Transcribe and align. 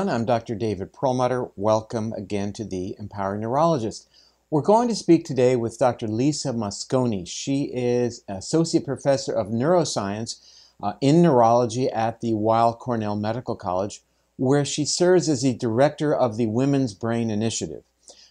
everyone. 0.00 0.14
I'm 0.14 0.24
Dr. 0.24 0.54
David 0.54 0.94
Perlmutter. 0.94 1.50
Welcome 1.56 2.14
again 2.14 2.54
to 2.54 2.64
the 2.64 2.96
Empowering 2.98 3.42
Neurologist. 3.42 4.08
We're 4.48 4.62
going 4.62 4.88
to 4.88 4.94
speak 4.94 5.26
today 5.26 5.56
with 5.56 5.78
Dr. 5.78 6.08
Lisa 6.08 6.54
Mosconi. 6.54 7.28
She 7.28 7.64
is 7.64 8.24
Associate 8.26 8.82
Professor 8.82 9.34
of 9.34 9.48
Neuroscience 9.48 10.40
uh, 10.82 10.94
in 11.02 11.20
Neurology 11.20 11.90
at 11.90 12.22
the 12.22 12.32
Weill 12.32 12.72
Cornell 12.76 13.14
Medical 13.14 13.54
College, 13.56 14.00
where 14.38 14.64
she 14.64 14.86
serves 14.86 15.28
as 15.28 15.42
the 15.42 15.52
Director 15.52 16.14
of 16.14 16.38
the 16.38 16.46
Women's 16.46 16.94
Brain 16.94 17.28
Initiative. 17.30 17.82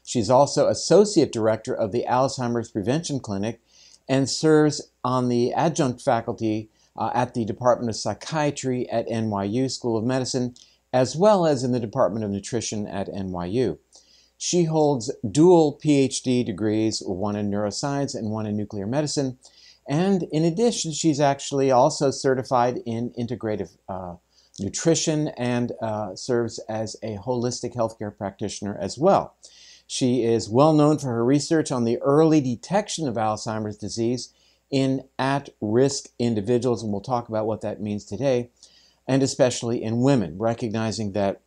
She's 0.04 0.32
also 0.32 0.70
Associate 0.70 1.32
Director 1.32 1.76
of 1.76 1.92
the 1.92 2.04
Alzheimer's 2.10 2.72
Prevention 2.72 3.20
Clinic 3.20 3.62
and 4.08 4.28
serves 4.28 4.90
on 5.04 5.30
the 5.30 5.54
adjunct 5.54 6.02
faculty 6.02 6.68
uh, 6.98 7.12
at 7.14 7.36
the 7.36 7.46
Department 7.46 7.92
of 7.92 7.96
Psychiatry 7.96 8.90
at 8.90 9.08
NYU 9.08 9.70
School 9.70 9.98
of 9.98 10.04
Medicine, 10.04 10.56
as 10.92 11.16
well 11.16 11.46
as 11.46 11.64
in 11.64 11.72
the 11.72 11.80
Department 11.80 12.26
of 12.26 12.32
Nutrition 12.32 12.88
at 12.88 13.08
NYU. 13.08 13.78
She 14.38 14.64
holds 14.64 15.12
dual 15.30 15.80
PhD 15.84 16.46
degrees, 16.46 17.04
one 17.06 17.36
in 17.36 17.52
neuroscience 17.52 18.16
and 18.16 18.32
one 18.32 18.46
in 18.46 18.56
nuclear 18.56 18.88
medicine. 18.88 19.38
And 19.88 20.24
in 20.32 20.46
addition, 20.46 20.94
she's 20.94 21.20
actually 21.20 21.72
also 21.72 22.12
certified 22.12 22.80
in 22.86 23.12
integrative 23.20 23.78
uh, 23.90 24.16
nutrition 24.60 25.30
and 25.30 25.72
uh, 25.82 26.16
serves 26.16 26.60
as 26.70 26.96
a 27.04 27.18
holistic 27.18 27.76
healthcare 27.76 28.16
practitioner 28.16 28.78
as 28.80 28.98
well. 28.98 29.36
She 29.88 30.24
is 30.24 30.50
well 30.50 30.74
known 30.74 31.00
for 31.00 31.08
her 31.08 31.26
research 31.26 31.72
on 31.72 31.84
the 31.84 31.98
early 31.98 32.42
detection 32.42 33.08
of 33.08 33.16
Alzheimer's 33.16 33.78
disease 33.78 34.32
in 34.70 35.04
at 35.18 35.50
risk 35.62 36.10
individuals, 36.20 36.84
and 36.84 36.92
we'll 36.92 37.02
talk 37.02 37.28
about 37.28 37.48
what 37.48 37.62
that 37.62 37.82
means 37.82 38.06
today, 38.06 38.52
and 39.10 39.24
especially 39.24 39.82
in 39.82 40.02
women, 40.02 40.38
recognizing 40.38 41.14
that 41.14 41.42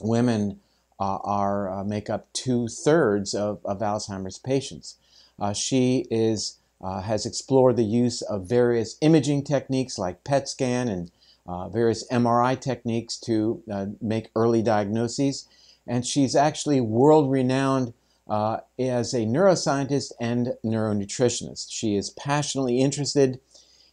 women 0.00 0.60
uh, 1.00 1.18
are 1.24 1.68
uh, 1.68 1.82
make 1.82 2.08
up 2.08 2.32
two 2.32 2.68
thirds 2.68 3.34
of, 3.34 3.58
of 3.64 3.80
Alzheimer's 3.80 4.38
patients. 4.38 4.98
Uh, 5.36 5.52
she 5.52 6.06
is 6.12 6.58
uh, 6.80 7.00
has 7.00 7.26
explored 7.26 7.76
the 7.76 7.84
use 7.84 8.22
of 8.22 8.48
various 8.48 8.98
imaging 9.00 9.42
techniques 9.42 9.98
like 9.98 10.22
PET 10.22 10.48
scan 10.48 10.88
and 10.88 11.10
uh, 11.44 11.68
various 11.68 12.08
MRI 12.08 12.60
techniques 12.60 13.18
to 13.18 13.60
uh, 13.70 13.86
make 14.00 14.30
early 14.36 14.62
diagnoses, 14.62 15.48
and 15.88 16.06
she's 16.06 16.36
actually 16.36 16.80
world 16.80 17.32
renowned 17.32 17.94
as 18.30 19.12
a 19.12 19.26
neuroscientist 19.26 20.12
and 20.20 20.54
neuronutritionist. 20.64 21.66
She 21.68 21.96
is 21.96 22.10
passionately 22.10 22.78
interested 22.78 23.40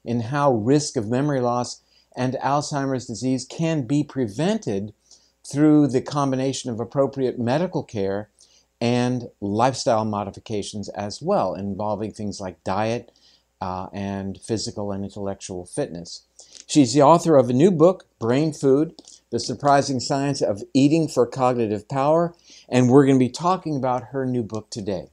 in 0.06 0.22
how 0.22 0.54
risk 0.54 0.96
of 0.96 1.10
memory 1.10 1.42
loss 1.42 1.82
and 2.20 2.34
Alzheimer's 2.44 3.06
disease 3.06 3.46
can 3.46 3.84
be 3.84 4.04
prevented 4.04 4.94
through 5.50 5.88
the 5.88 6.02
combination 6.02 6.70
of 6.70 6.78
appropriate 6.78 7.40
medical 7.40 7.82
care 7.82 8.30
and 8.82 9.30
lifestyle 9.40 10.04
modifications 10.04 10.90
as 10.90 11.22
well, 11.22 11.56
involving 11.56 12.12
things 12.12 12.42
like 12.42 12.62
diet 12.66 13.14
uh, 13.62 13.88
and 13.94 14.38
physical 14.42 14.92
and 14.92 15.06
intellectual 15.06 15.66
fitness. 15.66 16.24
She's 16.68 16.94
the 16.94 17.02
author 17.02 17.38
of 17.38 17.50
a 17.50 17.54
new 17.54 17.72
book, 17.72 18.06
Brain 18.20 18.52
Food 18.52 19.02
The 19.32 19.40
Surprising 19.40 20.02
Science 20.02 20.42
of 20.42 20.62
Eating 20.74 21.08
for 21.08 21.26
Cognitive 21.26 21.88
Power, 21.88 22.36
and 22.68 22.90
we're 22.90 23.06
going 23.06 23.18
to 23.18 23.26
be 23.26 23.32
talking 23.32 23.78
about 23.78 24.10
her 24.12 24.26
new 24.26 24.44
book 24.44 24.70
today. 24.70 25.08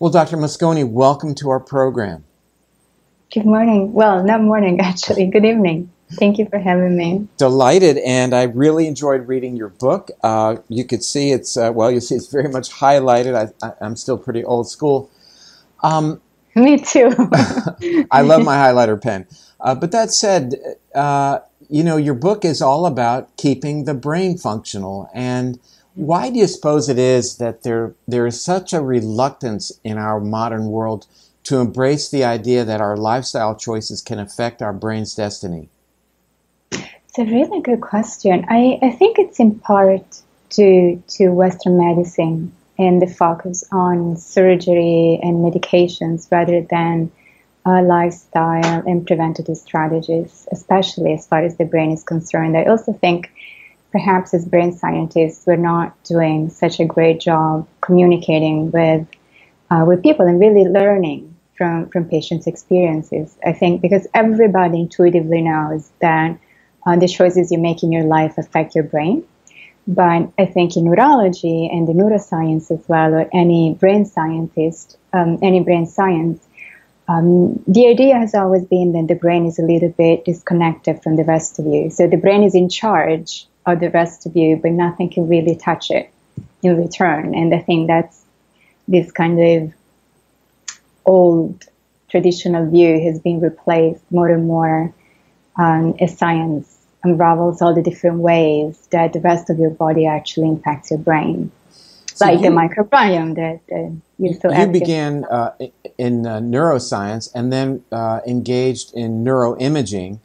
Well, 0.00 0.10
Dr. 0.10 0.36
Mosconi, 0.36 0.88
welcome 0.88 1.34
to 1.36 1.48
our 1.48 1.60
program. 1.60 2.25
Good 3.32 3.44
morning. 3.44 3.92
Well, 3.92 4.22
not 4.22 4.40
morning, 4.40 4.80
actually. 4.80 5.26
Good 5.26 5.44
evening. 5.44 5.90
Thank 6.12 6.38
you 6.38 6.46
for 6.46 6.60
having 6.60 6.96
me. 6.96 7.26
Delighted, 7.36 7.98
and 7.98 8.32
I 8.32 8.44
really 8.44 8.86
enjoyed 8.86 9.26
reading 9.26 9.56
your 9.56 9.70
book. 9.70 10.12
Uh, 10.22 10.58
you 10.68 10.84
could 10.84 11.02
see 11.02 11.32
it's, 11.32 11.56
uh, 11.56 11.72
well, 11.74 11.90
you 11.90 12.00
see 12.00 12.14
it's 12.14 12.28
very 12.28 12.48
much 12.48 12.70
highlighted. 12.70 13.52
I, 13.60 13.84
am 13.84 13.96
still 13.96 14.16
pretty 14.16 14.44
old 14.44 14.70
school. 14.70 15.10
Um, 15.82 16.20
me 16.54 16.78
too. 16.78 17.10
I 18.12 18.22
love 18.22 18.44
my 18.44 18.54
highlighter 18.54 19.02
pen. 19.02 19.26
Uh, 19.60 19.74
but 19.74 19.90
that 19.90 20.12
said, 20.12 20.54
uh, 20.94 21.40
you 21.68 21.82
know, 21.82 21.96
your 21.96 22.14
book 22.14 22.44
is 22.44 22.62
all 22.62 22.86
about 22.86 23.36
keeping 23.36 23.84
the 23.84 23.94
brain 23.94 24.38
functional. 24.38 25.10
And 25.12 25.58
why 25.94 26.30
do 26.30 26.38
you 26.38 26.46
suppose 26.46 26.88
it 26.88 26.98
is 26.98 27.38
that 27.38 27.64
there 27.64 27.94
there 28.06 28.26
is 28.26 28.40
such 28.40 28.72
a 28.72 28.80
reluctance 28.80 29.72
in 29.82 29.98
our 29.98 30.20
modern 30.20 30.66
world 30.66 31.06
to 31.46 31.58
embrace 31.58 32.08
the 32.08 32.24
idea 32.24 32.64
that 32.64 32.80
our 32.80 32.96
lifestyle 32.96 33.54
choices 33.54 34.02
can 34.02 34.18
affect 34.18 34.60
our 34.60 34.72
brain's 34.72 35.14
destiny? 35.14 35.68
It's 36.72 37.18
a 37.18 37.24
really 37.24 37.62
good 37.62 37.80
question. 37.80 38.44
I, 38.48 38.78
I 38.82 38.90
think 38.90 39.18
it's 39.18 39.38
in 39.38 39.58
part 39.60 40.22
due 40.50 41.02
to 41.08 41.28
Western 41.28 41.78
medicine 41.78 42.52
and 42.78 43.00
the 43.00 43.06
focus 43.06 43.64
on 43.70 44.16
surgery 44.16 45.20
and 45.22 45.36
medications 45.36 46.30
rather 46.32 46.62
than 46.62 47.12
uh, 47.64 47.82
lifestyle 47.82 48.82
and 48.86 49.06
preventative 49.06 49.56
strategies, 49.56 50.48
especially 50.50 51.12
as 51.12 51.26
far 51.28 51.44
as 51.44 51.56
the 51.58 51.64
brain 51.64 51.92
is 51.92 52.02
concerned. 52.02 52.56
I 52.56 52.64
also 52.64 52.92
think 52.92 53.30
perhaps 53.92 54.34
as 54.34 54.44
brain 54.44 54.72
scientists, 54.72 55.46
we're 55.46 55.56
not 55.56 55.94
doing 56.02 56.50
such 56.50 56.80
a 56.80 56.84
great 56.84 57.20
job 57.20 57.68
communicating 57.82 58.72
with 58.72 59.06
uh, 59.70 59.84
with 59.86 60.02
people 60.02 60.26
and 60.26 60.38
really 60.40 60.64
learning 60.64 61.35
from 61.56 61.88
from 61.90 62.04
patients' 62.08 62.46
experiences. 62.46 63.36
I 63.44 63.52
think 63.52 63.82
because 63.82 64.06
everybody 64.14 64.80
intuitively 64.80 65.42
knows 65.42 65.90
that 66.00 66.38
uh, 66.86 66.96
the 66.96 67.08
choices 67.08 67.50
you 67.50 67.58
make 67.58 67.82
in 67.82 67.92
your 67.92 68.04
life 68.04 68.38
affect 68.38 68.74
your 68.74 68.84
brain. 68.84 69.24
But 69.88 70.32
I 70.36 70.46
think 70.46 70.76
in 70.76 70.84
neurology 70.84 71.68
and 71.72 71.86
the 71.86 71.92
neuroscience 71.92 72.70
as 72.72 72.88
well, 72.88 73.14
or 73.14 73.28
any 73.32 73.74
brain 73.74 74.04
scientist, 74.04 74.96
um, 75.12 75.38
any 75.42 75.60
brain 75.60 75.86
science, 75.86 76.44
um, 77.08 77.62
the 77.68 77.86
idea 77.86 78.18
has 78.18 78.34
always 78.34 78.64
been 78.64 78.92
that 78.92 79.06
the 79.06 79.14
brain 79.14 79.46
is 79.46 79.58
a 79.60 79.62
little 79.62 79.90
bit 79.90 80.24
disconnected 80.24 81.02
from 81.02 81.16
the 81.16 81.24
rest 81.24 81.60
of 81.60 81.66
you. 81.66 81.90
So 81.90 82.08
the 82.08 82.16
brain 82.16 82.42
is 82.42 82.54
in 82.54 82.68
charge 82.68 83.46
of 83.64 83.78
the 83.78 83.90
rest 83.90 84.26
of 84.26 84.34
you, 84.34 84.56
but 84.56 84.72
nothing 84.72 85.10
can 85.10 85.28
really 85.28 85.54
touch 85.54 85.90
it 85.90 86.10
in 86.62 86.76
return. 86.76 87.34
And 87.34 87.54
I 87.54 87.60
think 87.60 87.86
that's 87.86 88.24
this 88.88 89.12
kind 89.12 89.40
of 89.40 89.72
old 91.06 91.64
traditional 92.08 92.70
view 92.70 93.00
has 93.00 93.18
been 93.20 93.40
replaced 93.40 94.02
more 94.10 94.28
and 94.28 94.46
more 94.46 94.92
um, 95.56 95.94
as 96.00 96.16
science 96.16 96.86
unravels 97.02 97.62
all 97.62 97.74
the 97.74 97.82
different 97.82 98.18
ways 98.18 98.88
that 98.90 99.12
the 99.12 99.20
rest 99.20 99.48
of 99.50 99.58
your 99.58 99.70
body 99.70 100.06
actually 100.06 100.48
impacts 100.48 100.90
your 100.90 100.98
brain. 100.98 101.50
So 102.06 102.26
like 102.26 102.40
you, 102.40 102.44
the 102.44 102.50
microbiome 102.50 103.34
that 103.36 103.60
uh, 103.74 103.94
you're 104.18 104.34
so 104.40 104.50
You 104.52 104.66
began 104.66 105.24
uh, 105.24 105.52
in 105.98 106.26
uh, 106.26 106.40
neuroscience 106.40 107.30
and 107.34 107.52
then 107.52 107.84
uh, 107.92 108.20
engaged 108.26 108.94
in 108.94 109.22
neuroimaging, 109.22 110.20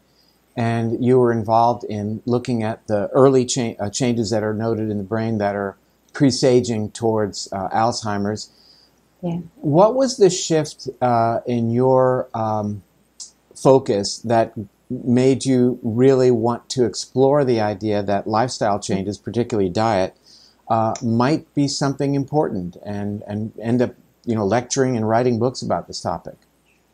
and 0.56 1.04
you 1.04 1.20
were 1.20 1.32
involved 1.32 1.84
in 1.84 2.22
looking 2.26 2.64
at 2.64 2.88
the 2.88 3.10
early 3.10 3.46
cha- 3.46 3.76
uh, 3.80 3.90
changes 3.90 4.30
that 4.30 4.44
are 4.44 4.54
noted 4.54 4.90
in 4.90 4.98
the 4.98 5.04
brain 5.04 5.38
that 5.40 5.56
are 5.56 5.76
presaging 6.14 6.92
towards 6.92 7.50
uh, 7.52 7.70
Alzheimer's. 7.70 8.50
Yeah. 9.22 9.40
What 9.56 9.96
was 9.96 10.18
the 10.18 10.30
shift 10.30 10.88
in 11.46 11.72
your 11.72 12.28
um, 12.34 12.84
focus 13.56 14.18
that 14.20 14.54
made 14.90 15.46
you 15.46 15.80
really 15.84 16.32
want 16.32 16.70
to 16.70 16.86
explore 16.86 17.46
the 17.46 17.62
idea 17.62 18.04
that 18.04 18.28
lifestyle 18.28 18.80
changes, 18.80 19.18
particularly 19.18 19.70
diet, 19.70 20.18
uh, 20.70 20.94
might 21.02 21.54
be 21.54 21.68
something 21.68 22.16
important 22.16 22.78
and, 22.86 23.24
and 23.28 23.52
end 23.62 23.82
up 23.82 23.94
you 24.26 24.36
know 24.36 24.46
lecturing 24.46 24.96
and 24.96 25.08
writing 25.08 25.40
books 25.40 25.62
about 25.62 25.88
this 25.88 26.02
topic? 26.02 26.36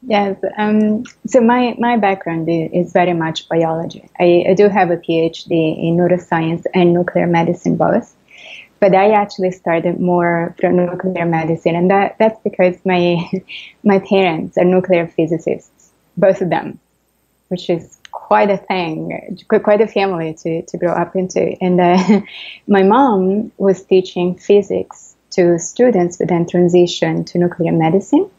Yes 0.01 0.37
um, 0.57 1.03
so 1.25 1.41
my, 1.41 1.75
my 1.79 1.97
background 1.97 2.47
is 2.49 2.93
very 2.93 3.13
much 3.13 3.47
biology. 3.49 4.09
I, 4.19 4.45
I, 4.49 4.53
do 4.53 4.69
have 4.69 4.91
a 4.91 4.97
phd 4.97 5.49
in 5.51 5.97
neuroscience 5.97 6.65
and 6.73 6.93
nuclear 6.93 7.27
medicine 7.27 7.75
both 7.77 8.15
but 8.79 8.93
i 8.93 9.11
actually 9.11 9.51
started 9.51 9.99
more 9.99 10.55
from 10.59 10.75
nuclear 10.75 11.25
medicine 11.25 11.75
and 11.75 11.89
that, 11.89 12.15
that's 12.19 12.39
because 12.43 12.75
my 12.85 13.17
my 13.83 13.99
parents 13.99 14.57
are 14.57 14.65
nuclear 14.65 15.07
physicists 15.07 15.89
both 16.17 16.41
of 16.41 16.49
them 16.49 16.79
which 17.49 17.69
is 17.69 17.97
quite 18.11 18.49
a 18.49 18.57
thing, 18.57 19.37
quite 19.63 19.81
a 19.81 19.87
family 19.87 20.33
to, 20.33 20.61
to 20.63 20.77
grow 20.77 20.91
up 20.91 21.15
into. 21.15 21.55
And 21.61 21.79
uh, 21.79 22.21
my 22.67 22.83
mom 22.83 23.51
was 23.57 23.83
teaching 23.83 24.35
physics 24.35 25.15
to 25.31 25.59
students 25.59 26.17
who 26.17 26.25
then 26.25 26.45
transitioned 26.45 27.27
to 27.27 27.37
nuclear 27.37 27.71
medicine. 27.71 28.29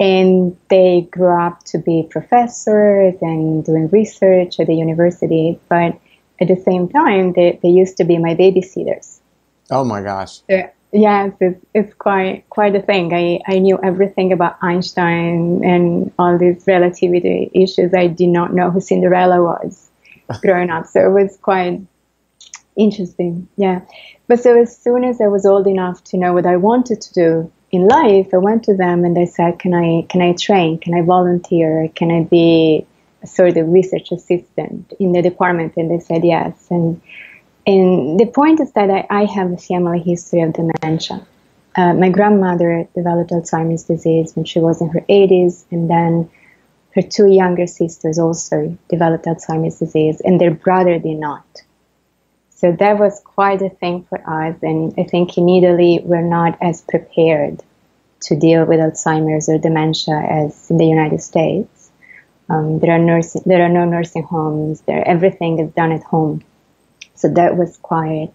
And 0.00 0.56
they 0.68 1.08
grew 1.10 1.28
up 1.28 1.62
to 1.66 1.78
be 1.78 2.08
professors 2.10 3.14
and 3.20 3.64
doing 3.64 3.88
research 3.88 4.58
at 4.58 4.66
the 4.66 4.74
university. 4.74 5.60
But 5.68 5.98
at 6.40 6.48
the 6.48 6.56
same 6.56 6.88
time, 6.88 7.34
they, 7.34 7.60
they 7.62 7.68
used 7.68 7.98
to 7.98 8.04
be 8.04 8.18
my 8.18 8.34
babysitters. 8.34 9.18
Oh 9.70 9.84
my 9.84 10.02
gosh. 10.02 10.40
So 10.50 10.70
Yes, 10.94 11.32
it's, 11.40 11.64
it's 11.72 11.94
quite 11.94 12.44
quite 12.50 12.76
a 12.76 12.82
thing. 12.82 13.14
I, 13.14 13.40
I 13.46 13.60
knew 13.60 13.78
everything 13.82 14.30
about 14.30 14.58
Einstein 14.60 15.64
and 15.64 16.12
all 16.18 16.36
these 16.36 16.64
relativity 16.66 17.50
issues. 17.54 17.94
I 17.94 18.08
did 18.08 18.28
not 18.28 18.52
know 18.52 18.70
who 18.70 18.78
Cinderella 18.78 19.42
was. 19.42 19.88
growing 20.42 20.70
up. 20.70 20.86
So 20.86 21.00
it 21.00 21.12
was 21.12 21.36
quite 21.36 21.80
interesting. 22.76 23.48
Yeah. 23.56 23.80
But 24.28 24.40
so 24.40 24.60
as 24.60 24.76
soon 24.76 25.04
as 25.04 25.20
I 25.20 25.26
was 25.26 25.44
old 25.44 25.66
enough 25.66 26.02
to 26.04 26.16
know 26.16 26.32
what 26.32 26.46
I 26.46 26.56
wanted 26.56 27.00
to 27.02 27.12
do 27.12 27.52
in 27.70 27.86
life, 27.86 28.28
I 28.32 28.38
went 28.38 28.64
to 28.64 28.76
them 28.76 29.04
and 29.04 29.16
they 29.16 29.26
said, 29.26 29.58
"Can 29.58 29.74
I 29.74 30.06
can 30.08 30.22
I 30.22 30.32
train? 30.34 30.78
Can 30.78 30.94
I 30.94 31.02
volunteer? 31.02 31.88
Can 31.94 32.10
I 32.10 32.24
be 32.24 32.86
a 33.22 33.26
sort 33.26 33.56
of 33.56 33.68
research 33.68 34.12
assistant 34.12 34.92
in 34.98 35.12
the 35.12 35.22
department?" 35.22 35.74
And 35.76 35.90
they 35.90 36.00
said 36.00 36.24
yes. 36.24 36.66
And 36.70 37.00
and 37.66 38.18
the 38.18 38.26
point 38.26 38.60
is 38.60 38.72
that 38.72 38.90
I, 38.90 39.06
I 39.08 39.24
have 39.24 39.52
a 39.52 39.56
family 39.56 40.00
history 40.00 40.40
of 40.40 40.52
dementia. 40.52 41.26
Uh, 41.74 41.94
my 41.94 42.10
grandmother 42.10 42.86
developed 42.94 43.30
Alzheimer's 43.30 43.84
disease 43.84 44.34
when 44.34 44.44
she 44.44 44.58
was 44.58 44.80
in 44.80 44.88
her 44.90 45.00
80s, 45.08 45.64
and 45.70 45.88
then 45.88 46.30
her 46.94 47.02
two 47.02 47.28
younger 47.28 47.66
sisters 47.66 48.18
also 48.18 48.76
developed 48.88 49.24
Alzheimer's 49.24 49.78
disease, 49.78 50.20
and 50.20 50.40
their 50.40 50.50
brother 50.50 50.98
did 50.98 51.18
not. 51.18 51.46
So 52.50 52.72
that 52.72 52.98
was 52.98 53.20
quite 53.24 53.62
a 53.62 53.70
thing 53.70 54.04
for 54.04 54.18
us, 54.18 54.56
and 54.62 54.94
I 54.98 55.04
think 55.04 55.38
in 55.38 55.48
Italy 55.48 56.00
we're 56.04 56.20
not 56.20 56.58
as 56.60 56.82
prepared 56.82 57.62
to 58.22 58.36
deal 58.36 58.64
with 58.64 58.80
Alzheimer's 58.80 59.48
or 59.48 59.58
dementia 59.58 60.14
as 60.14 60.70
in 60.70 60.78
the 60.78 60.86
United 60.86 61.22
States. 61.22 61.90
Um, 62.48 62.80
there 62.80 62.92
are 62.92 62.98
nursing, 62.98 63.42
there 63.46 63.62
are 63.62 63.68
no 63.68 63.84
nursing 63.84 64.22
homes. 64.22 64.82
There, 64.82 65.06
everything 65.06 65.58
is 65.58 65.72
done 65.72 65.92
at 65.92 66.02
home. 66.02 66.44
So 67.22 67.28
that 67.28 67.56
was 67.56 67.76
quite 67.76 68.32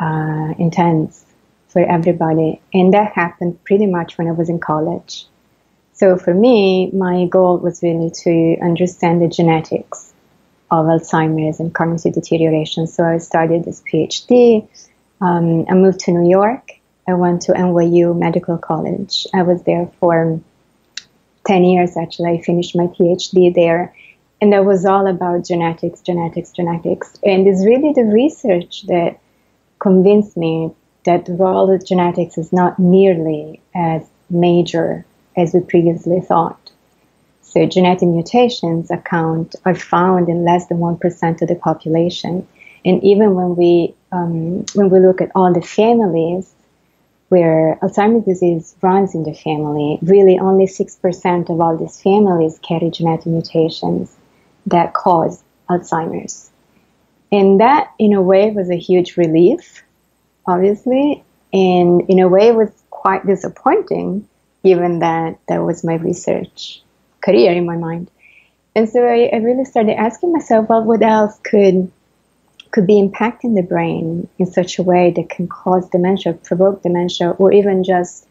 uh, 0.00 0.54
intense 0.58 1.26
for 1.68 1.82
everybody. 1.82 2.58
And 2.72 2.94
that 2.94 3.12
happened 3.12 3.62
pretty 3.64 3.84
much 3.84 4.16
when 4.16 4.28
I 4.28 4.30
was 4.30 4.48
in 4.48 4.60
college. 4.60 5.26
So 5.92 6.16
for 6.16 6.32
me, 6.32 6.90
my 6.92 7.26
goal 7.26 7.58
was 7.58 7.82
really 7.82 8.10
to 8.24 8.56
understand 8.64 9.20
the 9.20 9.28
genetics 9.28 10.14
of 10.70 10.86
Alzheimer's 10.86 11.60
and 11.60 11.74
cognitive 11.74 12.14
deterioration. 12.14 12.86
So 12.86 13.04
I 13.04 13.18
started 13.18 13.66
this 13.66 13.82
PhD. 13.82 14.66
Um, 15.20 15.66
I 15.68 15.74
moved 15.74 16.00
to 16.00 16.12
New 16.12 16.30
York. 16.30 16.70
I 17.06 17.12
went 17.12 17.42
to 17.42 17.52
NYU 17.52 18.18
Medical 18.18 18.56
College. 18.56 19.26
I 19.34 19.42
was 19.42 19.62
there 19.64 19.90
for 20.00 20.40
10 21.46 21.64
years 21.64 21.94
actually. 21.98 22.30
I 22.30 22.40
finished 22.40 22.74
my 22.74 22.86
PhD 22.86 23.54
there 23.54 23.94
and 24.42 24.52
that 24.52 24.64
was 24.64 24.84
all 24.84 25.06
about 25.06 25.44
genetics, 25.44 26.00
genetics, 26.00 26.50
genetics. 26.50 27.14
And 27.24 27.46
it's 27.46 27.64
really 27.64 27.92
the 27.92 28.02
research 28.02 28.82
that 28.88 29.20
convinced 29.78 30.36
me 30.36 30.72
that 31.04 31.26
the 31.26 31.34
role 31.34 31.72
of 31.72 31.86
genetics 31.86 32.36
is 32.36 32.52
not 32.52 32.76
nearly 32.76 33.60
as 33.72 34.02
major 34.28 35.06
as 35.36 35.54
we 35.54 35.60
previously 35.60 36.20
thought. 36.20 36.72
So 37.42 37.66
genetic 37.66 38.08
mutations 38.08 38.90
account 38.90 39.54
are 39.64 39.76
found 39.76 40.28
in 40.28 40.44
less 40.44 40.66
than 40.66 40.78
one 40.78 40.98
percent 40.98 41.40
of 41.42 41.46
the 41.46 41.54
population, 41.54 42.48
and 42.84 43.04
even 43.04 43.36
when 43.36 43.54
we 43.54 43.94
um, 44.10 44.64
when 44.74 44.90
we 44.90 44.98
look 44.98 45.20
at 45.20 45.30
all 45.36 45.52
the 45.52 45.62
families 45.62 46.52
where 47.28 47.78
Alzheimer's 47.80 48.24
disease 48.24 48.74
runs 48.82 49.14
in 49.14 49.22
the 49.22 49.34
family, 49.34 50.00
really 50.02 50.38
only 50.40 50.66
six 50.66 50.96
percent 50.96 51.48
of 51.48 51.60
all 51.60 51.76
these 51.76 52.00
families 52.00 52.58
carry 52.58 52.90
genetic 52.90 53.26
mutations 53.26 54.16
that 54.66 54.94
cause 54.94 55.42
Alzheimer's. 55.68 56.50
And 57.30 57.60
that, 57.60 57.92
in 57.98 58.12
a 58.12 58.22
way, 58.22 58.50
was 58.50 58.70
a 58.70 58.76
huge 58.76 59.16
relief, 59.16 59.82
obviously, 60.46 61.24
and 61.52 62.02
in 62.08 62.18
a 62.20 62.28
way, 62.28 62.52
was 62.52 62.70
quite 62.90 63.26
disappointing, 63.26 64.28
given 64.62 64.98
that 65.00 65.38
that 65.48 65.62
was 65.62 65.82
my 65.82 65.94
research 65.94 66.82
career 67.22 67.52
in 67.52 67.64
my 67.64 67.76
mind. 67.76 68.10
And 68.74 68.88
so 68.88 69.04
I, 69.04 69.30
I 69.32 69.36
really 69.36 69.64
started 69.64 69.98
asking 69.98 70.32
myself, 70.32 70.68
well, 70.68 70.84
what 70.84 71.02
else 71.02 71.38
could 71.42 71.90
could 72.70 72.86
be 72.86 72.94
impacting 72.94 73.54
the 73.54 73.62
brain 73.62 74.26
in 74.38 74.46
such 74.46 74.78
a 74.78 74.82
way 74.82 75.12
that 75.14 75.28
can 75.28 75.46
cause 75.46 75.88
dementia, 75.90 76.32
provoke 76.32 76.82
dementia, 76.82 77.30
or 77.32 77.52
even 77.52 77.84
just 77.84 78.26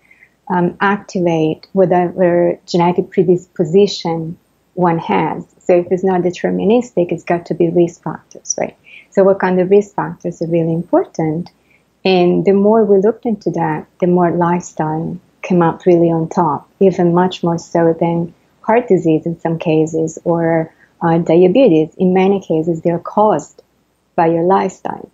um, 0.49 0.75
activate 0.81 1.67
whatever 1.73 2.57
genetic 2.65 3.11
predisposition 3.11 4.35
one 4.73 4.97
has. 4.97 5.45
So 5.71 5.77
if 5.77 5.87
it's 5.89 6.03
not 6.03 6.19
deterministic, 6.19 7.13
it's 7.13 7.23
got 7.23 7.45
to 7.45 7.53
be 7.53 7.69
risk 7.69 8.03
factors, 8.03 8.55
right? 8.59 8.75
So 9.11 9.23
what 9.23 9.39
kind 9.39 9.57
of 9.61 9.69
risk 9.69 9.95
factors 9.95 10.41
are 10.41 10.47
really 10.47 10.73
important? 10.73 11.49
And 12.03 12.43
the 12.43 12.51
more 12.51 12.83
we 12.83 12.97
looked 12.97 13.25
into 13.25 13.51
that, 13.51 13.87
the 14.01 14.07
more 14.07 14.31
lifestyle 14.31 15.17
came 15.43 15.61
up 15.61 15.85
really 15.85 16.11
on 16.11 16.27
top, 16.27 16.69
even 16.81 17.13
much 17.13 17.41
more 17.41 17.57
so 17.57 17.95
than 17.97 18.33
heart 18.59 18.89
disease 18.89 19.25
in 19.25 19.39
some 19.39 19.57
cases 19.59 20.19
or 20.25 20.73
uh, 21.01 21.19
diabetes. 21.19 21.95
In 21.95 22.13
many 22.13 22.41
cases, 22.41 22.81
they're 22.81 22.99
caused 22.99 23.63
by 24.17 24.27
your 24.27 24.43
lifestyle. 24.43 25.09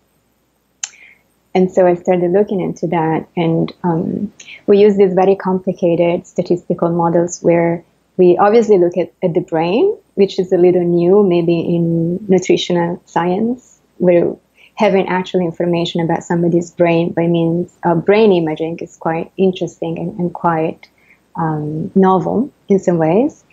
And 1.53 1.71
so 1.71 1.85
I 1.85 1.93
started 1.93 2.31
looking 2.31 2.61
into 2.61 2.87
that, 2.87 3.27
and 3.35 3.71
um, 3.83 4.33
we 4.65 4.79
use 4.79 4.97
these 4.97 5.13
very 5.13 5.35
complicated 5.35 6.25
statistical 6.25 6.89
models 6.89 7.43
where 7.43 7.83
we 8.17 8.39
obviously 8.39 8.79
look 8.79 8.97
at, 8.97 9.13
at 9.21 9.35
the 9.35 9.41
brain, 9.41 9.95
which 10.17 10.39
is 10.39 10.51
a 10.51 10.57
little 10.57 10.83
new, 10.83 11.23
maybe 11.23 11.59
in 11.59 12.17
nutritional 12.27 12.99
science, 13.05 13.79
where 13.97 14.35
having 14.73 15.07
actual 15.07 15.41
information 15.41 16.01
about 16.01 16.23
somebody's 16.23 16.71
brain 16.71 17.11
by 17.11 17.27
means 17.27 17.71
of 17.83 18.03
brain 18.03 18.31
imaging 18.31 18.79
is 18.79 18.97
quite 18.97 19.31
interesting 19.37 19.99
and, 19.99 20.17
and 20.19 20.33
quite 20.33 20.89
um, 21.35 21.91
novel 21.93 22.51
in 22.67 22.79
some 22.79 22.97
ways. 22.97 23.43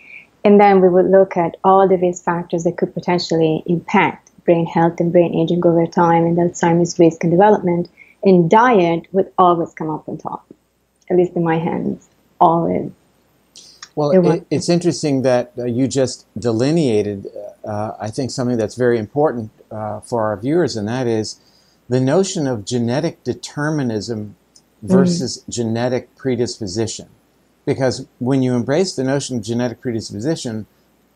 And 0.43 0.59
then 0.59 0.81
we 0.81 0.89
would 0.89 1.05
look 1.05 1.37
at 1.37 1.55
all 1.63 1.87
the 1.87 1.97
risk 1.97 2.23
factors 2.23 2.63
that 2.63 2.77
could 2.77 2.95
potentially 2.95 3.61
impact 3.67 4.31
brain 4.43 4.65
health 4.65 4.99
and 4.99 5.11
brain 5.11 5.35
aging 5.35 5.63
over 5.63 5.85
time 5.85 6.25
and 6.25 6.37
Alzheimer's 6.37 6.97
risk 6.97 7.23
and 7.23 7.31
development. 7.31 7.89
And 8.23 8.49
diet 8.49 9.05
would 9.11 9.31
always 9.37 9.71
come 9.75 9.91
up 9.91 10.09
on 10.09 10.17
top, 10.17 10.45
at 11.11 11.17
least 11.17 11.33
in 11.35 11.43
my 11.43 11.59
hands, 11.59 12.09
always. 12.39 12.89
Well, 13.95 14.11
it, 14.11 14.45
it's 14.51 14.67
interesting 14.67 15.21
that 15.21 15.53
uh, 15.57 15.65
you 15.65 15.87
just 15.87 16.27
delineated, 16.37 17.27
uh, 17.63 17.93
I 17.99 18.09
think, 18.09 18.29
something 18.29 18.57
that's 18.57 18.75
very 18.75 18.99
important 18.99 19.51
uh, 19.71 20.01
for 20.01 20.23
our 20.23 20.37
viewers, 20.37 20.75
and 20.75 20.87
that 20.87 21.07
is 21.07 21.39
the 21.87 22.01
notion 22.01 22.45
of 22.45 22.65
genetic 22.65 23.23
determinism 23.23 24.35
versus 24.81 25.39
mm-hmm. 25.39 25.51
genetic 25.51 26.15
predisposition. 26.15 27.09
Because 27.65 28.05
when 28.19 28.43
you 28.43 28.53
embrace 28.53 28.95
the 28.95 29.03
notion 29.03 29.37
of 29.37 29.43
genetic 29.43 29.81
predisposition, 29.81 30.67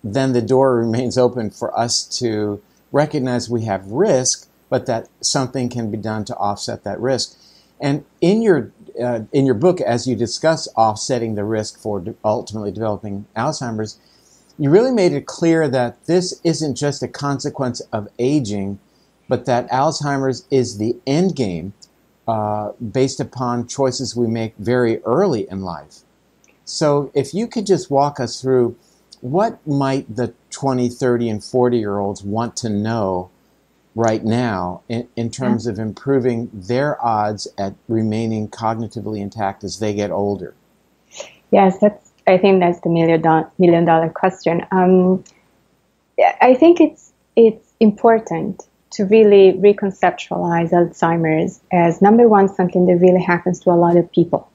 then 0.03 0.33
the 0.33 0.41
door 0.41 0.77
remains 0.77 1.17
open 1.17 1.49
for 1.51 1.77
us 1.77 2.03
to 2.19 2.61
recognize 2.91 3.49
we 3.49 3.65
have 3.65 3.85
risk, 3.87 4.47
but 4.69 4.85
that 4.85 5.09
something 5.21 5.69
can 5.69 5.91
be 5.91 5.97
done 5.97 6.23
to 6.25 6.35
offset 6.37 6.83
that 6.85 6.99
risk. 6.99 7.37
And 7.79 8.05
in 8.21 8.41
your 8.41 8.71
uh, 9.01 9.21
in 9.31 9.45
your 9.45 9.55
book, 9.55 9.81
as 9.81 10.07
you 10.07 10.15
discuss 10.15 10.67
offsetting 10.75 11.35
the 11.35 11.43
risk 11.43 11.79
for 11.79 11.99
de- 11.99 12.15
ultimately 12.23 12.71
developing 12.71 13.25
Alzheimer's, 13.35 13.97
you 14.57 14.69
really 14.69 14.91
made 14.91 15.13
it 15.13 15.25
clear 15.25 15.67
that 15.69 16.05
this 16.05 16.39
isn't 16.43 16.75
just 16.75 17.01
a 17.01 17.07
consequence 17.07 17.79
of 17.93 18.07
aging, 18.19 18.79
but 19.27 19.45
that 19.45 19.69
Alzheimer's 19.69 20.45
is 20.51 20.77
the 20.77 20.97
end 21.07 21.35
game 21.35 21.73
uh, 22.27 22.71
based 22.73 23.19
upon 23.19 23.67
choices 23.67 24.15
we 24.15 24.27
make 24.27 24.55
very 24.57 25.01
early 25.03 25.47
in 25.49 25.61
life. 25.61 25.99
So, 26.65 27.11
if 27.15 27.33
you 27.33 27.47
could 27.47 27.65
just 27.65 27.89
walk 27.89 28.19
us 28.19 28.41
through 28.41 28.75
what 29.21 29.65
might 29.65 30.15
the 30.15 30.33
20, 30.51 30.89
30, 30.89 31.29
and 31.29 31.43
40 31.43 31.77
year 31.77 31.97
olds 31.97 32.23
want 32.23 32.55
to 32.57 32.69
know 32.69 33.31
right 33.99 34.23
now 34.23 34.81
in, 34.87 35.05
in 35.17 35.29
terms 35.29 35.65
yeah. 35.65 35.73
of 35.73 35.79
improving 35.79 36.49
their 36.53 37.03
odds 37.05 37.49
at 37.57 37.75
remaining 37.89 38.47
cognitively 38.47 39.19
intact 39.19 39.61
as 39.65 39.79
they 39.79 39.93
get 39.93 40.09
older? 40.09 40.55
Yes, 41.51 41.79
that's. 41.79 42.11
I 42.25 42.37
think 42.37 42.59
that's 42.61 42.79
the 42.81 42.89
million 42.89 43.21
dollar, 43.21 43.51
million 43.57 43.85
dollar 43.85 44.09
question. 44.09 44.65
Um, 44.71 45.23
I 46.41 46.53
think 46.53 46.79
it's 46.79 47.11
it's 47.35 47.73
important 47.79 48.67
to 48.91 49.03
really 49.05 49.53
reconceptualize 49.53 50.71
Alzheimer's 50.71 51.59
as 51.71 52.01
number 52.01 52.27
one 52.27 52.47
something 52.47 52.85
that 52.85 52.97
really 52.97 53.21
happens 53.21 53.59
to 53.61 53.71
a 53.71 53.79
lot 53.85 53.97
of 53.97 54.11
people. 54.11 54.49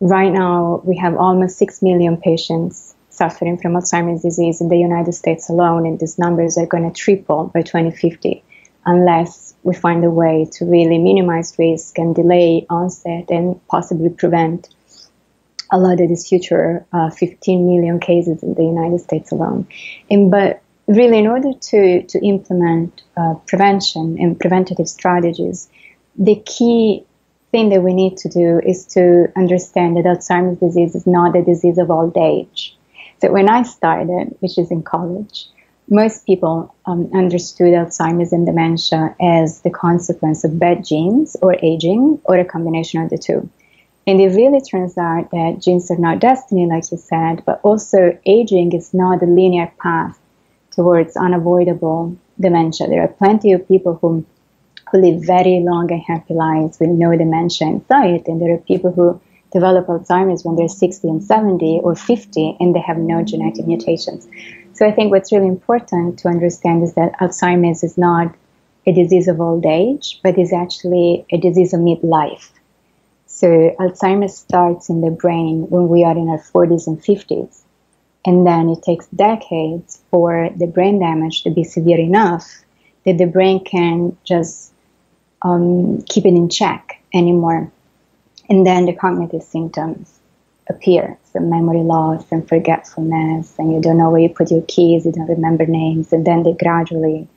Right 0.00 0.32
now, 0.32 0.82
we 0.84 0.96
have 0.96 1.16
almost 1.16 1.58
six 1.58 1.82
million 1.82 2.16
patients 2.16 2.94
suffering 3.10 3.58
from 3.58 3.74
Alzheimer's 3.74 4.22
disease 4.22 4.60
in 4.60 4.68
the 4.68 4.78
United 4.78 5.12
States 5.12 5.48
alone, 5.50 5.86
and 5.86 6.00
these 6.00 6.18
numbers 6.18 6.58
are 6.58 6.66
going 6.66 6.90
to 6.90 6.98
triple 6.98 7.50
by 7.54 7.62
2050 7.62 8.42
unless 8.84 9.54
we 9.62 9.74
find 9.74 10.04
a 10.04 10.10
way 10.10 10.48
to 10.52 10.64
really 10.64 10.98
minimize 10.98 11.56
risk 11.58 11.98
and 11.98 12.14
delay 12.14 12.66
onset 12.68 13.30
and 13.30 13.64
possibly 13.68 14.08
prevent 14.08 14.68
a 15.70 15.78
lot 15.78 16.00
of 16.00 16.08
these 16.08 16.28
future 16.28 16.84
uh, 16.92 17.10
15 17.10 17.66
million 17.66 17.98
cases 17.98 18.42
in 18.42 18.54
the 18.54 18.64
United 18.64 19.00
States 19.00 19.32
alone. 19.32 19.66
And, 20.10 20.30
but 20.30 20.62
really, 20.86 21.18
in 21.18 21.26
order 21.26 21.52
to, 21.52 22.02
to 22.02 22.18
implement 22.26 23.02
uh, 23.16 23.34
prevention 23.46 24.18
and 24.20 24.38
preventative 24.38 24.88
strategies, 24.88 25.70
the 26.18 26.42
key 26.44 27.04
thing 27.52 27.70
that 27.70 27.82
we 27.82 27.94
need 27.94 28.16
to 28.18 28.28
do 28.28 28.60
is 28.64 28.84
to 28.86 29.32
understand 29.36 29.96
that 29.96 30.04
Alzheimer's 30.04 30.58
disease 30.58 30.94
is 30.94 31.06
not 31.06 31.36
a 31.36 31.42
disease 31.42 31.78
of 31.78 31.90
old 31.90 32.16
age. 32.16 32.76
So 33.20 33.30
when 33.30 33.48
I 33.48 33.62
started, 33.62 34.36
which 34.40 34.58
is 34.58 34.70
in 34.70 34.82
college, 34.82 35.46
most 35.88 36.26
people 36.26 36.74
um, 36.86 37.10
understood 37.14 37.74
Alzheimer's 37.74 38.32
and 38.32 38.46
dementia 38.46 39.14
as 39.20 39.62
the 39.62 39.70
consequence 39.70 40.44
of 40.44 40.58
bad 40.58 40.84
genes 40.84 41.36
or 41.42 41.56
aging 41.62 42.20
or 42.24 42.36
a 42.38 42.44
combination 42.44 43.02
of 43.02 43.10
the 43.10 43.18
two. 43.18 43.48
And 44.06 44.20
it 44.20 44.34
really 44.34 44.60
turns 44.60 44.98
out 44.98 45.30
that 45.30 45.60
genes 45.60 45.90
are 45.90 45.98
not 45.98 46.18
destiny, 46.18 46.66
like 46.66 46.90
you 46.90 46.98
said, 46.98 47.44
but 47.44 47.60
also 47.62 48.18
aging 48.26 48.72
is 48.72 48.92
not 48.92 49.22
a 49.22 49.26
linear 49.26 49.72
path 49.80 50.18
towards 50.72 51.16
unavoidable 51.16 52.16
dementia. 52.40 52.88
There 52.88 53.02
are 53.02 53.08
plenty 53.08 53.52
of 53.52 53.68
people 53.68 53.98
who, 54.00 54.24
who 54.90 54.98
live 54.98 55.24
very 55.24 55.60
long 55.60 55.92
and 55.92 56.02
happy 56.02 56.34
lives 56.34 56.80
with 56.80 56.90
no 56.90 57.16
dementia 57.16 57.68
in 57.68 57.86
sight, 57.86 58.26
and 58.26 58.40
there 58.40 58.52
are 58.54 58.58
people 58.58 58.90
who 58.90 59.20
develop 59.52 59.86
Alzheimer's 59.86 60.44
when 60.44 60.56
they're 60.56 60.68
60 60.68 61.08
and 61.08 61.22
70 61.22 61.80
or 61.84 61.94
50 61.94 62.56
and 62.58 62.74
they 62.74 62.80
have 62.80 62.96
no 62.96 63.22
genetic 63.22 63.66
mutations. 63.66 64.26
So 64.74 64.86
I 64.86 64.92
think 64.92 65.10
what's 65.10 65.32
really 65.32 65.48
important 65.48 66.18
to 66.20 66.28
understand 66.28 66.82
is 66.82 66.94
that 66.94 67.18
Alzheimer's 67.20 67.84
is 67.84 67.98
not 67.98 68.34
a 68.86 68.92
disease 68.92 69.28
of 69.28 69.40
old 69.40 69.66
age, 69.66 70.20
but 70.22 70.38
is 70.38 70.52
actually 70.52 71.26
a 71.30 71.38
disease 71.38 71.74
of 71.74 71.80
midlife. 71.80 72.50
So 73.26 73.74
Alzheimer's 73.78 74.36
starts 74.36 74.88
in 74.88 75.02
the 75.02 75.10
brain 75.10 75.66
when 75.68 75.88
we 75.88 76.04
are 76.04 76.16
in 76.16 76.28
our 76.28 76.38
40s 76.38 76.86
and 76.86 76.98
50s. 76.98 77.60
And 78.24 78.46
then 78.46 78.70
it 78.70 78.82
takes 78.82 79.06
decades 79.08 80.00
for 80.10 80.48
the 80.56 80.66
brain 80.66 81.00
damage 81.00 81.42
to 81.42 81.50
be 81.50 81.64
severe 81.64 81.98
enough 81.98 82.48
that 83.04 83.18
the 83.18 83.26
brain 83.26 83.64
can 83.64 84.16
just 84.24 84.72
um, 85.42 86.02
keep 86.02 86.24
it 86.24 86.28
in 86.34 86.48
check 86.48 87.02
anymore. 87.12 87.70
And 88.48 88.66
then 88.66 88.86
the 88.86 88.92
cognitive 88.92 89.42
symptoms 89.42 90.20
appear. 90.68 91.18
So 91.32 91.40
memory 91.40 91.80
loss 91.80 92.24
and 92.30 92.46
forgetfulness, 92.48 93.58
and 93.58 93.72
you 93.72 93.80
don't 93.80 93.98
know 93.98 94.10
where 94.10 94.20
you 94.20 94.28
put 94.28 94.50
your 94.50 94.62
keys, 94.62 95.06
you 95.06 95.12
don't 95.12 95.28
remember 95.28 95.66
names, 95.66 96.12
and 96.12 96.26
then 96.26 96.42
they 96.42 96.52
gradually 96.52 97.28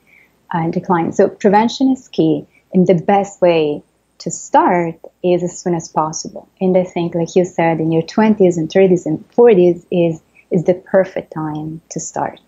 uh, 0.52 0.70
decline. 0.70 1.12
So 1.12 1.28
prevention 1.28 1.90
is 1.90 2.08
key, 2.08 2.46
and 2.72 2.86
the 2.86 2.94
best 2.94 3.40
way 3.40 3.82
to 4.18 4.30
start 4.30 4.94
is 5.22 5.42
as 5.42 5.58
soon 5.58 5.74
as 5.74 5.88
possible. 5.88 6.48
And 6.60 6.76
I 6.76 6.84
think, 6.84 7.14
like 7.14 7.36
you 7.36 7.44
said, 7.44 7.80
in 7.80 7.92
your 7.92 8.02
20s 8.02 8.56
and 8.56 8.68
30s 8.68 9.06
and 9.06 9.28
40s 9.30 9.84
is 9.90 10.22
is 10.50 10.62
the 10.64 10.74
perfect 10.74 11.32
time 11.32 11.80
to 11.90 11.98
start. 11.98 12.40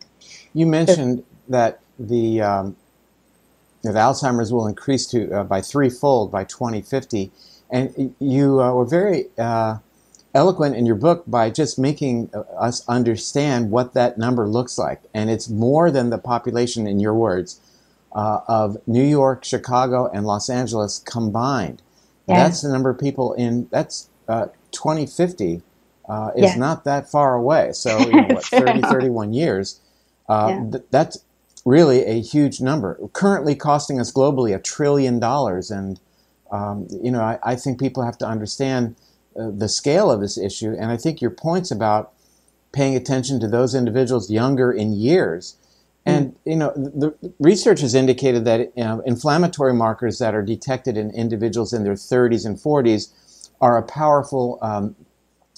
You 0.55 0.67
mentioned 0.67 1.19
so, 1.19 1.25
that 1.49 1.81
the 1.99 2.41
um, 2.41 2.77
that 3.83 3.95
Alzheimer's 3.95 4.53
will 4.53 4.67
increase 4.67 5.07
to 5.09 5.31
uh, 5.33 5.45
by 5.45 5.61
threefold 5.61 6.31
by 6.31 6.45
2050, 6.45 7.31
and 7.71 8.15
you 8.21 8.61
uh, 8.61 8.73
were 8.73 8.85
very 8.85 9.27
uh, 9.37 9.79
eloquent 10.35 10.77
in 10.77 10.87
your 10.87 10.95
book 10.95 11.25
by 11.27 11.51
just 11.51 11.79
making 11.79 12.31
uh, 12.35 12.41
us 12.59 12.87
understand 12.89 13.71
what 13.71 13.95
that 13.95 14.19
number 14.19 14.47
looks 14.47 14.79
like. 14.79 15.03
And 15.15 15.31
it's 15.31 15.49
more 15.49 15.91
than 15.91 16.11
the 16.11 16.19
population, 16.19 16.87
in 16.87 17.01
your 17.01 17.15
words, 17.15 17.61
uh, 18.13 18.41
of 18.47 18.77
New 18.87 19.05
York, 19.05 19.45
Chicago, 19.45 20.11
and 20.13 20.27
Los 20.27 20.49
Angeles 20.49 20.99
combined. 20.99 21.83
Yeah. 22.27 22.45
That's 22.45 22.63
the 22.63 22.69
number 22.69 22.91
of 22.91 22.99
people 22.99 23.33
in, 23.35 23.69
that's 23.71 24.09
uh, 24.29 24.47
2050 24.73 25.63
uh, 26.09 26.31
is 26.37 26.53
yeah. 26.53 26.55
not 26.57 26.85
that 26.85 27.11
far 27.11 27.35
away. 27.35 27.73
So, 27.73 27.99
you 27.99 28.13
know, 28.13 28.35
what, 28.35 28.45
30, 28.47 28.83
31 28.83 29.33
years. 29.33 29.81
Uh, 30.29 30.47
yeah. 30.49 30.71
Th- 30.71 30.85
that's 30.91 31.19
really 31.65 32.05
a 32.05 32.21
huge 32.21 32.61
number. 32.61 32.99
Currently 33.13 33.55
costing 33.55 34.01
us 34.01 34.13
globally 34.13 34.55
a 34.55 34.59
trillion 34.59 35.19
dollars. 35.19 35.71
And, 35.71 36.01
um, 36.51 36.87
you 36.91 37.11
know, 37.11 37.21
I, 37.21 37.39
I 37.43 37.57
think 37.57 37.81
people 37.81 38.03
have 38.05 38.19
to 38.19 38.27
understand 38.27 38.97
uh, 39.39 39.51
the 39.51 39.69
scale 39.69 40.11
of 40.11 40.21
this 40.21 40.37
issue. 40.37 40.75
And 40.79 40.91
I 40.91 40.97
think 40.97 41.21
your 41.21 41.31
points 41.31 41.71
about 41.71 42.13
paying 42.73 42.95
attention 42.95 43.41
to 43.41 43.49
those 43.49 43.75
individuals 43.75 44.31
younger 44.31 44.73
in 44.73 44.93
years. 44.93 45.57
Hmm. 46.07 46.11
And 46.11 46.37
you 46.45 46.57
know, 46.57 46.73
the 46.75 47.15
research 47.39 47.81
has 47.81 47.95
indicated 47.95 48.45
that 48.45 48.61
you 48.77 48.85
know, 48.85 49.01
inflammatory 49.07 49.75
markers 49.75 50.19
that 50.19 50.35
are 50.35 50.43
detected 50.43 50.97
in 50.97 51.11
individuals 51.11 51.73
in 51.73 51.85
their 51.85 51.95
30s 51.95 52.45
and 52.47 52.57
40s 52.57 53.51
are 53.61 53.77
a 53.77 53.83
powerful 53.83 54.59
um, 54.63 54.95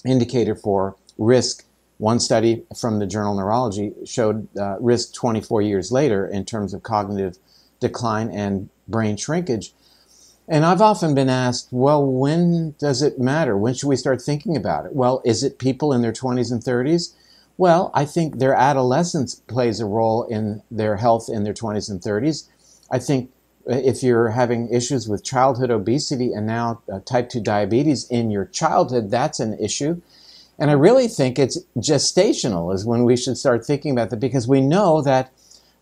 indicator 0.05 0.55
for 0.55 0.95
risk. 1.17 1.65
One 1.97 2.19
study 2.19 2.63
from 2.75 2.97
the 2.97 3.05
journal 3.05 3.35
Neurology 3.35 3.93
showed 4.05 4.47
uh, 4.57 4.77
risk 4.79 5.13
24 5.13 5.61
years 5.61 5.91
later 5.91 6.25
in 6.25 6.45
terms 6.45 6.73
of 6.73 6.81
cognitive 6.81 7.37
decline 7.79 8.31
and 8.31 8.69
brain 8.87 9.17
shrinkage. 9.17 9.73
And 10.47 10.65
I've 10.65 10.81
often 10.81 11.15
been 11.15 11.29
asked, 11.29 11.69
well, 11.71 12.05
when 12.05 12.75
does 12.79 13.01
it 13.01 13.19
matter? 13.19 13.57
When 13.57 13.73
should 13.73 13.87
we 13.87 13.95
start 13.95 14.21
thinking 14.21 14.57
about 14.57 14.85
it? 14.85 14.93
Well, 14.93 15.21
is 15.23 15.43
it 15.43 15.59
people 15.59 15.93
in 15.93 16.01
their 16.01 16.11
20s 16.11 16.51
and 16.51 16.61
30s? 16.61 17.13
Well, 17.57 17.91
I 17.93 18.05
think 18.05 18.39
their 18.39 18.55
adolescence 18.55 19.35
plays 19.35 19.79
a 19.79 19.85
role 19.85 20.23
in 20.23 20.63
their 20.71 20.97
health 20.97 21.29
in 21.29 21.43
their 21.43 21.53
20s 21.53 21.89
and 21.89 22.01
30s. 22.01 22.47
I 22.89 22.99
think 22.99 23.31
if 23.67 24.01
you're 24.01 24.29
having 24.29 24.69
issues 24.69 25.07
with 25.07 25.23
childhood 25.23 25.69
obesity 25.69 26.33
and 26.33 26.47
now 26.47 26.81
uh, 26.91 26.99
type 26.99 27.29
2 27.29 27.39
diabetes 27.39 28.07
in 28.09 28.31
your 28.31 28.45
childhood, 28.45 29.11
that's 29.11 29.39
an 29.39 29.57
issue. 29.59 30.01
And 30.57 30.69
I 30.69 30.73
really 30.73 31.07
think 31.07 31.39
it's 31.39 31.59
gestational 31.77 32.73
is 32.73 32.85
when 32.85 33.03
we 33.03 33.15
should 33.15 33.37
start 33.37 33.65
thinking 33.65 33.91
about 33.91 34.09
that 34.09 34.19
because 34.19 34.47
we 34.47 34.61
know 34.61 35.01
that 35.01 35.31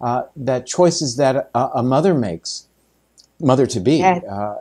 uh, 0.02 0.24
that 0.36 0.66
choices 0.66 1.18
that 1.18 1.50
a, 1.54 1.60
a 1.76 1.84
mother 1.84 2.14
makes 2.14 2.69
mother 3.40 3.66
to 3.66 3.80
be 3.80 4.04
uh, 4.04 4.56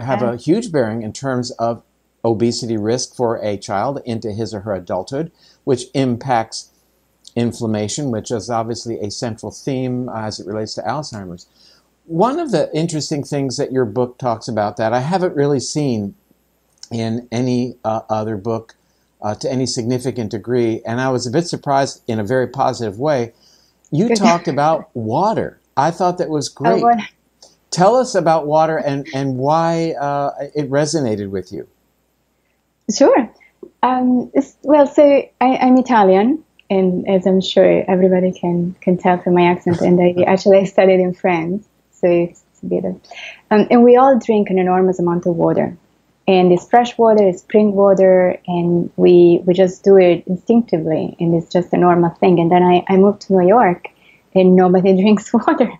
have 0.00 0.22
a 0.22 0.36
huge 0.36 0.72
bearing 0.72 1.02
in 1.02 1.12
terms 1.12 1.50
of 1.52 1.82
obesity 2.24 2.76
risk 2.76 3.14
for 3.14 3.36
a 3.36 3.56
child 3.56 4.00
into 4.04 4.32
his 4.32 4.54
or 4.54 4.60
her 4.60 4.74
adulthood, 4.74 5.30
which 5.64 5.84
impacts 5.94 6.70
inflammation, 7.36 8.10
which 8.10 8.30
is 8.30 8.48
obviously 8.48 8.98
a 9.00 9.10
central 9.10 9.52
theme 9.52 10.08
as 10.08 10.40
it 10.40 10.46
relates 10.46 10.74
to 10.74 10.82
Alzheimer's. 10.82 11.46
One 12.06 12.38
of 12.38 12.50
the 12.50 12.74
interesting 12.74 13.24
things 13.24 13.56
that 13.56 13.72
your 13.72 13.84
book 13.84 14.18
talks 14.18 14.48
about 14.48 14.76
that 14.76 14.92
I 14.92 15.00
haven't 15.00 15.34
really 15.34 15.60
seen 15.60 16.14
in 16.90 17.28
any 17.32 17.76
uh, 17.84 18.02
other 18.08 18.36
book 18.36 18.74
uh, 19.22 19.34
to 19.36 19.50
any 19.50 19.66
significant 19.66 20.30
degree, 20.30 20.82
and 20.86 21.00
I 21.00 21.08
was 21.08 21.26
a 21.26 21.30
bit 21.30 21.46
surprised 21.46 22.02
in 22.06 22.18
a 22.18 22.24
very 22.24 22.46
positive 22.46 22.98
way. 22.98 23.32
You 23.90 24.08
talked 24.14 24.48
about 24.48 24.94
water. 24.94 25.60
I 25.76 25.90
thought 25.90 26.18
that 26.18 26.28
was 26.28 26.48
great. 26.48 26.82
Oh, 26.82 26.96
Tell 27.74 27.96
us 27.96 28.14
about 28.14 28.46
water 28.46 28.76
and, 28.76 29.04
and 29.12 29.36
why 29.36 29.94
uh, 30.00 30.30
it 30.54 30.70
resonated 30.70 31.30
with 31.30 31.52
you. 31.52 31.66
Sure. 32.96 33.28
Um, 33.82 34.30
well, 34.62 34.86
so 34.86 35.02
I, 35.40 35.56
am 35.56 35.76
Italian, 35.78 36.44
and 36.70 37.08
as 37.08 37.26
I'm 37.26 37.40
sure 37.40 37.84
everybody 37.90 38.30
can, 38.32 38.76
can 38.80 38.96
tell 38.96 39.18
from 39.18 39.34
my 39.34 39.46
accent, 39.46 39.80
and 39.80 40.00
I 40.00 40.22
actually 40.26 40.64
studied 40.66 41.00
in 41.00 41.14
France, 41.14 41.66
so 41.90 42.06
it's 42.06 42.44
a 42.62 42.66
bit 42.66 42.84
of. 42.84 43.00
Um, 43.50 43.66
and 43.72 43.82
we 43.82 43.96
all 43.96 44.20
drink 44.20 44.50
an 44.50 44.58
enormous 44.60 45.00
amount 45.00 45.26
of 45.26 45.34
water. 45.34 45.76
And 46.28 46.52
it's 46.52 46.68
fresh 46.68 46.96
water, 46.96 47.26
it's 47.26 47.42
spring 47.42 47.72
water, 47.72 48.38
and 48.46 48.90
we, 48.96 49.42
we 49.44 49.52
just 49.52 49.82
do 49.82 49.98
it 49.98 50.24
instinctively, 50.28 51.16
and 51.18 51.34
it's 51.34 51.52
just 51.52 51.72
a 51.72 51.76
normal 51.76 52.10
thing. 52.10 52.38
And 52.38 52.52
then 52.52 52.62
I, 52.62 52.84
I 52.88 52.98
moved 52.98 53.22
to 53.22 53.32
New 53.32 53.48
York, 53.48 53.88
and 54.32 54.54
nobody 54.54 54.94
drinks 55.02 55.32
water 55.32 55.72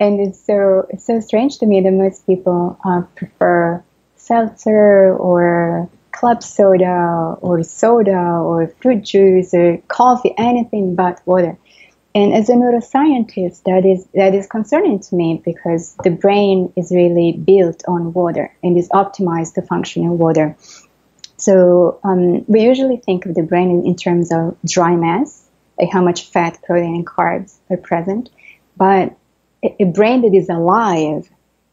and 0.00 0.18
it's 0.18 0.44
so 0.44 0.86
it's 0.88 1.06
so 1.06 1.20
strange 1.20 1.58
to 1.58 1.66
me 1.66 1.80
that 1.82 1.92
most 1.92 2.26
people 2.26 2.78
uh, 2.84 3.02
prefer 3.14 3.84
seltzer 4.16 5.14
or 5.14 5.88
club 6.12 6.42
soda 6.42 7.36
or 7.40 7.62
soda 7.62 8.18
or 8.18 8.68
fruit 8.80 9.02
juice 9.02 9.54
or 9.54 9.78
coffee, 9.88 10.34
anything 10.36 10.94
but 10.94 11.20
water. 11.26 11.56
And 12.14 12.34
as 12.34 12.48
a 12.48 12.54
neuroscientist, 12.54 13.62
that 13.64 13.84
is 13.86 14.08
that 14.14 14.34
is 14.34 14.46
concerning 14.46 14.98
to 15.00 15.14
me 15.14 15.40
because 15.44 15.94
the 16.02 16.10
brain 16.10 16.72
is 16.76 16.90
really 16.90 17.32
built 17.32 17.82
on 17.86 18.12
water 18.12 18.52
and 18.64 18.76
is 18.76 18.88
optimized 18.88 19.54
to 19.54 19.62
function 19.62 20.02
in 20.02 20.18
water. 20.18 20.56
So 21.36 22.00
um, 22.02 22.44
we 22.48 22.62
usually 22.62 22.96
think 22.96 23.26
of 23.26 23.34
the 23.34 23.42
brain 23.42 23.84
in, 23.86 23.96
terms 23.96 24.30
of 24.30 24.58
dry 24.66 24.94
mass, 24.96 25.48
like 25.78 25.90
how 25.90 26.02
much 26.02 26.26
fat, 26.26 26.58
protein, 26.64 26.96
and 26.96 27.06
carbs 27.06 27.56
are 27.70 27.78
present. 27.78 28.28
But 28.76 29.16
a 29.62 29.84
brain 29.84 30.22
that 30.22 30.34
is 30.34 30.48
alive 30.48 31.28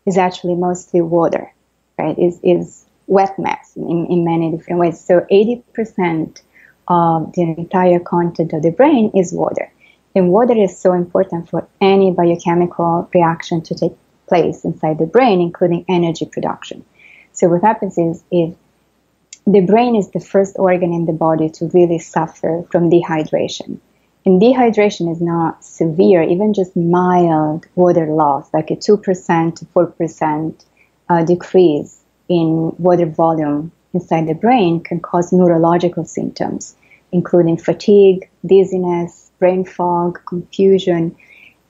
is 0.05 0.17
actually 0.17 0.55
mostly 0.55 1.01
water, 1.01 1.53
right? 1.97 2.17
Is 2.17 2.39
is 2.43 2.85
wet 3.07 3.37
mass 3.39 3.75
in, 3.75 4.07
in 4.07 4.25
many 4.25 4.51
different 4.51 4.79
ways. 4.79 4.99
So 4.99 5.21
80% 5.31 6.41
of 6.89 7.31
the 7.33 7.41
entire 7.41 7.99
content 7.99 8.53
of 8.53 8.61
the 8.63 8.71
brain 8.71 9.11
is 9.15 9.33
water. 9.33 9.71
And 10.15 10.31
water 10.31 10.55
is 10.57 10.77
so 10.77 10.93
important 10.93 11.49
for 11.49 11.67
any 11.79 12.11
biochemical 12.11 13.09
reaction 13.13 13.61
to 13.63 13.75
take 13.75 13.93
place 14.27 14.65
inside 14.65 14.97
the 14.97 15.05
brain, 15.05 15.41
including 15.41 15.85
energy 15.87 16.25
production. 16.25 16.83
So 17.33 17.47
what 17.49 17.61
happens 17.61 17.97
is 17.97 18.23
if 18.31 18.55
the 19.45 19.61
brain 19.61 19.95
is 19.95 20.09
the 20.09 20.19
first 20.19 20.55
organ 20.59 20.93
in 20.93 21.05
the 21.05 21.13
body 21.13 21.49
to 21.51 21.67
really 21.73 21.99
suffer 21.99 22.63
from 22.71 22.89
dehydration. 22.89 23.79
And 24.27 24.41
dehydration 24.41 25.09
is 25.09 25.21
not 25.21 25.63
severe, 25.63 26.21
even 26.21 26.53
just 26.53 26.75
mild 26.75 27.65
water 27.75 28.07
loss, 28.07 28.53
like 28.53 28.69
a 28.71 28.75
2% 28.75 29.55
to 29.55 29.65
4% 29.65 30.65
uh, 31.07 31.23
decrease 31.23 32.01
in 32.27 32.75
water 32.77 33.05
volume 33.05 33.71
inside 33.93 34.27
the 34.27 34.33
brain 34.33 34.81
can 34.81 34.99
cause 34.99 35.31
neurological 35.31 36.03
symptoms, 36.03 36.75
including 37.13 37.55
fatigue, 37.55 38.29
dizziness, 38.45 39.31
brain 39.39 39.63
fog, 39.63 40.19
confusion. 40.27 41.15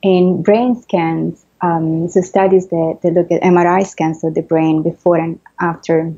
In 0.02 0.42
brain 0.42 0.82
scans, 0.82 1.46
um, 1.62 2.10
so 2.10 2.22
studies 2.22 2.70
that, 2.70 3.02
that 3.04 3.14
look 3.14 3.32
at 3.32 3.44
MRI 3.44 3.86
scans 3.86 4.24
of 4.24 4.34
the 4.34 4.42
brain 4.42 4.82
before 4.82 5.18
and 5.18 5.40
after 5.60 6.12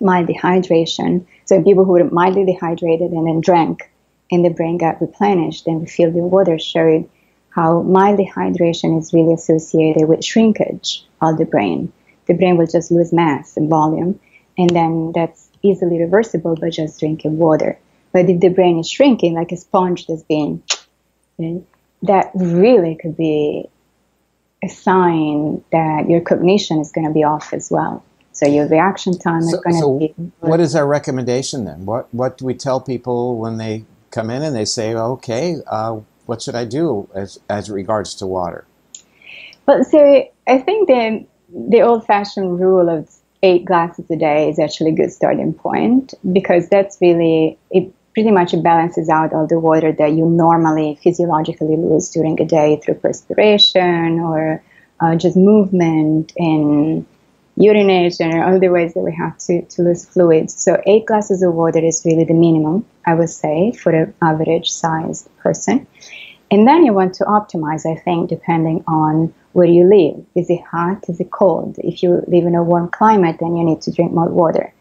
mild 0.00 0.26
dehydration. 0.26 1.26
So 1.44 1.62
people 1.62 1.84
who 1.84 1.92
were 1.92 2.10
mildly 2.10 2.44
dehydrated 2.44 3.12
and 3.12 3.28
then 3.28 3.40
drank, 3.40 3.88
and 4.30 4.44
the 4.44 4.50
brain 4.50 4.78
got 4.78 5.00
replenished, 5.00 5.66
and 5.66 5.80
we 5.80 5.86
field 5.86 6.14
in 6.14 6.30
water 6.30 6.58
showed 6.58 7.08
how 7.50 7.82
mild 7.82 8.18
dehydration 8.18 8.98
is 8.98 9.12
really 9.12 9.34
associated 9.34 10.08
with 10.08 10.24
shrinkage 10.24 11.04
of 11.20 11.36
the 11.36 11.44
brain. 11.44 11.92
The 12.26 12.34
brain 12.34 12.56
will 12.56 12.66
just 12.66 12.90
lose 12.90 13.12
mass 13.12 13.56
and 13.56 13.68
volume, 13.68 14.20
and 14.56 14.70
then 14.70 15.12
that's 15.14 15.48
easily 15.62 15.98
reversible 16.00 16.54
by 16.54 16.70
just 16.70 17.00
drinking 17.00 17.38
water. 17.38 17.78
But 18.12 18.28
if 18.28 18.40
the 18.40 18.48
brain 18.48 18.78
is 18.78 18.88
shrinking, 18.88 19.34
like 19.34 19.52
a 19.52 19.56
sponge 19.56 20.06
that's 20.06 20.22
being, 20.22 20.62
that 22.02 22.30
really 22.34 22.96
could 22.96 23.16
be 23.16 23.68
a 24.62 24.68
sign 24.68 25.64
that 25.72 26.08
your 26.08 26.20
cognition 26.20 26.78
is 26.80 26.92
going 26.92 27.06
to 27.06 27.12
be 27.12 27.24
off 27.24 27.52
as 27.52 27.70
well. 27.70 28.04
So 28.32 28.46
your 28.46 28.66
reaction 28.68 29.18
time 29.18 29.42
is 29.42 29.52
going 29.52 29.76
to 29.76 29.80
so 29.80 29.98
be. 29.98 30.14
What 30.40 30.60
is 30.60 30.74
our 30.74 30.86
recommendation 30.86 31.64
then? 31.64 31.84
What 31.84 32.12
what 32.14 32.38
do 32.38 32.46
we 32.46 32.54
tell 32.54 32.80
people 32.80 33.36
when 33.36 33.58
they 33.58 33.84
come 34.10 34.30
in 34.30 34.42
and 34.42 34.54
they 34.54 34.64
say, 34.64 34.94
"Okay, 34.94 35.56
uh, 35.66 36.00
what 36.26 36.42
should 36.42 36.54
I 36.54 36.64
do 36.64 37.08
as 37.14 37.38
as 37.48 37.70
regards 37.70 38.14
to 38.16 38.26
water?" 38.26 38.64
Well, 39.66 39.84
so 39.84 40.24
I 40.46 40.58
think 40.58 40.88
the 40.88 41.24
the 41.68 41.82
old-fashioned 41.82 42.60
rule 42.60 42.88
of 42.88 43.08
eight 43.42 43.64
glasses 43.64 44.10
a 44.10 44.16
day 44.16 44.48
is 44.48 44.58
actually 44.58 44.90
a 44.90 44.94
good 44.94 45.12
starting 45.12 45.52
point 45.52 46.14
because 46.32 46.68
that's 46.68 46.98
really 47.00 47.58
it 47.70 47.92
pretty 48.14 48.30
much 48.30 48.54
balances 48.62 49.08
out 49.08 49.32
all 49.32 49.46
the 49.46 49.58
water 49.58 49.92
that 49.92 50.12
you 50.12 50.26
normally 50.26 50.98
physiologically 51.02 51.76
lose 51.76 52.10
during 52.10 52.40
a 52.40 52.44
day 52.44 52.80
through 52.82 52.94
perspiration 52.94 54.20
or 54.20 54.62
uh, 55.00 55.14
just 55.14 55.36
movement 55.36 56.32
and 56.36 57.06
urination 57.60 58.34
or 58.34 58.54
other 58.54 58.72
ways 58.72 58.94
that 58.94 59.00
we 59.00 59.14
have 59.14 59.36
to, 59.38 59.62
to 59.62 59.82
lose 59.82 60.04
fluids. 60.04 60.54
So 60.62 60.80
eight 60.86 61.06
glasses 61.06 61.42
of 61.42 61.54
water 61.54 61.84
is 61.84 62.02
really 62.04 62.24
the 62.24 62.34
minimum, 62.34 62.86
I 63.06 63.14
would 63.14 63.30
say, 63.30 63.72
for 63.72 63.92
an 63.92 64.14
average 64.22 64.70
sized 64.70 65.28
person. 65.38 65.86
And 66.50 66.66
then 66.66 66.84
you 66.84 66.92
want 66.92 67.14
to 67.14 67.24
optimize, 67.24 67.86
I 67.86 68.00
think, 68.00 68.28
depending 68.28 68.82
on 68.88 69.32
where 69.52 69.66
you 69.66 69.84
live. 69.84 70.24
Is 70.34 70.50
it 70.50 70.62
hot? 70.62 71.08
Is 71.08 71.20
it 71.20 71.30
cold? 71.30 71.76
If 71.78 72.02
you 72.02 72.24
live 72.26 72.44
in 72.44 72.54
a 72.54 72.62
warm 72.64 72.88
climate, 72.88 73.36
then 73.38 73.56
you 73.56 73.64
need 73.64 73.82
to 73.82 73.92
drink 73.92 74.12
more 74.12 74.28
water. 74.28 74.72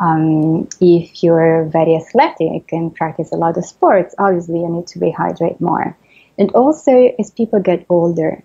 Um, 0.00 0.68
if 0.80 1.22
you're 1.22 1.64
very 1.66 1.94
athletic 1.94 2.72
and 2.72 2.94
practice 2.94 3.30
a 3.30 3.36
lot 3.36 3.56
of 3.56 3.64
sports, 3.64 4.14
obviously 4.18 4.60
you 4.60 4.68
need 4.68 4.86
to 4.88 4.98
rehydrate 4.98 5.60
more. 5.60 5.96
And 6.38 6.50
also, 6.52 7.14
as 7.18 7.30
people 7.30 7.60
get 7.60 7.86
older, 7.88 8.42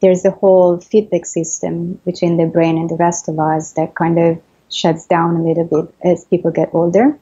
there's 0.00 0.24
a 0.24 0.30
whole 0.30 0.78
feedback 0.78 1.26
system 1.26 2.00
between 2.04 2.36
the 2.36 2.46
brain 2.46 2.78
and 2.78 2.90
the 2.90 2.96
rest 2.96 3.28
of 3.28 3.38
us 3.38 3.72
that 3.72 3.94
kind 3.94 4.18
of 4.18 4.40
shuts 4.70 5.06
down 5.06 5.36
a 5.36 5.42
little 5.42 5.64
bit 5.64 5.94
as 6.04 6.24
people 6.24 6.50
get 6.50 6.70
older. 6.72 7.18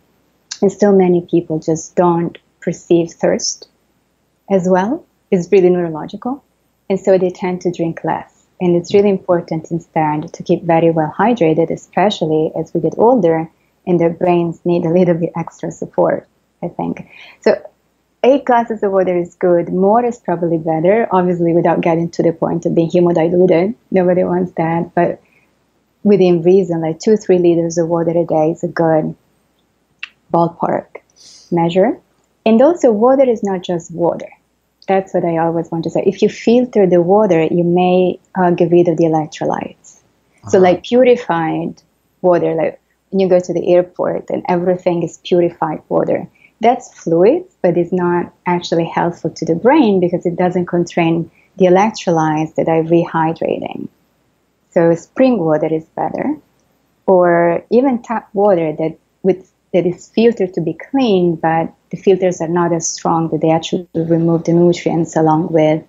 And 0.62 0.72
still, 0.72 0.92
many 0.92 1.22
people 1.22 1.58
just 1.58 1.94
don't 1.94 2.38
perceive 2.60 3.10
thirst 3.10 3.68
as 4.50 4.68
well. 4.68 5.04
It's 5.30 5.50
really 5.52 5.70
neurological. 5.70 6.42
And 6.88 6.98
so 6.98 7.18
they 7.18 7.30
tend 7.30 7.60
to 7.62 7.72
drink 7.72 8.02
less. 8.04 8.44
And 8.60 8.76
it's 8.76 8.94
really 8.94 9.10
important 9.10 9.70
instead 9.70 10.32
to 10.32 10.42
keep 10.42 10.62
very 10.62 10.90
well 10.90 11.12
hydrated, 11.16 11.70
especially 11.70 12.52
as 12.56 12.72
we 12.72 12.80
get 12.80 12.94
older 12.96 13.50
and 13.86 14.00
their 14.00 14.10
brains 14.10 14.60
need 14.64 14.84
a 14.86 14.92
little 14.92 15.14
bit 15.14 15.32
extra 15.36 15.70
support, 15.70 16.26
I 16.62 16.68
think. 16.68 17.08
So 17.42 17.60
eight 18.24 18.44
glasses 18.44 18.82
of 18.82 18.90
water 18.90 19.16
is 19.16 19.34
good. 19.36 19.68
More 19.72 20.04
is 20.04 20.18
probably 20.18 20.58
better, 20.58 21.06
obviously 21.12 21.52
without 21.52 21.82
getting 21.82 22.10
to 22.10 22.22
the 22.22 22.32
point 22.32 22.66
of 22.66 22.74
being 22.74 22.90
hemodiluted. 22.90 23.74
Nobody 23.90 24.24
wants 24.24 24.52
that, 24.52 24.94
but 24.94 25.22
within 26.02 26.42
reason, 26.42 26.80
like 26.80 26.98
two, 26.98 27.16
three 27.16 27.38
liters 27.38 27.78
of 27.78 27.88
water 27.88 28.10
a 28.10 28.24
day 28.26 28.50
is 28.50 28.64
a 28.64 28.68
good 28.68 29.14
ballpark 30.32 30.86
measure. 31.50 32.00
And 32.46 32.60
also, 32.60 32.90
water 32.90 33.28
is 33.28 33.42
not 33.42 33.62
just 33.62 33.90
water. 33.90 34.28
That's 34.86 35.14
what 35.14 35.24
I 35.24 35.38
always 35.38 35.70
want 35.70 35.84
to 35.84 35.90
say. 35.90 36.02
If 36.04 36.20
you 36.20 36.28
filter 36.28 36.86
the 36.86 37.00
water, 37.00 37.42
you 37.42 37.64
may 37.64 38.20
uh, 38.34 38.50
get 38.50 38.70
rid 38.70 38.88
of 38.88 38.98
the 38.98 39.04
electrolytes. 39.04 39.96
Uh-huh. 39.96 40.50
So, 40.50 40.58
like 40.58 40.84
purified 40.84 41.80
water, 42.20 42.54
like 42.54 42.80
when 43.10 43.20
you 43.20 43.28
go 43.28 43.40
to 43.40 43.52
the 43.54 43.74
airport 43.74 44.28
and 44.30 44.44
everything 44.48 45.02
is 45.02 45.18
purified 45.24 45.82
water, 45.88 46.28
that's 46.64 46.92
fluid, 46.94 47.44
but 47.60 47.76
it's 47.76 47.92
not 47.92 48.32
actually 48.46 48.86
helpful 48.86 49.30
to 49.30 49.44
the 49.44 49.54
brain 49.54 50.00
because 50.00 50.24
it 50.24 50.36
doesn't 50.36 50.64
contain 50.64 51.30
the 51.58 51.66
electrolytes 51.66 52.54
that 52.54 52.68
are 52.68 52.82
rehydrating. 52.82 53.88
So 54.70 54.94
spring 54.94 55.38
water 55.38 55.72
is 55.72 55.84
better, 55.94 56.36
or 57.06 57.62
even 57.70 58.02
tap 58.02 58.30
water 58.32 58.72
that 58.78 58.98
with 59.22 59.52
that 59.74 59.84
is 59.84 60.08
filtered 60.08 60.54
to 60.54 60.62
be 60.62 60.72
clean, 60.72 61.36
but 61.36 61.70
the 61.90 61.98
filters 61.98 62.40
are 62.40 62.48
not 62.48 62.72
as 62.72 62.88
strong 62.88 63.28
that 63.28 63.42
they 63.42 63.50
actually 63.50 63.86
remove 63.94 64.44
the 64.44 64.52
nutrients 64.52 65.16
along 65.16 65.48
with 65.52 65.84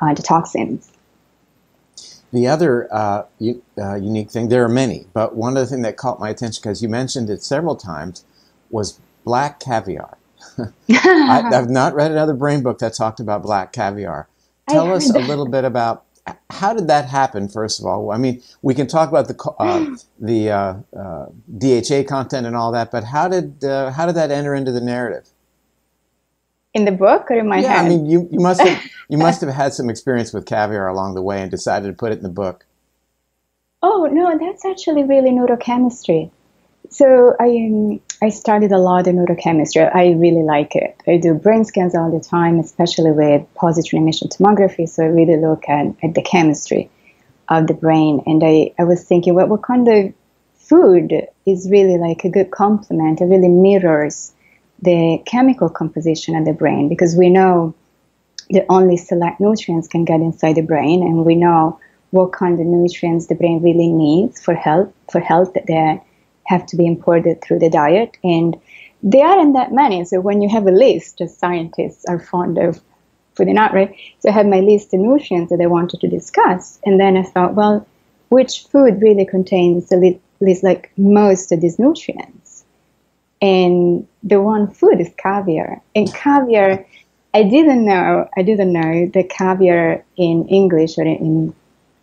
uh, 0.00 0.12
the 0.12 0.22
toxins. 0.22 0.92
The 2.32 2.46
other 2.48 2.92
uh, 2.92 3.22
u- 3.38 3.62
uh, 3.80 3.94
unique 3.94 4.30
thing, 4.30 4.50
there 4.50 4.62
are 4.62 4.68
many, 4.68 5.06
but 5.14 5.34
one 5.34 5.56
of 5.56 5.62
the 5.62 5.66
things 5.66 5.84
that 5.84 5.96
caught 5.96 6.20
my 6.20 6.28
attention 6.28 6.60
because 6.62 6.82
you 6.82 6.88
mentioned 6.88 7.30
it 7.30 7.42
several 7.42 7.76
times 7.76 8.24
was 8.70 9.00
black 9.24 9.60
caviar. 9.60 10.17
I, 10.90 11.48
have 11.52 11.70
not 11.70 11.94
read 11.94 12.10
another 12.10 12.34
brain 12.34 12.62
book 12.62 12.78
that 12.78 12.94
talked 12.94 13.20
about 13.20 13.42
black 13.42 13.72
caviar. 13.72 14.28
Tell 14.68 14.92
us 14.92 15.08
a 15.10 15.18
little 15.18 15.48
bit 15.48 15.64
about 15.64 16.04
how 16.50 16.74
did 16.74 16.88
that 16.88 17.08
happen. 17.08 17.48
First 17.48 17.80
of 17.80 17.86
all, 17.86 18.10
I 18.10 18.18
mean, 18.18 18.42
we 18.62 18.74
can 18.74 18.86
talk 18.86 19.08
about 19.08 19.28
the 19.28 19.54
uh, 19.58 19.96
the 20.20 20.50
uh, 20.50 20.74
uh, 20.96 21.26
DHA 21.56 22.08
content 22.08 22.46
and 22.46 22.56
all 22.56 22.72
that, 22.72 22.90
but 22.90 23.04
how 23.04 23.28
did 23.28 23.64
uh, 23.64 23.90
how 23.92 24.06
did 24.06 24.14
that 24.16 24.30
enter 24.30 24.54
into 24.54 24.72
the 24.72 24.80
narrative? 24.80 25.28
In 26.74 26.84
the 26.84 26.92
book 26.92 27.30
or 27.30 27.38
in 27.38 27.48
my 27.48 27.60
yeah, 27.60 27.76
head? 27.76 27.86
I 27.86 27.88
mean, 27.88 28.06
you, 28.06 28.28
you 28.30 28.40
must 28.40 28.60
have 28.60 28.82
you 29.08 29.18
must 29.18 29.40
have 29.40 29.50
had 29.50 29.72
some 29.72 29.88
experience 29.88 30.32
with 30.32 30.46
caviar 30.46 30.88
along 30.88 31.14
the 31.14 31.22
way 31.22 31.40
and 31.40 31.50
decided 31.50 31.88
to 31.88 31.94
put 31.94 32.12
it 32.12 32.18
in 32.18 32.22
the 32.22 32.28
book. 32.28 32.66
Oh 33.82 34.08
no, 34.10 34.36
that's 34.38 34.64
actually 34.64 35.04
really 35.04 35.30
neurochemistry. 35.30 36.30
So 36.90 37.34
I 37.40 37.46
um, 37.46 38.00
I 38.20 38.30
studied 38.30 38.72
a 38.72 38.78
lot 38.78 39.06
in 39.06 39.16
neurochemistry. 39.16 39.94
I 39.94 40.12
really 40.12 40.42
like 40.42 40.74
it. 40.74 41.00
I 41.06 41.18
do 41.18 41.34
brain 41.34 41.64
scans 41.64 41.94
all 41.94 42.10
the 42.10 42.24
time, 42.24 42.58
especially 42.58 43.12
with 43.12 43.42
positron 43.54 43.98
emission 43.98 44.28
tomography. 44.28 44.88
So 44.88 45.04
I 45.04 45.06
really 45.06 45.36
look 45.36 45.68
at, 45.68 45.86
at 46.02 46.14
the 46.14 46.22
chemistry 46.22 46.90
of 47.48 47.68
the 47.68 47.74
brain. 47.74 48.22
And 48.26 48.42
I, 48.44 48.72
I 48.78 48.84
was 48.84 49.04
thinking, 49.04 49.34
well, 49.34 49.46
what 49.46 49.62
kind 49.62 49.86
of 49.86 50.12
food 50.56 51.12
is 51.46 51.70
really 51.70 51.96
like 51.96 52.24
a 52.24 52.28
good 52.28 52.50
complement? 52.50 53.20
It 53.20 53.26
really 53.26 53.48
mirrors 53.48 54.32
the 54.82 55.22
chemical 55.24 55.68
composition 55.68 56.34
of 56.34 56.44
the 56.44 56.52
brain 56.52 56.88
because 56.88 57.16
we 57.16 57.30
know 57.30 57.74
that 58.50 58.66
only 58.68 58.96
select 58.96 59.40
nutrients 59.40 59.88
can 59.88 60.04
get 60.04 60.20
inside 60.20 60.54
the 60.54 60.62
brain, 60.62 61.02
and 61.02 61.24
we 61.24 61.34
know 61.34 61.78
what 62.10 62.32
kind 62.32 62.58
of 62.58 62.66
nutrients 62.66 63.26
the 63.26 63.34
brain 63.34 63.62
really 63.62 63.88
needs 63.88 64.40
for 64.40 64.54
health 64.54 64.90
for 65.10 65.20
health 65.20 65.52
that 65.54 66.02
have 66.48 66.66
to 66.66 66.76
be 66.76 66.86
imported 66.86 67.42
through 67.42 67.58
the 67.58 67.70
diet. 67.70 68.16
And 68.24 68.56
there 69.02 69.26
aren't 69.26 69.54
that 69.54 69.72
many. 69.72 70.04
So 70.04 70.20
when 70.20 70.42
you 70.42 70.48
have 70.48 70.66
a 70.66 70.72
list, 70.72 71.20
as 71.20 71.36
scientists 71.36 72.04
are 72.08 72.18
fond 72.18 72.58
of 72.58 72.80
putting 73.36 73.58
out, 73.58 73.74
right? 73.74 73.94
So 74.20 74.30
I 74.30 74.32
had 74.32 74.48
my 74.48 74.60
list 74.60 74.92
of 74.94 75.00
nutrients 75.00 75.50
that 75.50 75.60
I 75.60 75.66
wanted 75.66 76.00
to 76.00 76.08
discuss. 76.08 76.80
And 76.84 76.98
then 76.98 77.16
I 77.16 77.22
thought, 77.22 77.54
well, 77.54 77.86
which 78.30 78.64
food 78.70 79.00
really 79.00 79.24
contains 79.24 79.92
at 79.92 80.00
least 80.40 80.64
like 80.64 80.90
most 80.96 81.52
of 81.52 81.60
these 81.60 81.78
nutrients? 81.78 82.64
And 83.40 84.08
the 84.22 84.40
one 84.40 84.72
food 84.72 85.00
is 85.00 85.10
caviar. 85.16 85.80
And 85.94 86.12
caviar, 86.12 86.84
I 87.34 87.42
didn't 87.44 87.84
know, 87.84 88.28
I 88.36 88.42
didn't 88.42 88.72
know 88.72 89.06
the 89.12 89.22
caviar 89.22 90.04
in 90.16 90.48
English 90.48 90.98
or 90.98 91.04
in 91.04 91.54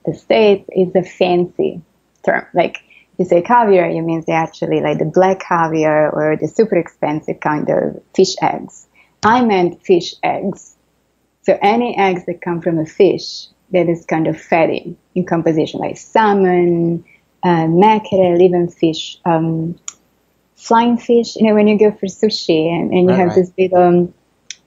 the 0.06 0.14
States 0.14 0.70
is 0.72 0.96
a 0.96 1.04
fancy 1.04 1.82
term. 2.24 2.46
Like 2.54 2.78
you 3.18 3.26
say 3.26 3.42
caviar, 3.42 3.90
you 3.90 4.02
mean 4.02 4.24
they 4.26 4.34
actually 4.34 4.82
like 4.82 5.00
the 5.00 5.06
black 5.06 5.40
caviar 5.40 6.10
or 6.10 6.38
the 6.38 6.48
super 6.48 6.76
expensive 6.76 7.40
kind 7.40 7.70
of 7.70 8.02
fish 8.14 8.36
eggs. 8.42 8.88
I 9.24 9.44
meant 9.44 9.82
fish 9.82 10.16
eggs. 10.24 10.76
So 11.44 11.58
any 11.62 11.98
eggs 11.98 12.26
that 12.26 12.42
come 12.42 12.62
from 12.62 12.80
a 12.80 12.86
fish 12.86 13.48
that 13.72 13.90
is 13.90 14.06
kind 14.06 14.28
of 14.28 14.40
fatty 14.40 14.96
in 15.16 15.26
composition, 15.26 15.80
like 15.80 15.98
salmon, 15.98 17.04
uh, 17.44 17.68
mackerel, 17.68 18.42
even 18.42 18.68
fish, 18.68 19.18
um, 19.26 19.80
flying 20.56 20.98
fish. 20.98 21.36
You 21.36 21.48
know, 21.48 21.56
when 21.56 21.68
you 21.68 21.78
go 21.78 21.92
for 21.92 22.08
sushi 22.08 22.70
and, 22.70 22.92
and 22.92 23.02
you 23.02 23.10
right, 23.10 23.20
have 23.20 23.30
right. 23.30 23.36
this 23.36 23.52
little, 23.58 23.78
um, 23.78 24.14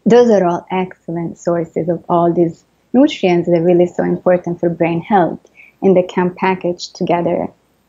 those 0.06 0.30
are 0.30 0.44
all 0.46 0.66
excellent 0.70 1.38
sources 1.38 1.88
of 1.88 2.04
all 2.08 2.32
these 2.32 2.64
nutrients 2.92 3.48
that 3.48 3.58
are 3.58 3.64
really 3.64 3.86
so 3.86 4.02
important 4.02 4.60
for 4.60 4.68
brain 4.68 5.00
health, 5.00 5.40
and 5.82 5.96
they 5.96 6.02
can 6.02 6.34
package 6.34 6.92
together 6.92 7.48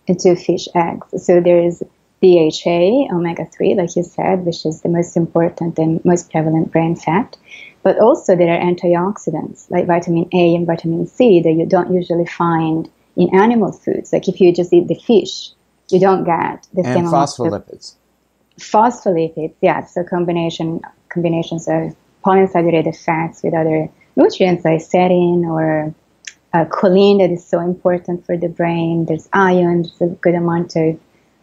into 0.09 0.35
fish 0.35 0.67
eggs. 0.75 1.23
So 1.23 1.39
there 1.39 1.59
is 1.59 1.83
DHA, 2.21 3.13
omega 3.13 3.45
3, 3.45 3.75
like 3.75 3.95
you 3.95 4.03
said, 4.03 4.45
which 4.45 4.65
is 4.65 4.81
the 4.81 4.89
most 4.89 5.15
important 5.15 5.77
and 5.77 6.03
most 6.03 6.29
prevalent 6.31 6.71
brain 6.71 6.95
fat. 6.95 7.37
But 7.81 7.99
also 7.99 8.35
there 8.35 8.53
are 8.53 8.61
antioxidants 8.61 9.71
like 9.71 9.87
vitamin 9.87 10.27
A 10.33 10.55
and 10.55 10.67
vitamin 10.67 11.07
C 11.07 11.39
that 11.41 11.53
you 11.53 11.65
don't 11.65 11.93
usually 11.93 12.25
find 12.25 12.89
in 13.15 13.33
animal 13.33 13.71
foods. 13.71 14.11
Like 14.11 14.27
if 14.27 14.41
you 14.41 14.53
just 14.53 14.73
eat 14.73 14.87
the 14.87 14.95
fish, 14.95 15.51
you 15.89 15.99
don't 15.99 16.25
get 16.25 16.67
the 16.73 16.83
and 16.83 16.93
same 16.93 17.05
phospholipids. 17.05 17.95
Phospholipids, 18.59 19.53
yeah. 19.61 19.85
So 19.85 20.03
combination 20.03 20.81
combinations 21.07 21.67
of 21.67 21.95
polyunsaturated 22.25 22.97
fats 22.97 23.41
with 23.43 23.53
other 23.53 23.89
nutrients 24.17 24.65
like 24.65 24.81
serine 24.81 25.45
or 25.45 25.93
uh, 26.53 26.65
choline 26.65 27.19
that 27.19 27.31
is 27.31 27.45
so 27.45 27.59
important 27.59 28.25
for 28.25 28.37
the 28.37 28.49
brain. 28.49 29.05
There's 29.05 29.29
iron, 29.33 29.83
there's 29.83 30.01
a 30.01 30.15
good 30.15 30.35
amount 30.35 30.75
of 30.75 30.99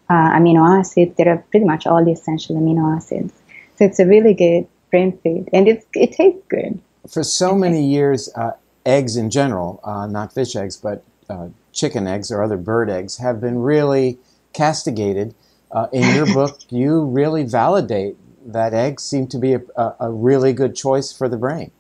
uh, 0.08 0.30
amino 0.30 0.78
acids. 0.78 1.16
There 1.16 1.28
are 1.28 1.38
pretty 1.50 1.66
much 1.66 1.86
all 1.86 2.04
the 2.04 2.12
essential 2.12 2.56
amino 2.56 2.96
acids. 2.96 3.32
So 3.76 3.84
it's 3.84 3.98
a 3.98 4.06
really 4.06 4.34
good 4.34 4.66
brain 4.90 5.18
food, 5.22 5.48
and 5.52 5.68
it 5.68 5.86
it 5.94 6.12
tastes 6.12 6.42
good. 6.48 6.80
For 7.08 7.22
so 7.22 7.54
many 7.54 7.84
years, 7.84 8.28
uh, 8.34 8.52
eggs 8.84 9.16
in 9.16 9.30
general, 9.30 9.80
uh, 9.84 10.06
not 10.06 10.32
fish 10.32 10.56
eggs, 10.56 10.76
but 10.76 11.04
uh, 11.28 11.48
chicken 11.72 12.06
eggs 12.06 12.30
or 12.30 12.42
other 12.42 12.56
bird 12.56 12.88
eggs, 12.88 13.18
have 13.18 13.40
been 13.40 13.58
really 13.58 14.18
castigated. 14.52 15.34
Uh, 15.70 15.88
in 15.92 16.14
your 16.14 16.26
book, 16.34 16.60
you 16.70 17.04
really 17.04 17.42
validate 17.42 18.16
that 18.46 18.72
eggs 18.72 19.02
seem 19.02 19.26
to 19.26 19.38
be 19.38 19.54
a, 19.54 19.60
a, 19.98 20.10
really 20.10 20.52
good 20.52 20.76
choice 20.76 21.12
for 21.12 21.28
the 21.28 21.36
brain. 21.36 21.72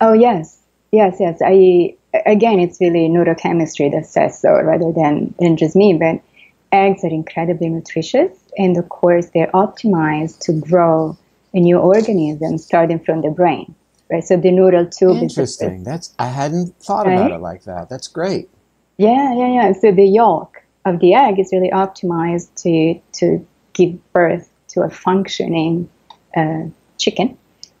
Oh 0.00 0.12
yes, 0.12 0.58
yes, 0.92 1.16
yes. 1.18 1.40
I 1.44 1.96
again, 2.26 2.58
it's 2.58 2.80
really 2.80 3.08
neurochemistry 3.08 3.90
that 3.92 4.06
says 4.06 4.38
so, 4.40 4.50
rather 4.62 4.92
than 4.92 5.34
than 5.38 5.56
just 5.56 5.76
me. 5.76 5.94
But 5.94 6.20
eggs 6.72 7.04
are 7.04 7.10
incredibly 7.10 7.68
nutritious, 7.68 8.36
and 8.56 8.76
of 8.76 8.88
course, 8.88 9.30
they're 9.34 9.50
optimized 9.52 10.40
to 10.40 10.52
grow 10.52 11.16
a 11.54 11.60
new 11.60 11.78
organism 11.78 12.58
starting 12.58 12.98
from 12.98 13.22
the 13.22 13.30
brain, 13.30 13.74
right? 14.10 14.24
So 14.24 14.36
the 14.36 14.50
neural 14.50 14.86
tube. 14.86 15.22
Interesting. 15.22 15.84
That's 15.84 16.14
I 16.18 16.26
hadn't 16.26 16.76
thought 16.80 17.06
right? 17.06 17.14
about 17.14 17.32
it 17.32 17.40
like 17.40 17.64
that. 17.64 17.88
That's 17.88 18.08
great. 18.08 18.48
Yeah, 18.96 19.34
yeah, 19.34 19.52
yeah. 19.52 19.72
So 19.72 19.92
the 19.92 20.06
yolk 20.06 20.62
of 20.84 21.00
the 21.00 21.14
egg 21.14 21.38
is 21.38 21.50
really 21.52 21.70
optimized 21.70 22.54
to 22.62 23.00
to 23.18 23.46
give 23.74 24.12
birth 24.12 24.50
to 24.68 24.82
a 24.82 24.90
functioning 24.90 25.88
uh, 26.36 26.64
chicken, 26.98 27.38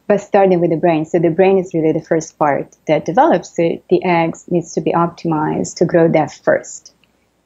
but 0.08 0.22
starting 0.22 0.58
with 0.58 0.70
the 0.70 0.76
brain. 0.76 1.04
So 1.04 1.18
the 1.18 1.30
brain 1.30 1.58
is 1.58 1.74
really 1.74 1.92
the 1.92 2.00
first 2.00 2.38
part 2.38 2.74
that 2.86 3.04
develops. 3.04 3.54
So 3.54 3.80
the 3.90 4.02
eggs 4.04 4.46
needs 4.50 4.72
to 4.72 4.80
be 4.80 4.92
optimized 4.92 5.76
to 5.76 5.84
grow 5.84 6.08
that 6.08 6.32
first 6.32 6.94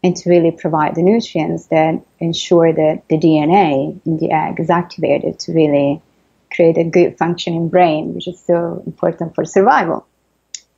and 0.04 0.16
to 0.16 0.30
really 0.30 0.52
provide 0.52 0.94
the 0.94 1.02
nutrients 1.02 1.66
that 1.66 2.00
ensure 2.20 2.72
that 2.72 3.02
the 3.08 3.18
DNA 3.18 4.00
in 4.06 4.16
the 4.16 4.30
egg 4.30 4.60
is 4.60 4.70
activated 4.70 5.40
to 5.40 5.52
really 5.52 6.00
create 6.54 6.78
a 6.78 6.84
good 6.84 7.18
functioning 7.18 7.68
brain, 7.68 8.14
which 8.14 8.28
is 8.28 8.40
so 8.40 8.82
important 8.86 9.34
for 9.34 9.44
survival. 9.44 10.06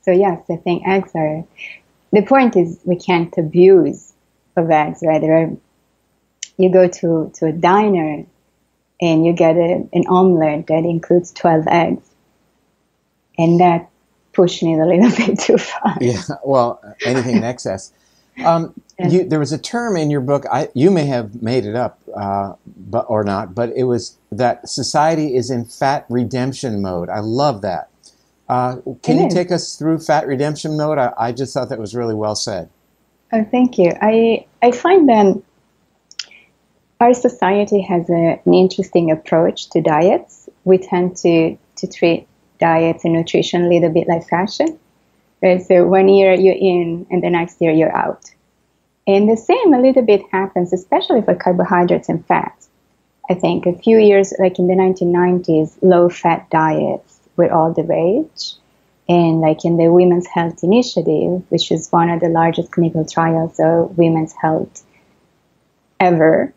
So 0.01 0.11
yes, 0.11 0.41
I 0.49 0.55
think 0.57 0.87
eggs 0.87 1.11
are. 1.15 1.43
The 2.11 2.21
point 2.23 2.55
is 2.55 2.79
we 2.83 2.95
can't 2.95 3.33
abuse 3.37 4.13
of 4.55 4.69
eggs, 4.71 5.03
right? 5.05 5.23
Are, 5.23 5.51
you 6.57 6.71
go 6.71 6.87
to 6.87 7.31
to 7.35 7.47
a 7.47 7.51
diner 7.51 8.25
and 9.01 9.25
you 9.25 9.33
get 9.33 9.55
a, 9.55 9.87
an 9.93 10.03
omelette 10.07 10.67
that 10.67 10.83
includes 10.85 11.31
12 11.33 11.67
eggs. 11.67 12.09
And 13.37 13.59
that 13.59 13.89
pushed 14.33 14.63
me 14.63 14.79
a 14.79 14.85
little 14.85 15.11
bit 15.25 15.39
too 15.39 15.57
far. 15.57 15.97
Yeah, 15.99 16.21
well, 16.43 16.81
anything 17.05 17.37
in 17.37 17.43
excess. 17.55 17.91
Um, 18.43 18.73
you, 18.99 19.27
there 19.27 19.39
was 19.39 19.53
a 19.53 19.57
term 19.57 19.95
in 19.95 20.09
your 20.09 20.21
book, 20.21 20.45
I, 20.51 20.69
you 20.73 20.91
may 20.91 21.05
have 21.05 21.41
made 21.41 21.65
it 21.65 21.75
up 21.75 21.99
uh, 22.15 22.53
but, 22.65 23.05
or 23.07 23.23
not, 23.23 23.55
but 23.55 23.71
it 23.75 23.83
was 23.83 24.17
that 24.31 24.67
society 24.67 25.35
is 25.35 25.49
in 25.49 25.65
fat 25.65 26.05
redemption 26.09 26.81
mode. 26.81 27.09
I 27.09 27.19
love 27.19 27.61
that. 27.61 27.89
Uh, 28.47 28.77
can 29.01 29.17
it 29.17 29.21
you 29.21 29.27
is. 29.27 29.33
take 29.33 29.51
us 29.51 29.75
through 29.75 29.99
fat 29.99 30.27
redemption 30.27 30.77
mode? 30.77 30.97
I, 30.97 31.13
I, 31.17 31.31
just 31.31 31.53
thought 31.53 31.69
that 31.69 31.79
was 31.79 31.95
really 31.95 32.13
well 32.13 32.35
said. 32.35 32.69
Oh, 33.33 33.43
thank 33.51 33.77
you. 33.77 33.91
I, 34.01 34.45
I 34.61 34.71
find 34.71 35.09
that 35.09 35.41
our 36.99 37.13
society 37.13 37.81
has 37.81 38.09
a, 38.09 38.39
an 38.45 38.53
interesting 38.53 39.11
approach 39.11 39.69
to 39.71 39.81
diets. 39.81 40.49
We 40.63 40.77
tend 40.77 41.17
to, 41.17 41.57
to 41.77 41.87
treat 41.87 42.27
diets 42.59 43.03
and 43.03 43.13
nutrition 43.13 43.65
a 43.65 43.69
little 43.69 43.89
bit 43.89 44.07
like 44.07 44.27
fashion. 44.27 44.79
Right? 45.41 45.61
So 45.61 45.85
one 45.85 46.07
year 46.07 46.33
you're 46.33 46.55
in 46.55 47.05
and 47.11 47.21
the 47.21 47.29
next 47.29 47.61
year 47.61 47.71
you're 47.71 47.95
out. 47.95 48.31
And 49.07 49.29
the 49.29 49.37
same 49.37 49.73
a 49.73 49.81
little 49.81 50.01
bit 50.01 50.23
happens, 50.31 50.73
especially 50.73 51.21
for 51.21 51.35
carbohydrates 51.35 52.09
and 52.09 52.25
fats. 52.25 52.69
I 53.29 53.33
think 53.35 53.65
a 53.65 53.77
few 53.77 53.99
years, 53.99 54.33
like 54.39 54.57
in 54.57 54.67
the 54.67 54.73
1990s, 54.73 55.77
low 55.81 56.09
fat 56.09 56.49
diets 56.49 57.19
were 57.35 57.51
all 57.51 57.73
the 57.73 57.83
rage. 57.83 58.53
And 59.07 59.41
like 59.41 59.65
in 59.65 59.77
the 59.77 59.91
Women's 59.91 60.27
Health 60.27 60.63
Initiative, 60.63 61.43
which 61.49 61.71
is 61.71 61.91
one 61.91 62.09
of 62.09 62.21
the 62.21 62.29
largest 62.29 62.71
clinical 62.71 63.05
trials 63.05 63.59
of 63.59 63.97
women's 63.97 64.33
health 64.33 64.83
ever, 65.99 66.51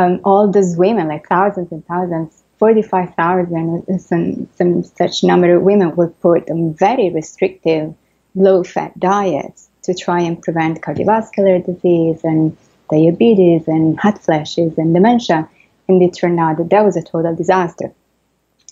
um, 0.00 0.20
all 0.24 0.50
those 0.50 0.76
women, 0.76 1.08
like 1.08 1.28
thousands 1.28 1.70
and 1.72 1.84
thousands, 1.86 2.42
45,000, 2.58 4.00
some, 4.00 4.48
some 4.56 4.82
such 4.82 5.22
number 5.22 5.56
of 5.56 5.62
women 5.62 5.94
were 5.94 6.08
put 6.08 6.48
on 6.50 6.74
very 6.74 7.10
restrictive, 7.10 7.94
low 8.34 8.64
fat 8.64 8.98
diets 8.98 9.68
to 9.82 9.94
try 9.94 10.20
and 10.20 10.42
prevent 10.42 10.80
cardiovascular 10.80 11.64
disease 11.64 12.20
and 12.24 12.56
diabetes 12.90 13.66
and 13.68 13.98
hot 13.98 14.22
flashes 14.22 14.76
and 14.78 14.94
dementia. 14.94 15.48
And 15.88 16.02
it 16.02 16.14
turned 16.14 16.40
out 16.40 16.56
that 16.58 16.70
that 16.70 16.84
was 16.84 16.96
a 16.96 17.02
total 17.02 17.34
disaster. 17.34 17.92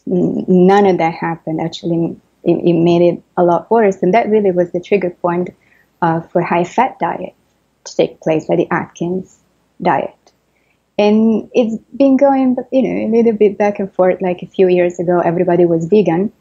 None 0.06 0.86
of 0.86 0.98
that 0.98 1.14
happened. 1.14 1.60
Actually, 1.60 2.16
it, 2.44 2.56
it 2.64 2.72
made 2.72 3.02
it 3.02 3.22
a 3.36 3.44
lot 3.44 3.70
worse. 3.70 4.02
And 4.02 4.14
that 4.14 4.28
really 4.28 4.50
was 4.50 4.70
the 4.70 4.80
trigger 4.80 5.10
point 5.10 5.50
uh, 6.00 6.20
for 6.20 6.40
high 6.40 6.64
fat 6.64 6.98
diet 6.98 7.34
to 7.84 7.96
take 7.96 8.20
place, 8.20 8.48
like 8.48 8.58
the 8.58 8.70
Atkins 8.70 9.38
diet. 9.82 10.14
And 10.98 11.48
it's 11.54 11.76
been 11.96 12.16
going, 12.16 12.56
you 12.72 12.82
know, 12.82 13.06
a 13.06 13.08
little 13.16 13.32
bit 13.32 13.56
back 13.56 13.78
and 13.78 13.92
forth. 13.94 14.20
Like 14.20 14.42
a 14.42 14.46
few 14.46 14.68
years 14.68 14.98
ago, 14.98 15.20
everybody 15.20 15.64
was 15.64 15.86
vegan. 15.86 16.32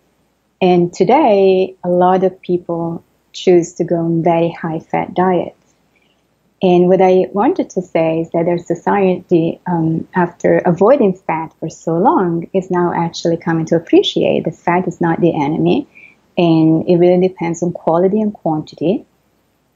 And 0.60 0.92
today, 0.92 1.76
a 1.84 1.90
lot 1.90 2.24
of 2.24 2.42
people 2.42 3.04
choose 3.34 3.74
to 3.74 3.84
go 3.84 3.98
on 3.98 4.24
very 4.24 4.52
high 4.52 4.80
fat 4.80 5.14
diets. 5.14 5.54
And 6.60 6.88
what 6.88 7.04
I 7.04 7.28
wanted 7.34 7.70
to 7.72 7.84
say 7.84 8.22
is 8.22 8.32
that 8.32 8.48
our 8.48 8.58
society, 8.58 9.62
um, 9.68 10.08
after 10.16 10.58
avoiding 10.58 11.14
fat 11.14 11.54
for 11.60 11.70
so 11.70 11.96
long, 11.96 12.50
is 12.52 12.72
now 12.72 12.92
actually 12.96 13.38
coming 13.38 13.66
to 13.68 13.76
appreciate 13.76 14.46
that 14.46 14.56
fat 14.56 14.88
is 14.88 15.00
not 15.00 15.22
the 15.22 15.36
enemy. 15.36 15.88
And 16.36 16.88
it 16.90 16.98
really 16.98 17.28
depends 17.28 17.62
on 17.62 17.74
quality 17.74 18.20
and 18.20 18.34
quantity. 18.34 19.06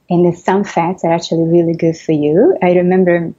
And 0.09 0.35
some 0.37 0.63
fats 0.63 1.03
are 1.03 1.11
actually 1.13 1.47
really 1.49 1.75
good 1.75 1.97
for 1.97 2.13
you. 2.13 2.57
I 2.63 2.73
remember 2.73 3.33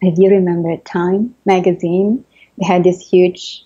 if 0.00 0.18
you 0.18 0.30
remember 0.30 0.76
Time 0.78 1.34
magazine, 1.44 2.24
they 2.58 2.66
had 2.66 2.84
this 2.84 3.06
huge 3.06 3.64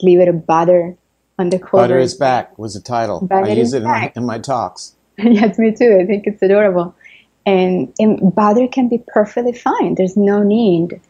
sliver 0.00 0.30
of 0.30 0.46
butter 0.46 0.96
on 1.38 1.50
the 1.50 1.58
cover. 1.58 1.82
Butter 1.82 1.98
is 1.98 2.14
back 2.14 2.58
was 2.58 2.74
the 2.74 2.80
title. 2.80 3.20
Butter 3.20 3.46
I 3.46 3.52
use 3.52 3.72
it 3.72 3.82
in 3.82 3.84
my, 3.84 4.12
in 4.14 4.24
my, 4.24 4.38
talks. 4.38 4.94
yes, 5.18 5.58
me 5.58 5.74
too. 5.74 5.98
I 6.00 6.06
think 6.06 6.26
it's 6.26 6.42
adorable. 6.42 6.94
And, 7.44 7.92
and 7.98 8.34
butter 8.34 8.66
can 8.66 8.88
be 8.88 8.98
perfectly 9.06 9.52
fine. 9.52 9.94
There's 9.94 10.16
no 10.16 10.42
need 10.42 11.00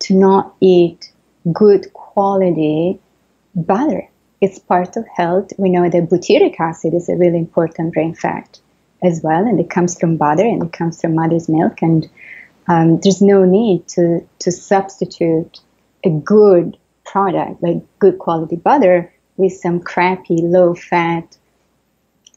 to 0.00 0.14
not 0.14 0.54
eat 0.60 1.12
good 1.52 1.92
quality 1.92 2.98
butter. 3.54 4.08
It's 4.40 4.58
part 4.58 4.96
of 4.96 5.06
health. 5.14 5.52
We 5.56 5.70
know 5.70 5.88
that 5.88 6.08
butyric 6.10 6.58
acid 6.58 6.94
is 6.94 7.08
a 7.08 7.16
really 7.16 7.38
important 7.38 7.94
brain 7.94 8.14
fat 8.14 8.58
as 9.02 9.20
well, 9.22 9.46
and 9.46 9.60
it 9.60 9.70
comes 9.70 9.98
from 9.98 10.16
butter 10.16 10.44
and 10.44 10.62
it 10.64 10.72
comes 10.72 11.00
from 11.00 11.14
mother's 11.14 11.48
milk. 11.48 11.80
And 11.82 12.08
um, 12.68 13.00
there's 13.00 13.22
no 13.22 13.44
need 13.44 13.86
to, 13.88 14.26
to 14.40 14.52
substitute 14.52 15.60
a 16.04 16.10
good 16.10 16.76
product, 17.04 17.62
like 17.62 17.82
good 17.98 18.18
quality 18.18 18.56
butter, 18.56 19.12
with 19.36 19.52
some 19.52 19.80
crappy 19.80 20.36
low 20.36 20.74
fat 20.74 21.36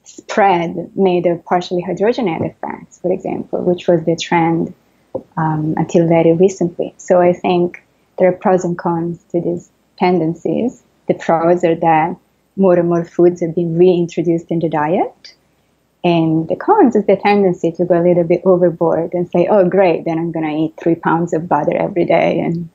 spread 0.04 0.96
made 0.96 1.26
of 1.26 1.44
partially 1.46 1.84
hydrogenated 1.84 2.56
fats, 2.62 3.00
for 3.00 3.12
example, 3.12 3.62
which 3.62 3.88
was 3.88 4.04
the 4.06 4.16
trend 4.16 4.74
um, 5.36 5.74
until 5.78 6.08
very 6.08 6.34
recently. 6.34 6.94
So 6.98 7.20
I 7.22 7.34
think 7.34 7.84
there 8.18 8.30
are 8.30 8.34
pros 8.34 8.63
and 8.63 8.78
cons 8.78 9.24
to 9.32 9.42
these 9.42 9.70
tendencies. 9.98 10.84
The 11.08 11.13
pros 11.13 11.63
are 11.63 11.76
that 11.76 12.16
more 12.56 12.78
and 12.78 12.90
more 12.90 13.06
foods 13.06 13.42
are 13.44 13.52
being 13.52 13.78
reintroduced 13.78 14.50
in 14.50 14.60
the 14.60 14.70
diet. 14.70 15.36
And 16.04 16.48
the 16.48 16.56
cons 16.56 16.96
is 16.96 17.06
the 17.06 17.18
tendency 17.18 17.72
to 17.74 17.86
go 17.86 18.00
a 18.00 18.04
little 18.04 18.24
bit 18.24 18.42
overboard 18.46 19.14
and 19.14 19.30
say, 19.30 19.48
oh, 19.48 19.68
great, 19.68 20.06
then 20.06 20.18
I'm 20.18 20.32
going 20.32 20.46
to 20.46 20.56
eat 20.56 20.76
three 20.82 20.96
pounds 20.96 21.34
of 21.34 21.50
butter 21.50 21.76
every 21.76 22.06
day 22.06 22.40
and 22.40 22.70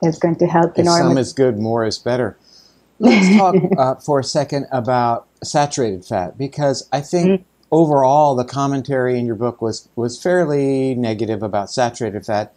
that's 0.00 0.18
going 0.18 0.36
to 0.36 0.46
help 0.46 0.78
if 0.78 0.86
Some 0.86 1.18
is 1.18 1.32
good, 1.32 1.58
more 1.58 1.84
is 1.84 1.98
better. 1.98 2.36
Let's 2.98 3.36
talk 3.36 3.54
uh, 3.76 3.94
for 3.96 4.20
a 4.20 4.24
second 4.24 4.66
about 4.70 5.26
saturated 5.42 6.04
fat 6.04 6.38
because 6.38 6.88
I 6.92 7.00
think 7.00 7.28
mm-hmm. 7.28 7.42
overall 7.72 8.36
the 8.36 8.44
commentary 8.44 9.18
in 9.18 9.26
your 9.26 9.34
book 9.34 9.60
was, 9.60 9.88
was 9.96 10.20
fairly 10.20 10.94
negative 10.94 11.42
about 11.42 11.70
saturated 11.70 12.24
fat. 12.24 12.54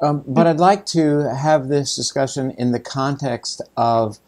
Um, 0.00 0.22
but 0.26 0.46
I'd 0.46 0.58
like 0.58 0.86
to 0.86 1.34
have 1.34 1.68
this 1.68 1.96
discussion 1.96 2.52
in 2.52 2.72
the 2.72 2.80
context 2.80 3.62
of 3.76 4.18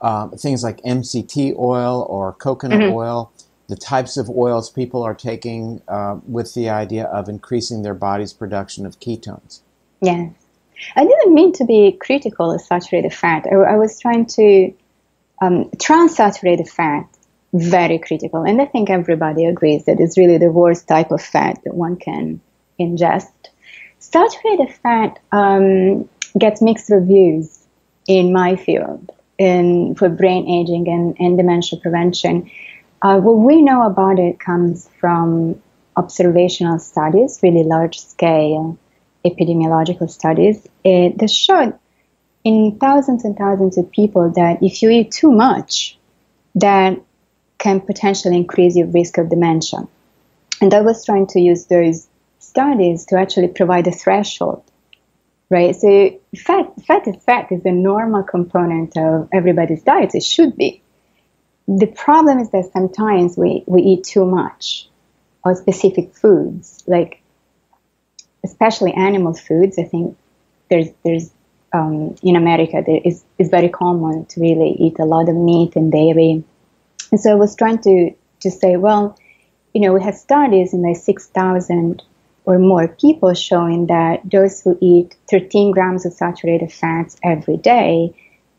uh, 0.00 0.28
things 0.28 0.62
like 0.62 0.82
MCT 0.82 1.56
oil 1.58 2.06
or 2.10 2.32
coconut 2.34 2.80
Mhm. 2.80 2.92
oil, 2.92 3.32
the 3.68 3.76
types 3.76 4.16
of 4.16 4.28
oils 4.28 4.70
people 4.70 5.02
are 5.02 5.14
taking 5.14 5.80
uh, 5.88 6.18
with 6.26 6.54
the 6.54 6.68
idea 6.68 7.04
of 7.04 7.28
increasing 7.28 7.82
their 7.82 7.94
body's 7.94 8.32
production 8.32 8.84
of 8.86 9.00
ketones. 9.00 9.60
Yes. 10.00 10.32
I 10.96 11.04
didn't 11.04 11.34
mean 11.34 11.52
to 11.52 11.64
be 11.64 11.92
critical 11.92 12.50
of 12.52 12.60
saturated 12.60 13.14
fat. 13.14 13.46
I, 13.50 13.54
I 13.54 13.76
was 13.76 13.98
trying 13.98 14.26
to 14.26 14.72
um, 15.40 15.70
trans-saturated 15.80 16.68
fat, 16.68 17.06
very 17.52 17.98
critical, 17.98 18.42
and 18.42 18.60
I 18.60 18.66
think 18.66 18.90
everybody 18.90 19.44
agrees 19.46 19.84
that 19.84 20.00
it's 20.00 20.18
really 20.18 20.38
the 20.38 20.50
worst 20.50 20.88
type 20.88 21.10
of 21.10 21.22
fat 21.22 21.60
that 21.64 21.74
one 21.74 21.96
can 21.96 22.40
ingest. 22.78 23.32
Saturated 23.98 24.74
fat 24.82 25.18
um, 25.32 26.08
gets 26.38 26.60
mixed 26.60 26.90
reviews 26.90 27.60
in 28.06 28.32
my 28.32 28.56
field 28.56 29.10
in 29.38 29.94
for 29.94 30.08
brain 30.08 30.48
aging 30.48 30.88
and, 30.88 31.16
and 31.18 31.36
dementia 31.36 31.78
prevention. 31.80 32.50
Uh, 33.04 33.20
what 33.20 33.36
we 33.36 33.60
know 33.60 33.82
about 33.84 34.18
it 34.18 34.40
comes 34.40 34.88
from 34.98 35.60
observational 35.94 36.78
studies, 36.78 37.38
really 37.42 37.62
large 37.62 37.98
scale 37.98 38.78
epidemiological 39.26 40.10
studies 40.10 40.66
uh, 40.86 41.10
that 41.16 41.30
showed 41.30 41.78
in 42.44 42.78
thousands 42.80 43.26
and 43.26 43.36
thousands 43.36 43.76
of 43.76 43.90
people 43.90 44.30
that 44.30 44.62
if 44.62 44.80
you 44.80 44.88
eat 44.88 45.10
too 45.10 45.30
much, 45.30 45.98
that 46.54 46.98
can 47.58 47.78
potentially 47.78 48.36
increase 48.36 48.74
your 48.74 48.86
risk 48.86 49.18
of 49.18 49.28
dementia. 49.28 49.86
And 50.62 50.72
I 50.72 50.80
was 50.80 51.04
trying 51.04 51.26
to 51.28 51.40
use 51.40 51.66
those 51.66 52.08
studies 52.38 53.04
to 53.06 53.18
actually 53.18 53.48
provide 53.48 53.86
a 53.86 53.92
threshold, 53.92 54.62
right? 55.50 55.76
So 55.76 56.18
fat, 56.38 56.72
fat 56.86 57.06
is 57.06 57.22
fat 57.22 57.52
is 57.52 57.66
a 57.66 57.72
normal 57.72 58.22
component 58.22 58.96
of 58.96 59.28
everybody's 59.30 59.82
diet. 59.82 60.14
It 60.14 60.22
should 60.22 60.56
be. 60.56 60.80
The 61.66 61.86
problem 61.86 62.38
is 62.38 62.50
that 62.50 62.70
sometimes 62.72 63.36
we, 63.36 63.64
we 63.66 63.82
eat 63.82 64.04
too 64.04 64.26
much 64.26 64.88
or 65.44 65.54
specific 65.54 66.14
foods, 66.14 66.84
like 66.86 67.22
especially 68.44 68.92
animal 68.92 69.34
foods. 69.34 69.78
I 69.78 69.84
think 69.84 70.16
there's 70.70 70.88
there's 71.04 71.30
um, 71.72 72.14
in 72.22 72.36
America 72.36 72.82
there 72.86 73.00
is 73.04 73.24
it's 73.38 73.50
very 73.50 73.68
common 73.68 74.26
to 74.26 74.40
really 74.40 74.76
eat 74.78 74.98
a 74.98 75.04
lot 75.04 75.28
of 75.28 75.36
meat 75.36 75.76
and 75.76 75.90
dairy. 75.90 76.44
And 77.10 77.20
so 77.20 77.32
I 77.32 77.34
was 77.34 77.56
trying 77.56 77.78
to 77.78 78.12
to 78.40 78.50
say, 78.50 78.76
well, 78.76 79.18
you 79.72 79.80
know, 79.80 79.92
we 79.92 80.02
have 80.02 80.14
studies 80.14 80.74
in 80.74 80.82
like 80.82 80.96
six 80.96 81.26
thousand 81.26 82.02
or 82.44 82.58
more 82.58 82.88
people 82.88 83.32
showing 83.34 83.86
that 83.86 84.20
those 84.30 84.60
who 84.60 84.76
eat 84.80 85.16
13 85.30 85.72
grams 85.72 86.04
of 86.04 86.12
saturated 86.12 86.70
fats 86.70 87.16
every 87.24 87.56
day 87.56 88.14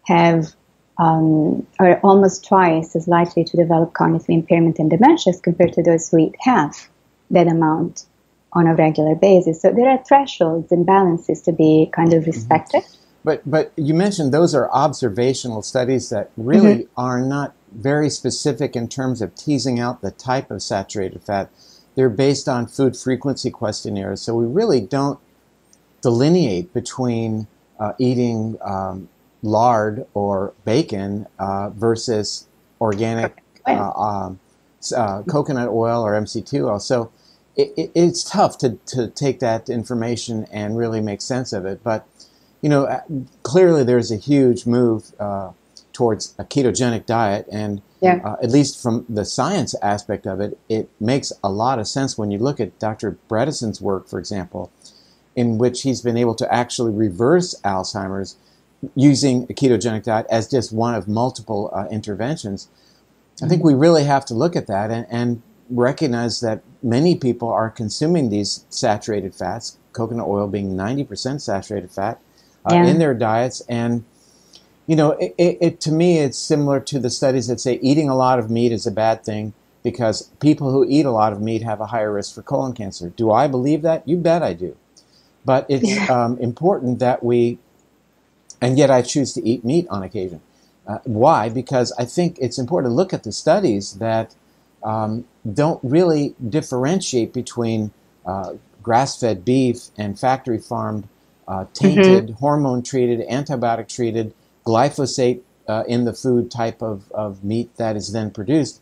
have 0.07 0.47
um, 0.97 1.65
are 1.79 1.99
almost 2.01 2.45
twice 2.45 2.95
as 2.95 3.07
likely 3.07 3.43
to 3.43 3.57
develop 3.57 3.93
cognitive 3.93 4.29
impairment 4.29 4.79
and 4.79 4.89
dementia 4.89 5.31
as 5.33 5.41
compared 5.41 5.73
to 5.73 5.83
those 5.83 6.09
who 6.09 6.19
eat 6.19 6.35
half 6.39 6.89
that 7.31 7.47
amount 7.47 8.05
on 8.53 8.67
a 8.67 8.75
regular 8.75 9.15
basis. 9.15 9.61
So 9.61 9.71
there 9.71 9.89
are 9.89 10.01
thresholds 10.03 10.71
and 10.71 10.85
balances 10.85 11.41
to 11.41 11.51
be 11.51 11.89
kind 11.93 12.13
of 12.13 12.25
respected. 12.25 12.83
But 13.25 13.41
but 13.49 13.73
you 13.75 13.93
mentioned 13.93 14.31
those 14.31 14.53
are 14.53 14.71
observational 14.71 15.63
studies 15.63 16.09
that 16.09 16.29
really 16.37 16.87
are 16.95 17.19
not 17.19 17.55
very 17.73 18.09
specific 18.09 18.75
in 18.75 18.87
terms 18.87 19.21
of 19.21 19.35
teasing 19.35 19.79
out 19.79 20.01
the 20.01 20.11
type 20.11 20.51
of 20.51 20.61
saturated 20.61 21.23
fat. 21.23 21.49
They're 21.95 22.09
based 22.09 22.47
on 22.47 22.67
food 22.67 22.95
frequency 22.95 23.49
questionnaires, 23.49 24.21
so 24.21 24.35
we 24.35 24.45
really 24.45 24.79
don't 24.79 25.19
delineate 26.01 26.71
between 26.73 27.47
uh, 27.79 27.93
eating 27.97 28.57
um, 28.61 29.09
lard 29.41 30.05
or 30.13 30.53
bacon 30.65 31.27
uh, 31.39 31.69
versus 31.69 32.47
organic 32.81 33.41
uh, 33.65 33.91
um, 33.91 34.39
uh, 34.95 35.23
coconut 35.23 35.69
oil 35.69 36.01
or 36.05 36.13
MCT 36.13 36.63
oil. 36.65 36.79
So 36.79 37.11
it, 37.55 37.73
it, 37.77 37.91
it's 37.95 38.23
tough 38.23 38.57
to, 38.59 38.77
to 38.87 39.07
take 39.07 39.39
that 39.39 39.69
information 39.69 40.45
and 40.51 40.77
really 40.77 41.01
make 41.01 41.21
sense 41.21 41.53
of 41.53 41.65
it. 41.65 41.83
But 41.83 42.07
you 42.61 42.69
know, 42.69 42.85
uh, 42.85 43.01
clearly 43.43 43.83
there's 43.83 44.11
a 44.11 44.17
huge 44.17 44.65
move 44.65 45.13
uh, 45.19 45.51
towards 45.93 46.33
a 46.37 46.43
ketogenic 46.43 47.05
diet, 47.05 47.47
and 47.51 47.81
Yeah. 48.01 48.19
uh, 48.25 48.35
at 48.43 48.49
least 48.49 48.81
from 48.81 49.05
the 49.07 49.23
science 49.23 49.75
aspect 49.81 50.25
of 50.25 50.41
it, 50.41 50.57
it 50.67 50.89
makes 50.99 51.31
a 51.43 51.49
lot 51.49 51.79
of 51.79 51.87
sense 51.87 52.17
when 52.17 52.31
you 52.31 52.39
look 52.39 52.59
at 52.59 52.77
Dr. 52.79 53.17
Bredesen's 53.29 53.79
work, 53.81 54.07
for 54.09 54.19
example, 54.19 54.71
in 55.35 55.57
which 55.57 55.83
he's 55.83 56.01
been 56.01 56.17
able 56.17 56.35
to 56.35 56.53
actually 56.53 56.91
reverse 56.91 57.55
Alzheimer's 57.63 58.35
using 58.95 59.43
a 59.49 59.53
ketogenic 59.53 60.03
diet 60.03 60.25
as 60.29 60.49
just 60.49 60.71
one 60.71 60.95
of 60.95 61.07
multiple 61.07 61.71
uh, 61.73 61.85
interventions. 61.91 62.67
I 63.43 63.47
think 63.47 63.63
we 63.63 63.73
really 63.73 64.05
have 64.05 64.25
to 64.25 64.33
look 64.33 64.55
at 64.55 64.67
that 64.67 64.91
and, 64.91 65.05
and 65.09 65.41
recognize 65.69 66.39
that 66.41 66.61
many 66.81 67.15
people 67.15 67.49
are 67.49 67.69
consuming 67.69 68.29
these 68.29 68.65
saturated 68.69 69.35
fats, 69.35 69.77
coconut 69.93 70.27
oil 70.27 70.47
being 70.47 70.75
90% 70.75 71.41
saturated 71.41 71.91
fat, 71.91 72.19
uh, 72.69 72.75
Yeah. 72.75 72.85
in 72.85 72.99
their 72.99 73.13
diets. 73.13 73.61
And, 73.67 74.05
you 74.87 74.95
know, 74.95 75.11
it, 75.11 75.33
it, 75.37 75.57
it, 75.61 75.81
to 75.81 75.91
me, 75.91 76.19
it's 76.19 76.37
similar 76.37 76.79
to 76.81 76.99
the 76.99 77.09
studies 77.09 77.47
that 77.47 77.59
say 77.59 77.79
eating 77.81 78.09
a 78.09 78.15
lot 78.15 78.39
of 78.39 78.49
meat 78.49 78.71
is 78.71 78.87
a 78.87 78.91
bad 78.91 79.23
thing 79.25 79.53
because 79.83 80.31
people 80.39 80.71
who 80.71 80.85
eat 80.87 81.05
a 81.05 81.11
lot 81.11 81.33
of 81.33 81.41
meat 81.41 81.61
have 81.61 81.79
a 81.81 81.87
higher 81.87 82.11
risk 82.13 82.33
for 82.33 82.41
colon 82.41 82.73
cancer. 82.73 83.09
Do 83.09 83.31
I 83.31 83.47
believe 83.47 83.81
that? 83.83 84.07
You 84.07 84.17
bet 84.17 84.41
I 84.43 84.53
do. 84.53 84.75
But 85.43 85.65
it's 85.69 86.09
um, 86.09 86.37
important 86.39 86.99
that 86.99 87.23
we, 87.23 87.59
and 88.61 88.77
yet 88.77 88.89
I 88.89 89.01
choose 89.01 89.33
to 89.33 89.47
eat 89.47 89.63
meat 89.63 89.87
on 89.89 90.03
occasion. 90.03 90.41
Uh, 90.87 90.99
why? 91.03 91.49
Because 91.49 91.91
I 91.97 92.05
think 92.05 92.37
it's 92.39 92.59
important 92.59 92.91
to 92.91 92.95
look 92.95 93.13
at 93.13 93.23
the 93.23 93.31
studies 93.31 93.93
that 93.93 94.35
um, 94.83 95.25
don't 95.51 95.79
really 95.83 96.35
differentiate 96.47 97.33
between 97.33 97.91
uh, 98.25 98.53
grass-fed 98.83 99.43
beef 99.43 99.89
and 99.97 100.19
factory-farmed, 100.19 101.07
uh, 101.47 101.65
tainted, 101.73 102.31
hormone-treated, 102.39 103.27
antibiotic-treated, 103.27 104.33
glyphosate 104.63 105.41
uh, 105.67 105.83
in 105.87 106.05
the 106.05 106.13
food 106.13 106.51
type 106.51 106.81
of, 106.83 107.11
of 107.11 107.43
meat 107.43 107.75
that 107.77 107.95
is 107.95 108.11
then 108.11 108.29
produced. 108.29 108.81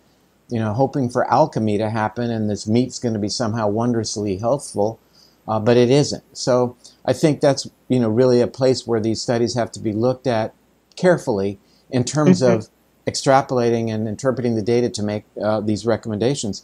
You 0.50 0.60
know, 0.60 0.74
hoping 0.74 1.10
for 1.10 1.32
alchemy 1.32 1.78
to 1.78 1.90
happen 1.90 2.30
and 2.30 2.50
this 2.50 2.68
meat's 2.68 3.00
going 3.00 3.14
to 3.14 3.20
be 3.20 3.30
somehow 3.30 3.70
wondrously 3.70 4.38
healthful, 4.38 5.00
uh, 5.48 5.60
but 5.60 5.78
it 5.78 5.90
isn't. 5.92 6.24
So 6.38 6.78
I 7.06 7.14
think 7.14 7.42
that's 7.42 7.68
you 7.90 8.00
know 8.00 8.10
really 8.10 8.42
a 8.42 8.48
place 8.48 8.88
where 8.88 9.00
these 9.02 9.22
studies 9.22 9.56
have 9.56 9.72
to 9.74 9.80
be 9.80 9.94
looked 9.94 10.28
at 10.28 10.54
carefully 10.96 11.60
in 11.90 12.04
terms 12.04 12.42
Mhm. 12.42 12.56
of 12.56 12.70
extrapolating 13.08 13.94
and 13.94 14.08
interpreting 14.08 14.56
the 14.56 14.62
data 14.62 14.90
to 14.90 15.04
make 15.04 15.26
uh, 15.44 15.62
these 15.62 15.86
recommendations. 15.86 16.64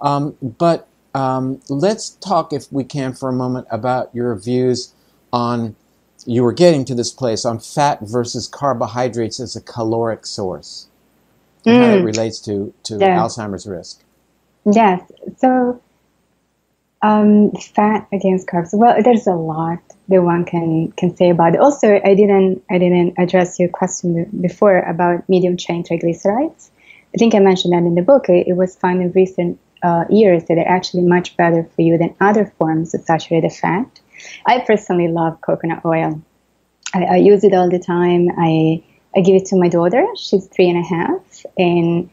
Um, 0.00 0.36
but 0.42 0.88
um, 1.14 1.60
let's 1.70 2.10
talk, 2.10 2.52
if 2.52 2.70
we 2.72 2.84
can, 2.84 3.14
for 3.14 3.28
a 3.30 3.32
moment 3.32 3.66
about 3.70 4.14
your 4.14 4.34
views 4.36 4.94
on. 5.32 5.76
You 6.26 6.42
were 6.42 6.52
getting 6.52 6.84
to 6.86 6.94
this 6.94 7.12
place 7.12 7.44
on 7.44 7.60
fat 7.60 8.00
versus 8.02 8.48
carbohydrates 8.48 9.40
as 9.40 9.56
a 9.56 9.60
caloric 9.62 10.26
source, 10.26 10.88
and 11.66 11.76
how 11.78 11.94
it 11.94 11.98
Mm. 11.98 12.02
relates 12.02 12.40
to 12.42 12.74
to 12.84 12.94
Yeah. 13.00 13.16
Alzheimer's 13.16 13.66
risk. 13.66 14.04
Yes. 14.66 15.02
So, 15.38 15.80
um, 17.02 17.52
fat 17.52 18.06
against 18.12 18.48
carbs. 18.48 18.70
Well, 18.72 19.02
there's 19.02 19.26
a 19.26 19.34
lot 19.34 19.80
that 20.08 20.22
one 20.22 20.44
can 20.44 20.92
can 20.92 21.16
say 21.16 21.30
about 21.30 21.54
it. 21.54 21.60
Also, 21.60 22.00
I 22.04 22.14
didn't 22.14 22.62
I 22.70 22.78
didn't 22.78 23.14
address 23.18 23.58
your 23.58 23.68
question 23.68 24.28
before 24.40 24.78
about 24.78 25.28
medium 25.28 25.56
chain 25.56 25.84
triglycerides. 25.84 26.70
I 27.14 27.18
think 27.18 27.34
I 27.34 27.38
mentioned 27.38 27.72
that 27.74 27.86
in 27.86 27.94
the 27.94 28.02
book. 28.02 28.28
It, 28.28 28.48
it 28.48 28.56
was 28.56 28.76
found 28.76 29.02
in 29.02 29.12
recent 29.12 29.58
uh, 29.82 30.04
years 30.10 30.44
that 30.44 30.54
they're 30.54 30.68
actually 30.68 31.02
much 31.02 31.36
better 31.36 31.68
for 31.74 31.82
you 31.82 31.98
than 31.98 32.14
other 32.20 32.52
forms 32.58 32.94
of 32.94 33.02
saturated 33.02 33.52
fat. 33.52 34.00
I 34.46 34.60
personally 34.60 35.08
love 35.08 35.40
coconut 35.40 35.84
oil. 35.84 36.22
I, 36.94 37.04
I 37.04 37.16
use 37.16 37.44
it 37.44 37.54
all 37.54 37.70
the 37.70 37.78
time. 37.78 38.28
I 38.38 38.82
I 39.16 39.20
give 39.20 39.36
it 39.36 39.46
to 39.46 39.56
my 39.56 39.68
daughter. 39.68 40.06
She's 40.16 40.46
three 40.46 40.68
and 40.68 40.78
a 40.78 40.88
half, 40.88 41.46
and 41.56 42.10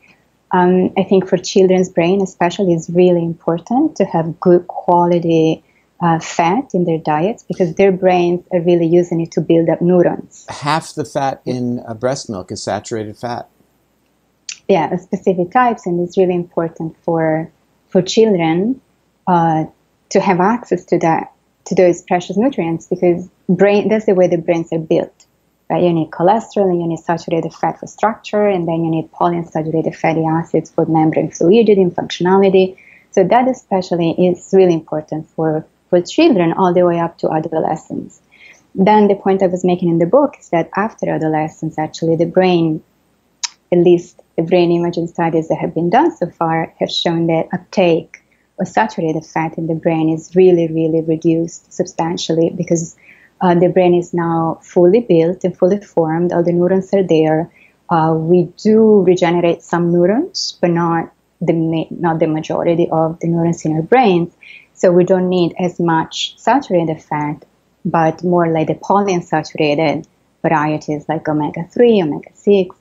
um, 0.53 0.93
I 0.95 1.03
think 1.03 1.27
for 1.27 1.37
children's 1.37 1.89
brain, 1.89 2.21
especially, 2.21 2.73
it's 2.73 2.89
really 2.89 3.23
important 3.23 3.95
to 3.97 4.05
have 4.05 4.39
good 4.39 4.67
quality 4.67 5.63
uh, 5.99 6.19
fat 6.19 6.75
in 6.75 6.85
their 6.85 6.99
diets 6.99 7.43
because 7.43 7.73
their 7.75 7.91
brains 7.91 8.45
are 8.51 8.61
really 8.61 8.85
using 8.85 9.19
it 9.19 9.31
to 9.31 9.41
build 9.41 9.67
up 9.67 9.81
neurons. 9.81 10.45
Half 10.49 10.93
the 10.93 11.05
fat 11.05 11.41
in 11.45 11.79
uh, 11.87 11.95
breast 11.95 12.29
milk 12.29 12.51
is 12.51 12.61
saturated 12.61 13.17
fat. 13.17 13.49
Yeah, 14.69 14.95
specific 14.97 15.51
types, 15.51 15.87
and 15.87 16.07
it's 16.07 16.17
really 16.17 16.35
important 16.35 16.95
for 17.03 17.51
for 17.87 18.01
children 18.01 18.79
uh, 19.27 19.65
to 20.09 20.19
have 20.19 20.39
access 20.39 20.85
to 20.85 20.99
that 20.99 21.31
to 21.65 21.75
those 21.75 22.01
precious 22.03 22.37
nutrients 22.37 22.85
because 22.87 23.27
brain 23.49 23.89
that's 23.89 24.05
the 24.05 24.13
way 24.13 24.27
the 24.27 24.37
brains 24.37 24.71
are 24.71 24.79
built. 24.79 25.25
Right? 25.73 25.83
You 25.83 25.91
need 25.91 26.11
cholesterol 26.11 26.69
and 26.69 26.79
you 26.79 26.87
need 26.87 26.99
saturated 26.99 27.51
fat 27.51 27.79
for 27.79 27.87
structure, 27.87 28.47
and 28.47 28.67
then 28.67 28.83
you 28.85 28.91
need 28.91 29.11
polyunsaturated 29.11 29.95
fatty 29.95 30.23
acids 30.23 30.69
for 30.69 30.85
membrane 30.85 31.31
fluidity 31.31 31.81
and 31.81 31.95
functionality. 31.95 32.77
So 33.09 33.23
that 33.23 33.47
especially 33.47 34.11
is 34.11 34.51
really 34.53 34.75
important 34.75 35.27
for 35.31 35.65
for 35.89 35.99
children 35.99 36.53
all 36.53 36.75
the 36.75 36.85
way 36.85 36.99
up 36.99 37.17
to 37.19 37.31
adolescence. 37.31 38.21
Then 38.75 39.07
the 39.07 39.15
point 39.15 39.41
I 39.41 39.47
was 39.47 39.65
making 39.65 39.89
in 39.89 39.97
the 39.97 40.05
book 40.05 40.35
is 40.39 40.49
that 40.49 40.69
after 40.75 41.09
adolescence, 41.09 41.79
actually, 41.79 42.17
the 42.17 42.25
brain 42.37 42.83
at 43.71 43.79
least 43.79 44.21
the 44.37 44.43
brain 44.43 44.71
imaging 44.71 45.07
studies 45.07 45.47
that 45.47 45.57
have 45.57 45.73
been 45.73 45.89
done 45.89 46.15
so 46.15 46.29
far 46.29 46.71
have 46.79 46.91
shown 46.91 47.25
that 47.27 47.47
uptake 47.51 48.21
of 48.59 48.67
saturated 48.67 49.25
fat 49.25 49.57
in 49.57 49.65
the 49.65 49.73
brain 49.73 50.07
is 50.09 50.35
really, 50.35 50.67
really 50.67 51.01
reduced 51.01 51.73
substantially 51.73 52.51
because 52.51 52.95
uh, 53.43 53.53
the 53.53 53.67
brain 53.67 53.93
is 53.93 54.13
now 54.13 54.57
fully 54.63 55.01
built 55.01 55.43
and 55.43 55.55
fully 55.57 55.79
formed. 55.81 56.31
All 56.31 56.43
the 56.43 56.53
neurons 56.53 56.93
are 56.93 57.03
there. 57.03 57.51
Uh, 57.89 58.15
we 58.17 58.45
do 58.55 59.03
regenerate 59.03 59.61
some 59.61 59.91
neurons, 59.91 60.57
but 60.61 60.69
not 60.69 61.11
the 61.41 61.53
not 61.91 62.19
the 62.19 62.27
majority 62.27 62.87
of 62.89 63.19
the 63.19 63.27
neurons 63.27 63.65
in 63.65 63.75
our 63.75 63.81
brains. 63.81 64.33
So 64.73 64.93
we 64.93 65.03
don't 65.03 65.27
need 65.27 65.55
as 65.59 65.77
much 65.77 66.39
saturated 66.39 67.03
fat, 67.03 67.43
but 67.83 68.23
more 68.23 68.47
like 68.47 68.67
the 68.67 68.75
polyunsaturated 68.75 70.05
varieties 70.41 71.09
like 71.09 71.27
omega 71.27 71.65
three, 71.65 72.01
omega 72.01 72.29
six, 72.33 72.73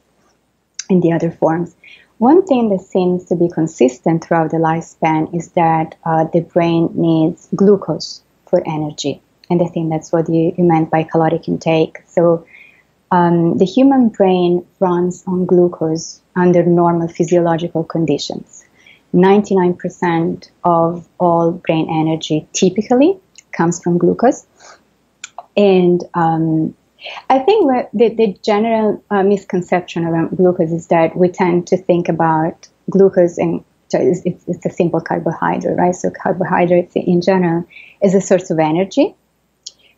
and 0.88 1.02
the 1.02 1.12
other 1.12 1.32
forms. 1.32 1.74
One 2.18 2.46
thing 2.46 2.68
that 2.68 2.82
seems 2.82 3.24
to 3.24 3.34
be 3.34 3.48
consistent 3.48 4.22
throughout 4.22 4.52
the 4.52 4.58
lifespan 4.58 5.34
is 5.34 5.48
that 5.52 5.96
uh, 6.04 6.26
the 6.32 6.42
brain 6.42 6.90
needs 6.94 7.48
glucose 7.52 8.22
for 8.46 8.62
energy. 8.64 9.20
And 9.52 9.62
I 9.62 9.66
think 9.66 9.90
that's 9.90 10.10
what 10.10 10.28
you, 10.28 10.54
you 10.56 10.64
meant 10.64 10.90
by 10.90 11.02
caloric 11.02 11.46
intake. 11.46 11.98
So 12.06 12.46
um, 13.10 13.58
the 13.58 13.66
human 13.66 14.08
brain 14.08 14.66
runs 14.80 15.22
on 15.26 15.44
glucose 15.44 16.22
under 16.34 16.64
normal 16.64 17.08
physiological 17.08 17.84
conditions. 17.84 18.64
99% 19.14 20.50
of 20.64 21.06
all 21.20 21.52
brain 21.52 21.86
energy 21.90 22.48
typically 22.54 23.18
comes 23.52 23.82
from 23.82 23.98
glucose. 23.98 24.46
And 25.54 26.02
um, 26.14 26.74
I 27.28 27.40
think 27.40 27.70
the, 27.92 28.08
the 28.08 28.38
general 28.42 29.04
uh, 29.10 29.22
misconception 29.22 30.06
around 30.06 30.34
glucose 30.34 30.72
is 30.72 30.86
that 30.86 31.14
we 31.14 31.28
tend 31.28 31.66
to 31.66 31.76
think 31.76 32.08
about 32.08 32.68
glucose 32.88 33.36
and 33.36 33.62
it's, 33.92 34.22
it's, 34.46 34.64
a 34.64 34.70
simple 34.70 35.02
carbohydrate, 35.02 35.76
right? 35.76 35.94
So 35.94 36.10
carbohydrates 36.10 36.96
in 36.96 37.20
general 37.20 37.66
is 38.02 38.14
a 38.14 38.22
source 38.22 38.50
of 38.50 38.58
energy. 38.58 39.14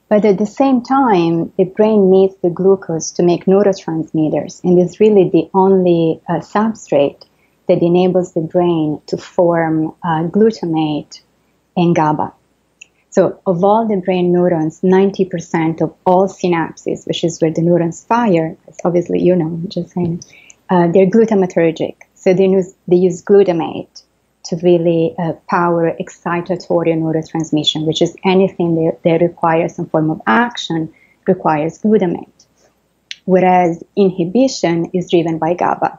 But 0.08 0.24
at 0.24 0.38
the 0.38 0.46
same 0.46 0.82
time, 0.82 1.52
the 1.56 1.64
brain 1.64 2.10
needs 2.10 2.34
the 2.42 2.50
glucose 2.50 3.10
to 3.12 3.22
make 3.22 3.46
neurotransmitters, 3.46 4.62
and 4.62 4.78
it's 4.78 5.00
really 5.00 5.30
the 5.30 5.48
only 5.54 6.20
uh, 6.28 6.40
substrate 6.40 7.22
that 7.68 7.82
enables 7.82 8.34
the 8.34 8.42
brain 8.42 9.00
to 9.06 9.16
form 9.16 9.94
uh, 10.02 10.24
glutamate 10.24 11.22
and 11.76 11.96
GABA. 11.96 12.32
So, 13.10 13.40
of 13.46 13.64
all 13.64 13.88
the 13.88 13.96
brain 13.96 14.32
neurons, 14.32 14.80
90% 14.82 15.80
of 15.80 15.94
all 16.04 16.28
synapses, 16.28 17.06
which 17.06 17.24
is 17.24 17.40
where 17.40 17.52
the 17.52 17.62
neurons 17.62 18.04
fire, 18.04 18.56
obviously 18.84 19.22
you 19.22 19.36
know, 19.36 19.60
just 19.68 19.94
saying, 19.94 20.22
uh, 20.68 20.88
they're 20.88 21.06
glutamatergic. 21.06 21.96
So, 22.14 22.34
they 22.34 22.46
use, 22.46 22.74
they 22.88 22.96
use 22.96 23.22
glutamate 23.22 24.03
to 24.44 24.56
really 24.62 25.14
uh, 25.18 25.32
power 25.48 25.92
excitatory 25.98 26.94
neurotransmission, 26.94 27.86
which 27.86 28.02
is 28.02 28.14
anything 28.24 28.74
that, 28.76 29.02
that 29.02 29.20
requires 29.22 29.74
some 29.74 29.86
form 29.86 30.10
of 30.10 30.20
action 30.26 30.92
requires 31.26 31.78
glutamate. 31.78 32.28
Whereas 33.24 33.82
inhibition 33.96 34.90
is 34.92 35.10
driven 35.10 35.38
by 35.38 35.54
GABA. 35.54 35.98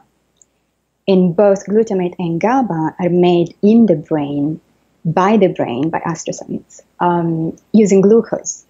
And 1.08 1.34
both 1.34 1.66
glutamate 1.66 2.14
and 2.18 2.40
GABA 2.40 2.96
are 2.98 3.10
made 3.10 3.54
in 3.62 3.86
the 3.86 3.96
brain 3.96 4.60
by 5.04 5.36
the 5.36 5.48
brain, 5.48 5.90
by 5.90 6.00
astrocytes, 6.00 6.82
um, 6.98 7.56
using 7.72 8.00
glucose. 8.00 8.64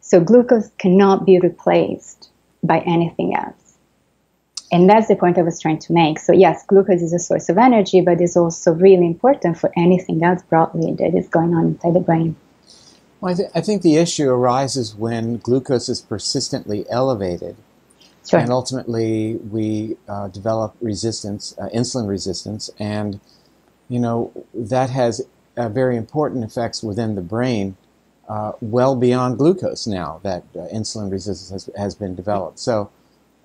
So 0.00 0.20
glucose 0.20 0.70
cannot 0.78 1.26
be 1.26 1.38
replaced 1.38 2.30
by 2.62 2.80
anything 2.80 3.34
else. 3.34 3.65
And 4.72 4.90
that's 4.90 5.08
the 5.08 5.16
point 5.16 5.38
I 5.38 5.42
was 5.42 5.60
trying 5.60 5.78
to 5.78 5.92
make. 5.92 6.18
So, 6.18 6.32
yes, 6.32 6.64
glucose 6.66 7.00
is 7.00 7.12
a 7.12 7.18
source 7.18 7.48
of 7.48 7.56
energy, 7.56 8.00
but 8.00 8.20
it's 8.20 8.36
also 8.36 8.72
really 8.72 9.06
important 9.06 9.58
for 9.58 9.70
anything 9.76 10.24
else 10.24 10.42
broadly 10.42 10.92
that 10.94 11.14
is 11.14 11.28
going 11.28 11.54
on 11.54 11.66
inside 11.66 11.94
the 11.94 12.00
brain. 12.00 12.34
Well, 13.20 13.32
I, 13.32 13.36
th- 13.36 13.50
I 13.54 13.60
think 13.60 13.82
the 13.82 13.96
issue 13.96 14.28
arises 14.28 14.94
when 14.94 15.38
glucose 15.38 15.88
is 15.88 16.02
persistently 16.02 16.84
elevated. 16.90 17.56
Sure. 18.28 18.40
And 18.40 18.50
ultimately, 18.50 19.36
we 19.36 19.96
uh, 20.08 20.28
develop 20.28 20.74
resistance, 20.80 21.54
uh, 21.58 21.68
insulin 21.68 22.08
resistance, 22.08 22.70
and 22.78 23.20
you 23.88 24.00
know 24.00 24.32
that 24.52 24.90
has 24.90 25.24
uh, 25.56 25.68
very 25.68 25.96
important 25.96 26.42
effects 26.42 26.82
within 26.82 27.14
the 27.14 27.20
brain, 27.20 27.76
uh, 28.28 28.52
well 28.60 28.96
beyond 28.96 29.38
glucose 29.38 29.86
now 29.86 30.20
that 30.24 30.42
uh, 30.56 30.66
insulin 30.74 31.10
resistance 31.10 31.50
has, 31.50 31.74
has 31.76 31.94
been 31.94 32.16
developed. 32.16 32.58
So 32.58 32.90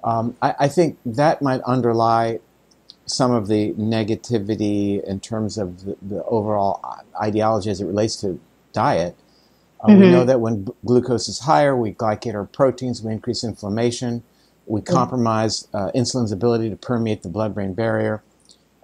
um, 0.04 0.36
I, 0.42 0.56
I, 0.62 0.68
think 0.68 0.98
that 1.06 1.42
might 1.42 1.62
underlie 1.62 2.40
some 3.06 3.32
of 3.32 3.48
the 3.48 3.74
negativity 3.74 5.04
in 5.04 5.20
terms 5.20 5.58
of 5.58 5.86
the, 5.86 5.98
the 6.02 6.24
overall 6.26 6.84
ideology 7.22 7.70
as 7.70 7.82
it 7.82 7.86
relates 7.86 8.16
to 8.18 8.40
diet. 8.74 9.16
Uh, 9.82 9.88
mm-hmm. 9.88 10.02
We 10.02 10.10
know 10.10 10.24
that 10.26 10.40
when 10.40 10.64
b- 10.64 10.72
glucose 10.86 11.28
is 11.28 11.40
higher, 11.40 11.76
we 11.76 11.94
glycate 11.94 12.36
our 12.36 12.46
proteins, 12.46 13.02
we 13.04 13.12
increase 13.12 13.44
inflammation, 13.44 14.24
we 14.66 14.82
mm-hmm. 14.82 14.94
compromise 14.94 15.68
uh, 15.74 15.92
insulin's 15.94 16.32
ability 16.32 16.70
to 16.70 16.76
permeate 16.76 17.22
the 17.24 17.30
blood 17.30 17.54
brain 17.54 17.74
barrier 17.74 18.24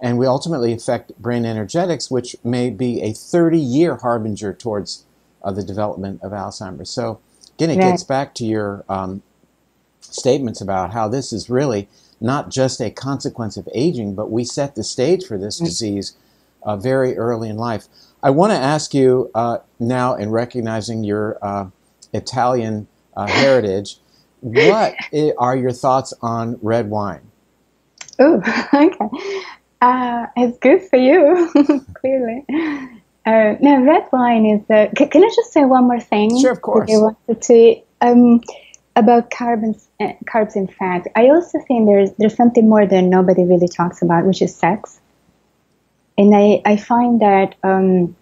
and 0.00 0.18
we 0.18 0.26
ultimately 0.26 0.72
affect 0.72 1.16
brain 1.18 1.44
energetics, 1.44 2.10
which 2.10 2.36
may 2.44 2.70
be 2.70 3.02
a 3.02 3.12
30 3.12 3.58
year 3.58 3.96
harbinger 3.96 4.52
towards 4.52 5.04
uh, 5.42 5.50
the 5.50 5.62
development 5.62 6.22
of 6.22 6.32
Alzheimer's. 6.32 6.90
So, 6.90 7.20
again, 7.54 7.70
it 7.70 7.78
right. 7.78 7.90
gets 7.90 8.04
back 8.04 8.34
to 8.36 8.44
your 8.44 8.84
um, 8.88 9.22
statements 10.00 10.60
about 10.60 10.92
how 10.92 11.08
this 11.08 11.32
is 11.32 11.50
really 11.50 11.88
not 12.20 12.50
just 12.50 12.80
a 12.80 12.90
consequence 12.90 13.56
of 13.56 13.68
aging, 13.74 14.14
but 14.14 14.30
we 14.30 14.44
set 14.44 14.74
the 14.74 14.82
stage 14.82 15.24
for 15.24 15.38
this 15.38 15.58
disease 15.58 16.16
uh, 16.62 16.76
very 16.76 17.16
early 17.16 17.48
in 17.48 17.56
life. 17.56 17.86
I 18.22 18.30
want 18.30 18.52
to 18.52 18.58
ask 18.58 18.94
you 18.94 19.30
uh, 19.34 19.58
now, 19.78 20.14
in 20.14 20.30
recognizing 20.30 21.04
your 21.04 21.38
uh, 21.42 21.66
Italian 22.12 22.88
uh, 23.16 23.26
heritage, 23.28 23.98
what 24.40 24.94
are 25.38 25.56
your 25.56 25.72
thoughts 25.72 26.14
on 26.22 26.58
red 26.62 26.90
wine? 26.90 27.22
Oh, 28.18 28.42
okay. 28.74 29.42
Uh, 29.80 30.26
it's 30.36 30.58
good 30.58 30.82
for 30.82 30.96
you, 30.96 31.84
clearly. 31.94 32.44
Uh, 33.24 33.54
now, 33.60 33.82
red 33.82 34.04
wine 34.12 34.46
is. 34.46 34.70
Uh, 34.70 34.88
can, 34.96 35.08
can, 35.08 35.22
I 35.22 35.28
just 35.34 35.52
say 35.52 35.64
one 35.64 35.84
more 35.84 36.00
thing? 36.00 36.40
Sure, 36.40 36.50
of 36.50 36.62
course. 36.62 36.90
I 36.92 36.96
wanted 36.96 37.42
to 37.42 37.80
um, 38.00 38.40
about 38.98 39.30
carbons, 39.30 39.88
uh, 40.00 40.12
carbs 40.24 40.56
and 40.56 40.72
fat. 40.72 41.06
I 41.14 41.28
also 41.28 41.60
think 41.66 41.86
there's 41.86 42.10
there's 42.18 42.36
something 42.36 42.68
more 42.68 42.86
that 42.86 43.02
nobody 43.02 43.44
really 43.44 43.68
talks 43.68 44.02
about, 44.02 44.26
which 44.26 44.42
is 44.42 44.54
sex. 44.54 45.00
And 46.16 46.34
I 46.34 46.60
I 46.64 46.76
find 46.76 47.20
that 47.20 47.54
um, 47.62 48.16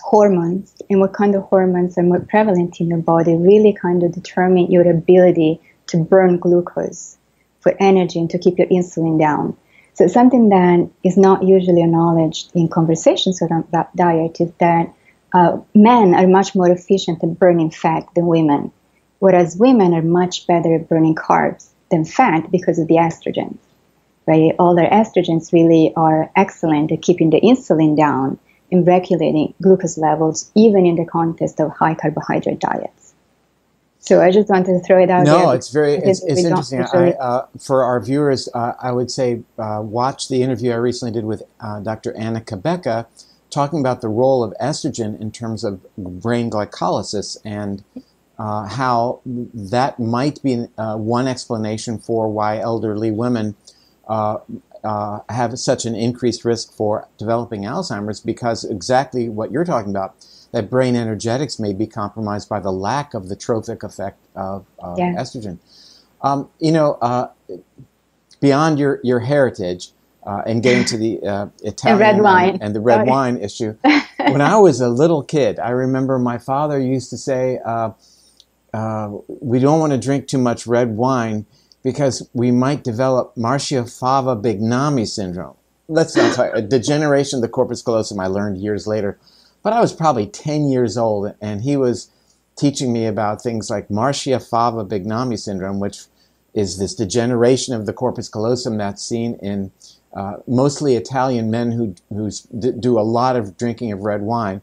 hormones 0.00 0.74
and 0.88 1.00
what 1.00 1.12
kind 1.12 1.34
of 1.34 1.42
hormones 1.44 1.98
are 1.98 2.02
more 2.02 2.20
prevalent 2.20 2.80
in 2.80 2.88
your 2.88 2.98
body 2.98 3.34
really 3.34 3.72
kind 3.72 4.02
of 4.02 4.12
determine 4.12 4.70
your 4.70 4.88
ability 4.88 5.60
to 5.88 5.96
burn 5.96 6.38
glucose 6.38 7.16
for 7.60 7.74
energy 7.80 8.20
and 8.20 8.30
to 8.30 8.38
keep 8.38 8.58
your 8.58 8.68
insulin 8.68 9.18
down. 9.18 9.56
So 9.94 10.06
something 10.06 10.50
that 10.50 10.90
is 11.02 11.16
not 11.16 11.42
usually 11.42 11.82
acknowledged 11.82 12.50
in 12.54 12.68
conversations 12.68 13.40
around 13.40 13.64
diet 13.96 14.40
is 14.40 14.52
that 14.58 14.92
uh, 15.32 15.58
men 15.74 16.14
are 16.14 16.26
much 16.28 16.54
more 16.54 16.70
efficient 16.70 17.22
at 17.24 17.38
burning 17.38 17.70
fat 17.70 18.06
than 18.14 18.26
women, 18.26 18.72
whereas 19.24 19.56
women 19.56 19.94
are 19.94 20.02
much 20.02 20.46
better 20.46 20.74
at 20.74 20.86
burning 20.86 21.14
carbs 21.14 21.68
than 21.90 22.04
fat 22.04 22.50
because 22.50 22.78
of 22.78 22.86
the 22.88 22.96
estrogens. 22.96 23.56
Right? 24.26 24.52
All 24.58 24.74
their 24.74 24.90
estrogens 24.90 25.50
really 25.50 25.94
are 25.96 26.30
excellent 26.36 26.92
at 26.92 27.00
keeping 27.00 27.30
the 27.30 27.40
insulin 27.40 27.96
down 27.96 28.38
and 28.70 28.86
regulating 28.86 29.54
glucose 29.62 29.96
levels, 29.96 30.50
even 30.54 30.84
in 30.84 30.96
the 30.96 31.06
context 31.06 31.58
of 31.58 31.70
high 31.70 31.94
carbohydrate 31.94 32.60
diets. 32.60 33.14
So 33.98 34.20
I 34.20 34.30
just 34.30 34.50
wanted 34.50 34.74
to 34.74 34.80
throw 34.80 35.02
it 35.02 35.08
out. 35.08 35.24
No, 35.24 35.52
it's 35.52 35.70
very 35.70 35.94
it's, 35.94 36.22
it's 36.22 36.44
interesting. 36.44 36.82
I, 36.82 37.12
uh, 37.12 37.46
for 37.58 37.82
our 37.82 38.00
viewers, 38.00 38.50
uh, 38.52 38.74
I 38.78 38.92
would 38.92 39.10
say 39.10 39.40
uh, 39.58 39.80
watch 39.82 40.28
the 40.28 40.42
interview 40.42 40.72
I 40.72 40.76
recently 40.76 41.12
did 41.18 41.24
with 41.24 41.44
uh, 41.60 41.80
Dr. 41.80 42.14
Anna 42.14 42.42
Cabeca, 42.42 43.06
talking 43.48 43.80
about 43.80 44.02
the 44.02 44.08
role 44.08 44.44
of 44.44 44.52
estrogen 44.60 45.18
in 45.18 45.32
terms 45.32 45.64
of 45.64 45.80
brain 45.96 46.50
glycolysis 46.50 47.38
and 47.42 47.82
uh, 48.38 48.66
how 48.66 49.20
that 49.24 49.98
might 49.98 50.42
be 50.42 50.66
uh, 50.76 50.96
one 50.96 51.28
explanation 51.28 51.98
for 51.98 52.28
why 52.28 52.58
elderly 52.58 53.10
women 53.10 53.54
have 54.08 55.58
such 55.58 55.84
an 55.86 55.94
increased 55.94 56.44
risk 56.44 56.72
for 56.72 57.08
developing 57.16 57.62
Alzheimer's 57.62 58.20
because 58.20 58.64
exactly 58.64 59.28
what 59.28 59.50
you're 59.50 59.64
talking 59.64 59.90
about 59.90 60.14
that 60.54 60.70
brain 60.70 60.94
energetics 60.94 61.58
may 61.58 61.72
be 61.72 61.84
compromised 61.84 62.48
by 62.48 62.60
the 62.60 62.70
lack 62.70 63.12
of 63.12 63.28
the 63.28 63.34
trophic 63.34 63.82
effect 63.82 64.20
of, 64.36 64.64
yeah. 64.96 65.12
estrogen. 65.14 65.58
Um, 66.22 66.48
you 66.60 66.70
know, 66.70 66.92
uh, 67.02 67.28
beyond 68.40 68.78
your, 68.78 69.00
your 69.02 69.18
heritage 69.18 69.90
uh, 70.24 70.42
and 70.46 70.62
getting 70.62 70.84
to 70.84 70.96
the 70.96 71.20
uh, 71.26 71.46
Italian. 71.64 71.98
And, 72.52 72.62
and, 72.62 72.74
the 72.76 72.80
red 72.80 73.08
wine 73.08 73.38
issue, 73.38 73.76
when 74.16 74.40
I 74.40 74.56
was 74.58 74.80
a 74.80 74.88
little 74.88 75.24
kid, 75.24 75.58
I 75.58 75.70
remember 75.70 76.20
my 76.20 76.38
father 76.38 76.78
used 76.78 77.10
to 77.10 77.18
say, 77.18 77.58
uh, 78.74 79.10
"We 79.28 79.58
don't 79.60 79.80
want 79.80 79.92
to 79.92 79.98
drink 79.98 80.26
too 80.26 80.38
much 80.38 80.66
red 80.66 80.96
wine." 80.96 81.46
because 81.84 82.28
we 82.32 82.50
might 82.50 82.82
develop 82.82 83.36
Marchiafava 83.36 84.42
Bignami 84.42 85.06
syndrome. 85.06 85.54
Let's 85.86 86.16
not 86.16 86.34
talk, 86.34 86.50
a 86.54 86.62
degeneration 86.62 87.36
of 87.36 87.42
the 87.42 87.48
corpus 87.48 87.82
callosum 87.82 88.18
I 88.18 88.26
learned 88.26 88.56
years 88.56 88.86
later. 88.86 89.18
But 89.62 89.74
I 89.74 89.80
was 89.80 89.92
probably 89.92 90.26
10 90.26 90.68
years 90.68 90.96
old, 90.96 91.34
and 91.40 91.62
he 91.62 91.76
was 91.76 92.10
teaching 92.56 92.92
me 92.92 93.06
about 93.06 93.42
things 93.42 93.68
like 93.68 93.88
Marchiafava 93.88 94.88
Bignami 94.88 95.38
syndrome, 95.38 95.78
which 95.78 96.04
is 96.54 96.78
this 96.78 96.94
degeneration 96.94 97.74
of 97.74 97.84
the 97.84 97.92
corpus 97.92 98.28
callosum 98.28 98.78
that's 98.78 99.04
seen 99.04 99.38
in 99.42 99.70
uh, 100.14 100.36
mostly 100.46 100.94
Italian 100.94 101.50
men 101.50 101.72
who 101.72 101.94
who 102.08 102.30
do 102.78 102.98
a 102.98 103.02
lot 103.02 103.34
of 103.36 103.58
drinking 103.58 103.90
of 103.92 104.00
red 104.00 104.22
wine. 104.22 104.62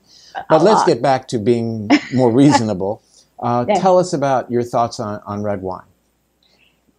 But 0.49 0.61
a 0.61 0.63
let's 0.63 0.79
lot. 0.79 0.87
get 0.87 1.01
back 1.01 1.27
to 1.29 1.37
being 1.37 1.89
more 2.13 2.31
reasonable. 2.31 3.03
Uh, 3.41 3.65
yes. 3.67 3.79
Tell 3.79 3.97
us 3.97 4.13
about 4.13 4.51
your 4.51 4.63
thoughts 4.63 4.99
on, 4.99 5.21
on 5.25 5.43
red 5.43 5.61
wine. 5.61 5.83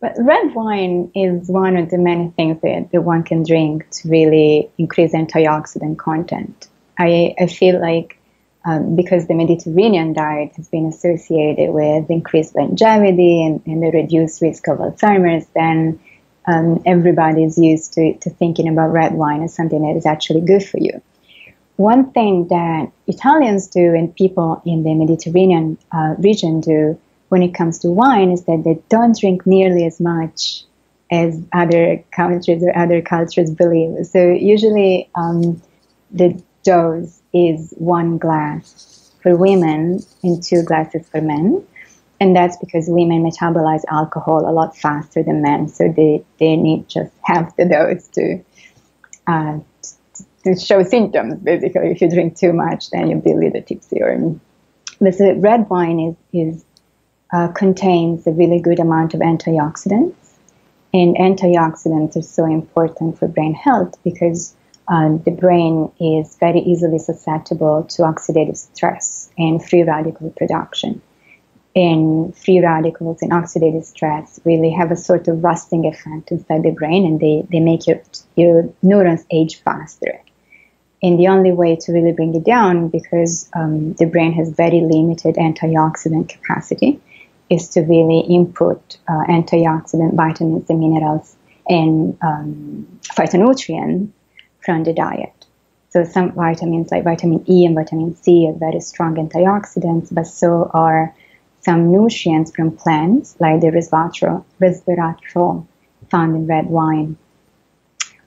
But 0.00 0.14
red 0.18 0.52
wine 0.54 1.12
is 1.14 1.48
one 1.48 1.76
of 1.76 1.90
the 1.90 1.98
many 1.98 2.30
things 2.30 2.60
that, 2.62 2.90
that 2.90 3.02
one 3.02 3.22
can 3.22 3.44
drink 3.44 3.88
to 3.90 4.08
really 4.08 4.68
increase 4.76 5.12
antioxidant 5.12 5.98
content. 5.98 6.66
I, 6.98 7.36
I 7.38 7.46
feel 7.46 7.80
like 7.80 8.18
um, 8.64 8.96
because 8.96 9.28
the 9.28 9.34
Mediterranean 9.34 10.12
diet 10.12 10.52
has 10.56 10.68
been 10.68 10.86
associated 10.86 11.70
with 11.72 12.10
increased 12.10 12.54
longevity 12.54 13.44
and, 13.44 13.62
and 13.66 13.82
the 13.82 13.90
reduced 13.90 14.40
risk 14.42 14.68
of 14.68 14.78
Alzheimer's, 14.78 15.46
then 15.54 16.00
um, 16.46 16.82
everybody 16.84 17.44
is 17.44 17.58
used 17.58 17.92
to, 17.94 18.14
to 18.18 18.30
thinking 18.30 18.68
about 18.68 18.92
red 18.92 19.14
wine 19.14 19.42
as 19.42 19.54
something 19.54 19.82
that 19.82 19.96
is 19.96 20.06
actually 20.06 20.40
good 20.40 20.64
for 20.64 20.78
you. 20.78 21.00
One 21.76 22.12
thing 22.12 22.48
that 22.48 22.92
Italians 23.06 23.66
do 23.66 23.94
and 23.94 24.14
people 24.14 24.62
in 24.64 24.82
the 24.82 24.94
Mediterranean 24.94 25.78
uh, 25.90 26.14
region 26.18 26.60
do 26.60 26.98
when 27.28 27.42
it 27.42 27.54
comes 27.54 27.78
to 27.80 27.88
wine 27.88 28.30
is 28.30 28.44
that 28.44 28.62
they 28.64 28.78
don't 28.88 29.18
drink 29.18 29.46
nearly 29.46 29.86
as 29.86 29.98
much 30.00 30.64
as 31.10 31.40
other 31.52 32.02
countries 32.10 32.62
or 32.62 32.76
other 32.76 33.00
cultures 33.02 33.50
believe. 33.50 34.06
So 34.06 34.30
usually 34.30 35.10
um, 35.14 35.62
the 36.10 36.40
dose 36.62 37.20
is 37.32 37.74
one 37.78 38.18
glass 38.18 39.12
for 39.22 39.36
women 39.36 40.00
and 40.22 40.42
two 40.42 40.62
glasses 40.62 41.08
for 41.08 41.20
men. 41.20 41.66
And 42.20 42.36
that's 42.36 42.56
because 42.58 42.84
women 42.88 43.24
metabolize 43.24 43.82
alcohol 43.90 44.48
a 44.48 44.52
lot 44.52 44.76
faster 44.76 45.22
than 45.22 45.42
men, 45.42 45.68
so 45.68 45.92
they, 45.94 46.24
they 46.38 46.54
need 46.54 46.88
just 46.88 47.10
half 47.22 47.56
the 47.56 47.64
dose 47.64 48.06
to, 48.08 48.44
uh, 49.26 49.58
to 50.44 50.58
show 50.58 50.82
symptoms. 50.82 51.40
Basically, 51.42 51.90
if 51.90 52.00
you 52.00 52.10
drink 52.10 52.36
too 52.36 52.52
much, 52.52 52.90
then 52.90 53.08
you'll 53.08 53.20
be 53.20 53.32
a 53.32 53.36
little 53.36 53.62
tipsy. 53.62 54.02
Or 54.02 54.38
this 55.00 55.20
red 55.20 55.68
wine 55.70 56.00
is, 56.00 56.16
is 56.32 56.64
uh, 57.32 57.48
contains 57.48 58.26
a 58.26 58.32
really 58.32 58.60
good 58.60 58.78
amount 58.78 59.14
of 59.14 59.20
antioxidants, 59.20 60.14
and 60.92 61.16
antioxidants 61.16 62.16
are 62.16 62.22
so 62.22 62.44
important 62.44 63.18
for 63.18 63.26
brain 63.26 63.54
health 63.54 63.94
because 64.04 64.54
um, 64.88 65.22
the 65.24 65.30
brain 65.30 65.90
is 66.00 66.36
very 66.38 66.60
easily 66.60 66.98
susceptible 66.98 67.84
to 67.84 68.02
oxidative 68.02 68.56
stress 68.56 69.30
and 69.38 69.64
free 69.64 69.82
radical 69.82 70.30
production. 70.30 71.00
And 71.74 72.36
free 72.36 72.60
radicals 72.60 73.22
and 73.22 73.32
oxidative 73.32 73.84
stress 73.84 74.38
really 74.44 74.70
have 74.70 74.90
a 74.90 74.96
sort 74.96 75.28
of 75.28 75.42
rusting 75.42 75.86
effect 75.86 76.30
inside 76.30 76.64
the 76.64 76.70
brain 76.70 77.06
and 77.06 77.18
they, 77.18 77.46
they 77.50 77.60
make 77.60 77.86
your, 77.86 78.02
your 78.36 78.68
neurons 78.82 79.24
age 79.30 79.62
faster. 79.62 80.20
And 81.02 81.18
the 81.18 81.28
only 81.28 81.52
way 81.52 81.76
to 81.76 81.92
really 81.92 82.12
bring 82.12 82.34
it 82.34 82.44
down, 82.44 82.88
because 82.88 83.50
um, 83.54 83.94
the 83.94 84.06
brain 84.06 84.32
has 84.34 84.50
very 84.50 84.80
limited 84.80 85.34
antioxidant 85.34 86.28
capacity, 86.28 87.00
is 87.50 87.68
to 87.70 87.80
really 87.80 88.20
input 88.20 88.98
uh, 89.08 89.24
antioxidant 89.28 90.14
vitamins 90.14 90.70
and 90.70 90.80
minerals 90.80 91.36
and 91.68 92.16
um, 92.22 93.00
phytonutrients 93.02 94.10
from 94.64 94.84
the 94.84 94.92
diet. 94.92 95.34
So 95.90 96.04
some 96.04 96.32
vitamins 96.32 96.90
like 96.90 97.04
vitamin 97.04 97.44
E 97.50 97.66
and 97.66 97.74
vitamin 97.74 98.14
C 98.16 98.46
are 98.48 98.58
very 98.58 98.80
strong 98.80 99.16
antioxidants, 99.16 100.08
but 100.14 100.26
so 100.26 100.70
are 100.72 101.14
some 101.60 101.92
nutrients 101.92 102.54
from 102.54 102.76
plants 102.76 103.36
like 103.40 103.60
the 103.60 103.68
resveratrol, 103.68 104.44
resveratrol 104.60 105.66
found 106.10 106.36
in 106.36 106.46
red 106.46 106.66
wine, 106.66 107.18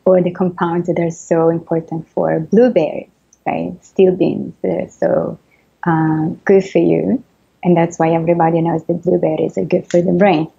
or 0.06 0.22
the 0.22 0.32
compounds 0.32 0.88
that 0.88 0.99
are 0.99 1.12
so 1.12 1.49
important 1.49 2.08
for 2.10 2.39
blueberries, 2.39 3.10
right? 3.45 3.74
Stilbenes 3.82 4.53
that 4.62 4.84
are 4.84 4.89
so 4.89 5.39
uh, 5.84 6.28
good 6.45 6.64
for 6.64 6.80
you, 6.80 7.24
and 7.64 7.76
that's 7.76 7.97
why 7.97 8.14
everybody 8.14 8.62
knows 8.62 8.84
that 8.86 9.01
blueberries 9.01 9.58
are 9.58 9.66
good 9.66 9.89
for 9.89 10.01
the 10.01 10.14
brain 10.14 10.51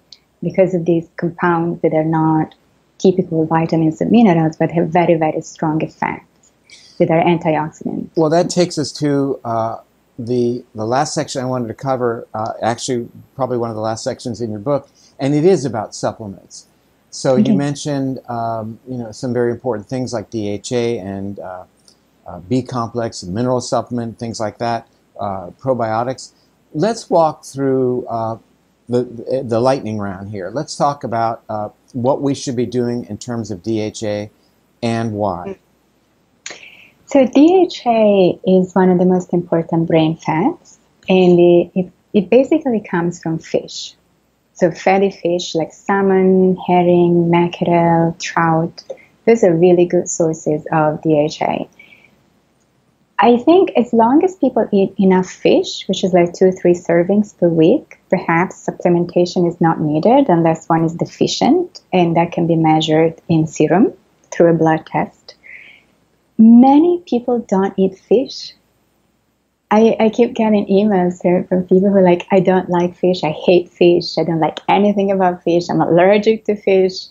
because 0.43 0.73
of 0.73 0.85
these 0.85 1.07
compounds 1.15 1.81
that 1.81 1.93
are 1.93 2.03
not 2.03 2.53
typical 2.97 3.45
vitamins 3.45 4.01
and 4.01 4.11
minerals, 4.11 4.55
but 4.57 4.71
have 4.71 4.89
very, 4.89 5.15
very 5.15 5.41
strong 5.41 5.81
effects 5.81 6.51
that 6.99 7.09
are 7.09 7.23
antioxidants. 7.23 8.09
Well, 8.15 8.29
that 8.29 8.49
takes 8.49 8.77
us 8.77 8.91
to 8.93 9.39
uh, 9.43 9.77
the 10.19 10.63
the 10.73 10.85
last 10.85 11.13
section 11.13 11.41
I 11.41 11.45
wanted 11.45 11.67
to 11.67 11.73
cover. 11.73 12.27
Uh, 12.33 12.53
actually, 12.61 13.09
probably 13.35 13.57
one 13.57 13.69
of 13.69 13.75
the 13.75 13.81
last 13.81 14.03
sections 14.03 14.41
in 14.41 14.51
your 14.51 14.59
book, 14.59 14.89
and 15.19 15.33
it 15.33 15.45
is 15.45 15.63
about 15.63 15.93
supplements. 15.93 16.67
So 17.09 17.35
you 17.35 17.53
mentioned, 17.55 18.19
um, 18.29 18.79
you 18.87 18.97
know, 18.97 19.11
some 19.11 19.33
very 19.33 19.51
important 19.51 19.87
things 19.87 20.13
like 20.13 20.29
DHA 20.29 21.01
and 21.01 21.39
uh, 21.39 21.63
uh, 22.27 22.39
B 22.41 22.61
complex, 22.61 23.23
mineral 23.23 23.61
supplement, 23.61 24.19
things 24.19 24.39
like 24.39 24.57
that, 24.57 24.87
uh, 25.19 25.51
probiotics. 25.59 26.31
Let's 26.73 27.09
walk 27.09 27.45
through 27.45 28.05
uh, 28.07 28.37
the, 28.89 29.43
the 29.45 29.59
lightning 29.59 29.97
round 29.97 30.29
here. 30.29 30.51
Let's 30.53 30.75
talk 30.75 31.03
about 31.03 31.43
uh, 31.49 31.69
what 31.93 32.21
we 32.21 32.35
should 32.35 32.55
be 32.55 32.65
doing 32.65 33.05
in 33.05 33.17
terms 33.17 33.51
of 33.51 33.63
DHA 33.63 34.27
and 34.83 35.13
why. 35.13 35.57
So 37.05 37.25
DHA 37.25 38.39
is 38.45 38.75
one 38.75 38.89
of 38.89 38.99
the 38.99 39.05
most 39.05 39.33
important 39.33 39.87
brain 39.87 40.17
fats, 40.17 40.77
and 41.07 41.39
it, 41.39 41.71
it, 41.73 41.91
it 42.13 42.29
basically 42.29 42.81
comes 42.81 43.21
from 43.21 43.39
fish. 43.39 43.95
So 44.57 44.71
fatty 44.71 45.11
fish 45.11 45.53
like 45.53 45.71
salmon, 45.71 46.57
herring, 46.67 47.29
mackerel, 47.29 48.15
trout, 48.19 48.83
those 49.27 49.43
are 49.43 49.53
really 49.53 49.85
good 49.85 50.09
sources 50.09 50.65
of 50.71 50.99
DHA. 51.03 51.67
I 53.19 53.37
think 53.37 53.71
as 53.75 53.93
long 53.93 54.23
as 54.23 54.35
people 54.35 54.67
eat 54.71 54.95
enough 54.97 55.29
fish, 55.29 55.87
which 55.87 56.03
is 56.03 56.11
like 56.11 56.33
two 56.33 56.45
or 56.45 56.51
three 56.51 56.73
servings 56.73 57.37
per 57.37 57.47
week, 57.47 57.99
perhaps 58.09 58.65
supplementation 58.67 59.47
is 59.47 59.61
not 59.61 59.79
needed 59.79 60.27
unless 60.27 60.67
one 60.67 60.85
is 60.85 60.93
deficient, 60.93 61.81
and 61.93 62.15
that 62.15 62.31
can 62.31 62.47
be 62.47 62.55
measured 62.55 63.21
in 63.27 63.45
serum 63.45 63.93
through 64.31 64.51
a 64.51 64.57
blood 64.57 64.87
test. 64.87 65.35
Many 66.39 67.03
people 67.05 67.39
don't 67.47 67.73
eat 67.77 67.97
fish. 67.97 68.53
I, 69.69 69.97
I 69.99 70.09
keep 70.09 70.33
getting 70.33 70.65
emails 70.67 71.19
from 71.49 71.63
people 71.63 71.89
who 71.89 71.97
are 71.97 72.01
like, 72.01 72.25
I 72.31 72.39
don't 72.39 72.69
like 72.69 72.95
fish, 72.95 73.23
I 73.23 73.31
hate 73.31 73.69
fish, 73.69 74.17
I 74.17 74.23
don't 74.23 74.39
like 74.39 74.59
anything 74.69 75.11
about 75.11 75.43
fish, 75.43 75.69
I'm 75.69 75.81
allergic 75.81 76.45
to 76.45 76.55
fish. 76.55 77.07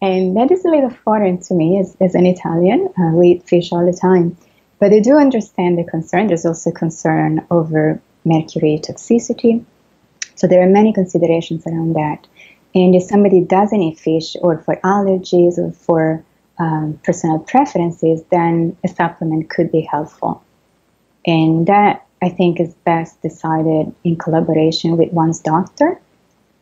And 0.00 0.34
that 0.38 0.50
is 0.50 0.64
a 0.64 0.68
little 0.68 0.88
foreign 0.88 1.40
to 1.42 1.54
me 1.54 1.78
as, 1.78 1.94
as 2.00 2.14
an 2.14 2.24
Italian. 2.24 2.88
Uh, 2.98 3.10
we 3.12 3.32
eat 3.32 3.46
fish 3.46 3.70
all 3.70 3.84
the 3.84 3.96
time. 3.96 4.34
But 4.78 4.94
I 4.94 5.00
do 5.00 5.18
understand 5.18 5.76
the 5.76 5.84
concern. 5.84 6.28
There's 6.28 6.46
also 6.46 6.70
concern 6.70 7.46
over 7.50 8.00
mercury 8.24 8.80
toxicity. 8.82 9.62
So 10.36 10.46
there 10.46 10.62
are 10.62 10.70
many 10.70 10.94
considerations 10.94 11.66
around 11.66 11.92
that. 11.94 12.26
And 12.74 12.94
if 12.94 13.02
somebody 13.02 13.42
doesn't 13.42 13.82
eat 13.82 13.98
fish 13.98 14.36
or 14.40 14.56
for 14.56 14.76
allergies 14.76 15.58
or 15.58 15.72
for 15.72 16.24
um, 16.58 16.98
personal 17.04 17.40
preferences, 17.40 18.22
then 18.30 18.74
a 18.82 18.88
supplement 18.88 19.50
could 19.50 19.70
be 19.70 19.82
helpful. 19.82 20.42
And 21.26 21.66
that 21.66 22.06
I 22.22 22.28
think 22.28 22.60
is 22.60 22.74
best 22.84 23.20
decided 23.22 23.94
in 24.04 24.16
collaboration 24.16 24.96
with 24.96 25.12
one's 25.12 25.40
doctor 25.40 26.00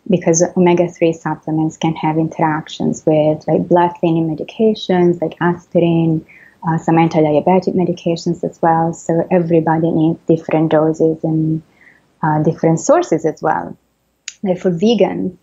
because 0.09 0.43
omega 0.57 0.89
3 0.89 1.13
supplements 1.13 1.77
can 1.77 1.95
have 1.97 2.17
interactions 2.17 3.05
with 3.05 3.47
like 3.47 3.69
blood 3.69 3.93
thinning 4.01 4.35
medications 4.35 5.21
like 5.21 5.37
aspirin, 5.41 6.25
uh, 6.67 6.79
some 6.79 6.99
anti-diabetic 6.99 7.75
medications 7.75 8.43
as 8.43 8.61
well. 8.63 8.93
So 8.93 9.27
everybody 9.31 9.91
needs 9.91 10.19
different 10.27 10.71
doses 10.71 11.23
and 11.23 11.63
uh, 12.23 12.43
different 12.43 12.81
sources 12.81 13.25
as 13.25 13.43
well. 13.43 13.77
Like 14.43 14.59
for 14.59 14.71
vegans, 14.71 15.37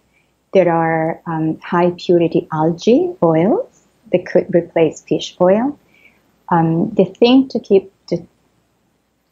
there 0.53 0.71
are 0.71 1.21
um, 1.25 1.59
high 1.59 1.91
purity 1.97 2.47
algae 2.51 3.13
oils 3.21 3.67
that 4.11 4.25
could 4.25 4.53
replace 4.53 5.01
fish 5.01 5.35
oil. 5.39 5.77
Um, 6.49 6.91
the 6.91 7.05
thing 7.05 7.49
to 7.49 7.59
keep 7.59 7.91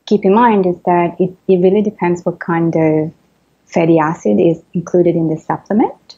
keep 0.05 0.25
in 0.25 0.33
mind 0.33 0.65
is 0.65 0.77
that 0.85 1.15
it, 1.19 1.35
it 1.47 1.57
really 1.57 1.81
depends 1.81 2.23
what 2.23 2.39
kind 2.39 2.75
of 2.75 3.13
fatty 3.65 3.99
acid 3.99 4.39
is 4.39 4.61
included 4.73 5.15
in 5.15 5.29
the 5.29 5.37
supplement. 5.37 6.17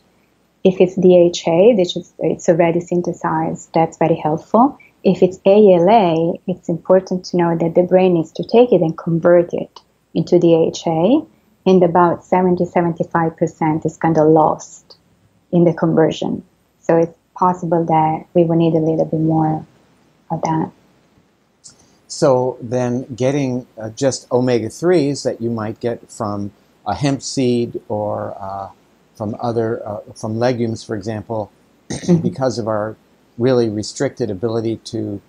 If 0.63 0.81
it's 0.81 0.95
DHA, 0.95 1.75
which 1.75 1.95
is 1.95 2.13
it's 2.19 2.49
already 2.49 2.81
synthesized, 2.81 3.69
that's 3.73 3.97
very 3.97 4.15
helpful 4.15 4.79
if 5.05 5.21
it's 5.21 5.39
ALA, 5.45 6.33
it's 6.47 6.67
important 6.67 7.25
to 7.25 7.37
know 7.37 7.55
that 7.55 7.75
the 7.75 7.83
brain 7.83 8.15
needs 8.15 8.31
to 8.33 8.43
take 8.43 8.73
it 8.73 8.81
and 8.81 8.97
convert 8.97 9.53
it 9.53 9.79
into 10.15 10.39
DHA, 10.39 11.27
and 11.67 11.83
about 11.83 12.25
70 12.25 12.65
75% 12.65 13.85
is 13.85 13.97
kind 13.97 14.17
of 14.17 14.27
lost 14.27 14.97
in 15.51 15.63
the 15.63 15.73
conversion. 15.73 16.43
So 16.81 16.97
it's 16.97 17.15
possible 17.35 17.85
that 17.85 18.25
we 18.33 18.45
will 18.45 18.55
need 18.55 18.73
a 18.73 18.79
little 18.79 19.05
bit 19.05 19.19
more 19.19 19.63
of 20.31 20.41
that. 20.41 20.71
So 22.07 22.57
then, 22.61 23.03
getting 23.15 23.67
uh, 23.77 23.89
just 23.89 24.31
omega 24.31 24.67
3s 24.67 25.23
that 25.23 25.41
you 25.41 25.49
might 25.49 25.79
get 25.79 26.11
from 26.11 26.51
a 26.85 26.93
hemp 26.93 27.21
seed 27.21 27.81
or 27.87 28.35
uh, 28.39 28.69
from 29.15 29.35
other 29.39 29.85
uh, 29.87 30.01
from 30.13 30.37
legumes, 30.37 30.83
for 30.83 30.95
example, 30.95 31.51
because 32.21 32.59
of 32.59 32.67
our 32.67 32.95
really 33.37 33.69
restricted 33.69 34.29
ability 34.29 34.77
to 34.77 35.21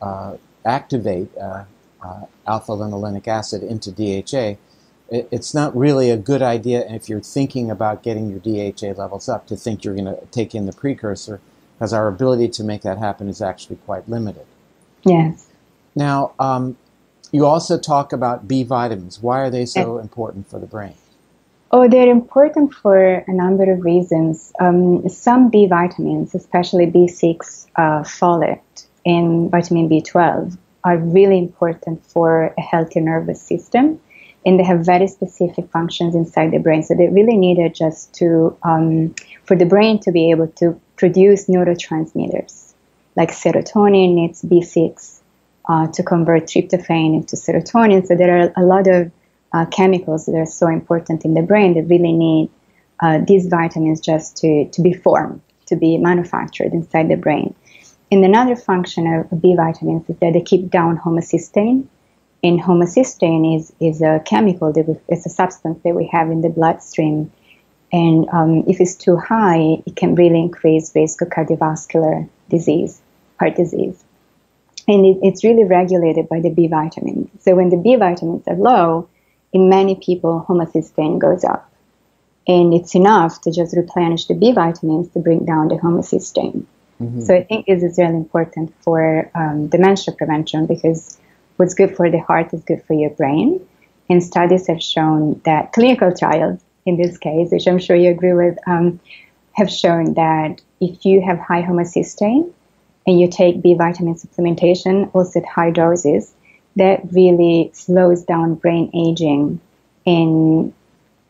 uh, 0.00 0.36
activate 0.64 1.28
uh, 1.36 1.64
uh, 2.02 2.24
alpha 2.46 2.72
linolenic 2.72 3.28
acid 3.28 3.62
into 3.62 3.90
DHA, 3.90 4.58
it, 5.10 5.28
it's 5.30 5.54
not 5.54 5.76
really 5.76 6.10
a 6.10 6.16
good 6.16 6.42
idea 6.42 6.84
if 6.88 7.08
you're 7.08 7.20
thinking 7.20 7.70
about 7.70 8.02
getting 8.02 8.30
your 8.30 8.40
DHA 8.40 8.98
levels 9.00 9.28
up 9.28 9.46
to 9.48 9.56
think 9.56 9.84
you're 9.84 9.94
going 9.94 10.06
to 10.06 10.26
take 10.30 10.54
in 10.54 10.66
the 10.66 10.72
precursor, 10.72 11.40
because 11.74 11.92
our 11.92 12.08
ability 12.08 12.48
to 12.48 12.64
make 12.64 12.82
that 12.82 12.98
happen 12.98 13.28
is 13.28 13.42
actually 13.42 13.76
quite 13.76 14.08
limited. 14.08 14.46
Yes. 15.04 15.48
Now, 15.94 16.32
um, 16.38 16.76
you 17.32 17.46
also 17.46 17.78
talk 17.78 18.12
about 18.12 18.46
B 18.46 18.62
vitamins. 18.62 19.20
Why 19.20 19.40
are 19.40 19.50
they 19.50 19.64
so 19.66 19.98
important 19.98 20.48
for 20.48 20.58
the 20.58 20.66
brain? 20.66 20.94
Oh, 21.74 21.88
they're 21.88 22.10
important 22.10 22.74
for 22.74 23.24
a 23.26 23.32
number 23.32 23.72
of 23.72 23.82
reasons. 23.82 24.52
Um, 24.60 25.08
some 25.08 25.48
B 25.48 25.66
vitamins, 25.66 26.34
especially 26.34 26.86
B6, 26.86 27.66
uh, 27.76 28.02
folate, 28.02 28.86
and 29.06 29.50
vitamin 29.50 29.88
B12, 29.88 30.58
are 30.84 30.98
really 30.98 31.38
important 31.38 32.04
for 32.04 32.52
a 32.58 32.60
healthy 32.60 33.00
nervous 33.00 33.40
system. 33.40 33.98
And 34.44 34.60
they 34.60 34.64
have 34.64 34.84
very 34.84 35.06
specific 35.06 35.70
functions 35.70 36.14
inside 36.14 36.50
the 36.50 36.58
brain. 36.58 36.82
So 36.82 36.94
they're 36.94 37.10
really 37.10 37.38
needed 37.38 37.74
just 37.74 38.12
to, 38.14 38.54
um, 38.64 39.14
for 39.44 39.56
the 39.56 39.64
brain 39.64 39.98
to 40.00 40.12
be 40.12 40.30
able 40.30 40.48
to 40.58 40.78
produce 40.96 41.46
neurotransmitters. 41.46 42.74
Like 43.16 43.30
serotonin 43.30 44.14
needs 44.14 44.42
B6 44.42 45.21
uh, 45.68 45.86
to 45.88 46.02
convert 46.02 46.44
tryptophan 46.44 47.14
into 47.14 47.36
serotonin. 47.36 48.06
So 48.06 48.16
there 48.16 48.38
are 48.38 48.52
a 48.56 48.64
lot 48.64 48.86
of 48.86 49.10
uh, 49.52 49.66
chemicals 49.66 50.26
that 50.26 50.34
are 50.36 50.46
so 50.46 50.66
important 50.66 51.24
in 51.24 51.34
the 51.34 51.42
brain 51.42 51.74
that 51.74 51.84
really 51.84 52.12
need 52.12 52.50
uh, 53.00 53.20
these 53.26 53.46
vitamins 53.46 54.00
just 54.00 54.36
to, 54.38 54.68
to 54.70 54.82
be 54.82 54.92
formed, 54.92 55.40
to 55.66 55.76
be 55.76 55.98
manufactured 55.98 56.72
inside 56.72 57.08
the 57.08 57.16
brain. 57.16 57.54
And 58.10 58.24
another 58.24 58.56
function 58.56 59.06
of 59.06 59.40
B 59.40 59.54
vitamins 59.56 60.08
is 60.08 60.16
that 60.18 60.32
they 60.34 60.42
keep 60.42 60.70
down 60.70 60.98
homocysteine. 60.98 61.86
And 62.44 62.60
homocysteine 62.60 63.56
is, 63.56 63.72
is 63.80 64.02
a 64.02 64.20
chemical, 64.24 64.72
that 64.72 64.88
we, 64.88 64.96
it's 65.08 65.26
a 65.26 65.30
substance 65.30 65.80
that 65.84 65.94
we 65.94 66.08
have 66.12 66.30
in 66.30 66.40
the 66.40 66.48
bloodstream. 66.48 67.32
And 67.92 68.28
um, 68.30 68.64
if 68.66 68.80
it's 68.80 68.96
too 68.96 69.16
high, 69.16 69.82
it 69.86 69.96
can 69.96 70.14
really 70.14 70.40
increase 70.40 70.92
risk 70.94 71.22
of 71.22 71.28
cardiovascular 71.28 72.28
disease, 72.48 73.00
heart 73.38 73.54
disease. 73.54 74.02
And 74.88 75.06
it, 75.06 75.18
it's 75.22 75.44
really 75.44 75.64
regulated 75.64 76.28
by 76.28 76.40
the 76.40 76.50
B 76.50 76.66
vitamin. 76.66 77.30
So 77.40 77.54
when 77.54 77.70
the 77.70 77.76
B 77.76 77.96
vitamins 77.96 78.46
are 78.48 78.56
low, 78.56 79.08
in 79.52 79.68
many 79.68 79.94
people, 79.94 80.44
homocysteine 80.48 81.18
goes 81.18 81.44
up. 81.44 81.70
And 82.48 82.74
it's 82.74 82.94
enough 82.94 83.40
to 83.42 83.52
just 83.52 83.76
replenish 83.76 84.26
the 84.26 84.34
B 84.34 84.52
vitamins 84.52 85.10
to 85.10 85.20
bring 85.20 85.44
down 85.44 85.68
the 85.68 85.76
homocysteine. 85.76 86.64
Mm-hmm. 87.00 87.20
So 87.20 87.34
I 87.34 87.44
think 87.44 87.66
this 87.66 87.82
is 87.82 87.98
really 87.98 88.16
important 88.16 88.74
for 88.80 89.30
um, 89.34 89.68
dementia 89.68 90.14
prevention 90.14 90.66
because 90.66 91.18
what's 91.56 91.74
good 91.74 91.96
for 91.96 92.10
the 92.10 92.20
heart 92.20 92.52
is 92.52 92.64
good 92.64 92.82
for 92.84 92.94
your 92.94 93.10
brain. 93.10 93.64
And 94.10 94.22
studies 94.22 94.66
have 94.66 94.82
shown 94.82 95.40
that 95.44 95.72
clinical 95.72 96.12
trials, 96.12 96.60
in 96.84 96.96
this 96.96 97.18
case, 97.18 97.50
which 97.52 97.66
I'm 97.68 97.78
sure 97.78 97.96
you 97.96 98.10
agree 98.10 98.32
with, 98.32 98.58
um, 98.66 98.98
have 99.52 99.70
shown 99.70 100.14
that 100.14 100.60
if 100.80 101.04
you 101.04 101.20
have 101.20 101.38
high 101.38 101.62
homocysteine 101.62 102.52
and 103.06 103.18
you 103.20 103.28
take 103.28 103.62
B 103.62 103.74
vitamin 103.74 104.14
supplementation 104.14 105.10
also 105.14 105.40
at 105.40 105.46
high 105.46 105.70
doses, 105.70 106.32
that 106.76 107.00
really 107.12 107.70
slows 107.74 108.22
down 108.22 108.54
brain 108.54 108.90
aging 108.94 109.60
in 110.04 110.72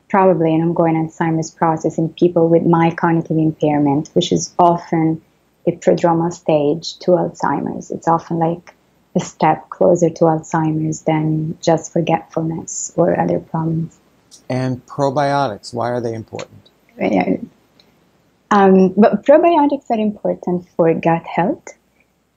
probably 0.08 0.54
an 0.54 0.60
ongoing 0.60 0.94
Alzheimer's 0.94 1.50
process 1.50 1.98
in 1.98 2.10
people 2.10 2.48
with 2.48 2.64
mild 2.64 2.96
cognitive 2.96 3.38
impairment, 3.38 4.10
which 4.12 4.30
is 4.30 4.54
often 4.58 5.22
a 5.66 5.72
prodromal 5.72 6.32
stage 6.32 6.98
to 6.98 7.12
Alzheimer's. 7.12 7.90
It's 7.90 8.06
often 8.06 8.38
like 8.38 8.74
a 9.14 9.20
step 9.20 9.70
closer 9.70 10.10
to 10.10 10.24
Alzheimer's 10.24 11.02
than 11.02 11.58
just 11.60 11.92
forgetfulness 11.92 12.92
or 12.96 13.18
other 13.18 13.40
problems. 13.40 13.98
And 14.48 14.84
probiotics, 14.86 15.72
why 15.72 15.90
are 15.90 16.00
they 16.00 16.14
important? 16.14 16.68
Yeah. 16.98 17.36
Um, 18.52 18.92
but 18.92 19.24
probiotics 19.24 19.90
are 19.90 19.98
important 19.98 20.68
for 20.76 20.92
gut 20.92 21.24
health. 21.26 21.68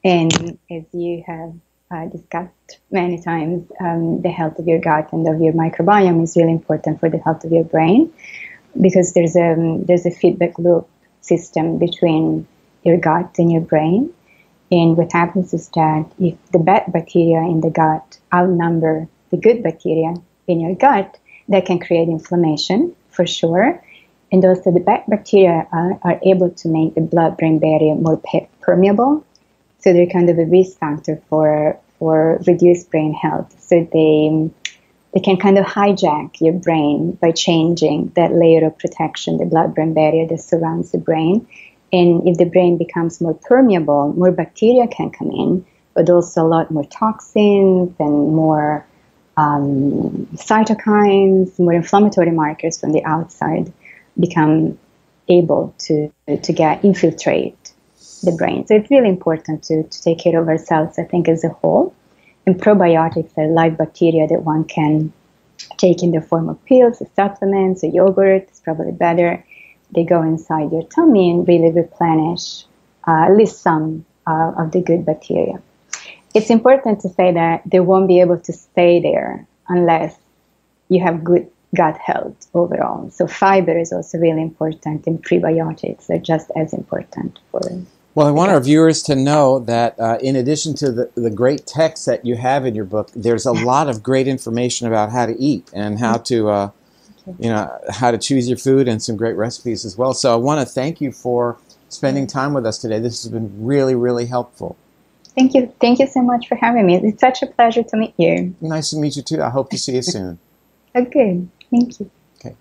And 0.04 0.58
as 0.72 0.84
you 0.94 1.24
have 1.28 1.54
uh, 1.92 2.06
discussed 2.06 2.80
many 2.90 3.22
times, 3.22 3.70
um, 3.82 4.22
the 4.22 4.30
health 4.30 4.58
of 4.58 4.66
your 4.66 4.80
gut 4.80 5.12
and 5.12 5.28
of 5.28 5.42
your 5.42 5.52
microbiome 5.52 6.24
is 6.24 6.38
really 6.38 6.54
important 6.54 7.02
for 7.02 7.10
the 7.10 7.18
health 7.18 7.44
of 7.44 7.52
your 7.52 7.66
brain 7.66 8.14
because 8.80 9.14
there's 9.14 9.36
a, 9.36 9.82
there's 9.86 10.06
a 10.06 10.12
feedback 10.12 10.58
loop 10.58 10.88
system 11.20 11.80
between 11.80 12.48
your 12.84 12.98
gut 12.98 13.36
and 13.38 13.52
your 13.52 13.62
brain. 13.62 14.14
And 14.72 14.96
what 14.96 15.12
happens 15.12 15.54
is 15.54 15.68
that 15.76 16.10
if 16.18 16.36
the 16.52 16.60
bad 16.60 16.94
bacteria 16.94 17.40
in 17.40 17.60
the 17.60 17.70
gut 17.70 18.20
outnumber 18.34 19.10
the 19.32 19.38
good 19.38 19.64
bacteria 19.64 20.14
in 20.48 20.60
your 20.62 20.76
gut, 20.76 21.18
that 21.50 21.66
can 21.66 21.80
create 21.80 22.08
inflammation 22.08 22.96
for 23.10 23.26
sure. 23.26 23.84
And 24.36 24.44
also, 24.44 24.70
the 24.70 24.82
bacteria 24.82 25.66
are, 25.72 25.98
are 26.04 26.20
able 26.24 26.50
to 26.50 26.68
make 26.68 26.94
the 26.94 27.00
blood 27.00 27.38
brain 27.38 27.58
barrier 27.58 27.96
more 27.96 28.22
permeable. 28.60 29.26
So 29.80 29.94
they're 29.94 30.08
kind 30.08 30.30
of 30.30 30.38
a 30.38 30.44
risk 30.44 30.78
factor 30.78 31.22
for, 31.30 31.80
for 31.98 32.42
reduced 32.46 32.92
brain 32.92 33.14
health. 33.14 33.56
So 33.62 33.88
they, 33.94 34.52
they 35.14 35.22
can 35.22 35.38
kind 35.38 35.58
of 35.58 35.66
hijack 35.66 36.42
your 36.42 36.52
brain 36.52 37.14
by 37.14 37.32
changing 37.32 38.12
that 38.18 38.34
layer 38.34 38.66
of 38.66 38.78
protection, 38.78 39.38
the 39.38 39.46
blood 39.46 39.74
brain 39.74 39.94
barrier 39.94 40.28
that 40.28 40.42
surrounds 40.42 40.92
the 40.92 40.98
brain. 40.98 41.48
And 41.94 42.28
if 42.28 42.38
the 42.38 42.44
brain 42.44 42.78
becomes 42.78 43.22
more 43.22 43.36
permeable, 43.36 44.12
more 44.18 44.34
bacteria 44.34 44.86
can 44.90 45.12
come 45.12 45.32
in, 45.32 45.66
but 45.94 46.10
also 46.10 46.42
a 46.42 46.50
lot 46.50 46.72
more 46.72 46.84
toxins 46.84 47.96
and 48.00 48.36
more 48.36 48.86
um, 49.38 50.28
cytokines, 50.34 51.58
more 51.58 51.72
inflammatory 51.72 52.32
markers 52.32 52.82
from 52.82 52.92
the 52.92 53.06
outside 53.06 53.72
become 54.20 54.78
able 55.28 55.74
to, 55.80 56.12
to 56.42 56.54
get 56.54 56.84
infiltrate 56.84 57.74
the 58.24 58.32
brain. 58.32 58.66
So 58.68 58.76
it's 58.76 58.90
really 58.90 59.10
important 59.10 59.64
to, 59.64 59.84
to 59.84 60.02
take 60.02 60.20
care 60.20 60.40
of 60.40 60.48
ourselves, 60.48 60.98
I 61.00 61.04
think, 61.04 61.28
as 61.28 61.44
a 61.44 61.50
whole. 61.50 61.94
And 62.46 62.62
probiotics 62.62 63.38
are 63.38 63.48
live 63.48 63.78
bacteria 63.78 64.28
that 64.28 64.44
one 64.44 64.64
can 64.66 65.12
take 65.78 66.04
in 66.04 66.12
the 66.12 66.22
form 66.22 66.50
of 66.50 66.64
pills, 66.66 67.02
supplements, 67.16 67.84
or 67.84 67.88
yogurt. 67.88 68.44
It's 68.44 68.60
probably 68.60 68.92
better 68.92 69.44
they 69.94 70.04
go 70.04 70.22
inside 70.22 70.72
your 70.72 70.84
tummy 70.84 71.32
and 71.32 71.48
really 71.48 71.72
replenish 71.72 72.66
uh, 73.08 73.26
at 73.26 73.36
least 73.36 73.62
some 73.62 74.06
uh, 74.28 74.52
of 74.58 74.72
the 74.72 74.82
good 74.82 75.06
bacteria. 75.06 75.62
It's 76.34 76.50
important 76.50 77.02
to 77.02 77.10
say 77.10 77.34
that 77.34 77.62
they 77.66 77.80
won't 77.80 78.08
be 78.08 78.20
able 78.20 78.40
to 78.40 78.54
stay 78.54 79.00
there 79.00 79.48
unless 79.70 80.16
you 80.90 81.02
have 81.04 81.24
good 81.24 81.50
gut 81.76 81.98
health 81.98 82.48
overall. 82.54 83.10
So 83.12 83.28
fiber 83.28 83.78
is 83.78 83.92
also 83.92 84.18
really 84.18 84.42
important, 84.42 85.06
and 85.08 85.24
prebiotics 85.24 86.10
are 86.10 86.20
just 86.20 86.52
as 86.56 86.74
important 86.74 87.40
for. 87.52 87.62
Well, 88.16 88.28
I 88.28 88.32
want 88.32 88.52
our 88.52 88.62
viewers 88.62 89.04
to 89.04 89.16
know 89.16 89.60
that 89.60 90.00
uh, 90.00 90.18
in 90.22 90.38
addition 90.38 90.74
to 90.76 90.92
the, 90.92 91.12
the 91.16 91.30
great 91.30 91.68
text 91.68 92.06
that 92.06 92.26
you 92.26 92.38
have 92.38 92.66
in 92.66 92.74
your 92.74 92.86
book, 92.86 93.12
there's 93.14 93.46
a 93.46 93.52
lot 93.72 93.90
of 93.90 94.02
great 94.02 94.28
information 94.28 94.88
about 94.88 95.12
how 95.12 95.26
to 95.26 95.36
eat 95.38 95.70
and 95.74 96.00
how 96.00 96.18
to 96.20 96.50
uh, 96.50 96.72
you 97.40 97.50
know 97.50 97.78
how 97.90 98.12
to 98.12 98.18
choose 98.18 98.48
your 98.48 98.58
food 98.58 98.88
and 98.88 99.02
some 99.02 99.18
great 99.18 99.36
recipes 99.36 99.84
as 99.84 99.98
well. 99.98 100.14
So 100.14 100.32
I 100.32 100.36
want 100.36 100.66
to 100.66 100.74
thank 100.74 101.02
you 101.02 101.12
for 101.12 101.58
spending 101.90 102.28
time 102.28 102.54
with 102.54 102.66
us 102.66 102.78
today. 102.78 103.00
This 103.00 103.24
has 103.24 103.32
been 103.32 103.66
really, 103.66 103.96
really 103.96 104.26
helpful. 104.26 104.76
Thank 105.36 105.54
you. 105.54 105.74
Thank 105.82 106.00
you 106.00 106.08
so 106.08 106.22
much 106.22 106.48
for 106.48 106.56
having 106.56 106.86
me. 106.86 106.96
It's 106.96 107.20
such 107.20 107.42
a 107.44 107.48
pleasure 107.48 107.84
to 107.84 107.98
meet 107.98 108.14
you. 108.18 108.56
Nice 108.62 108.92
to 108.92 108.98
meet 108.98 109.18
you 109.18 109.22
too. 109.22 109.42
I 109.42 109.50
hope 109.50 109.70
to 109.72 109.78
see 109.78 109.96
you 109.96 110.02
soon. 110.16 110.40
okay. 110.96 111.46
Thank 111.72 112.00
you. 112.00 112.12
Okay. 112.40 112.58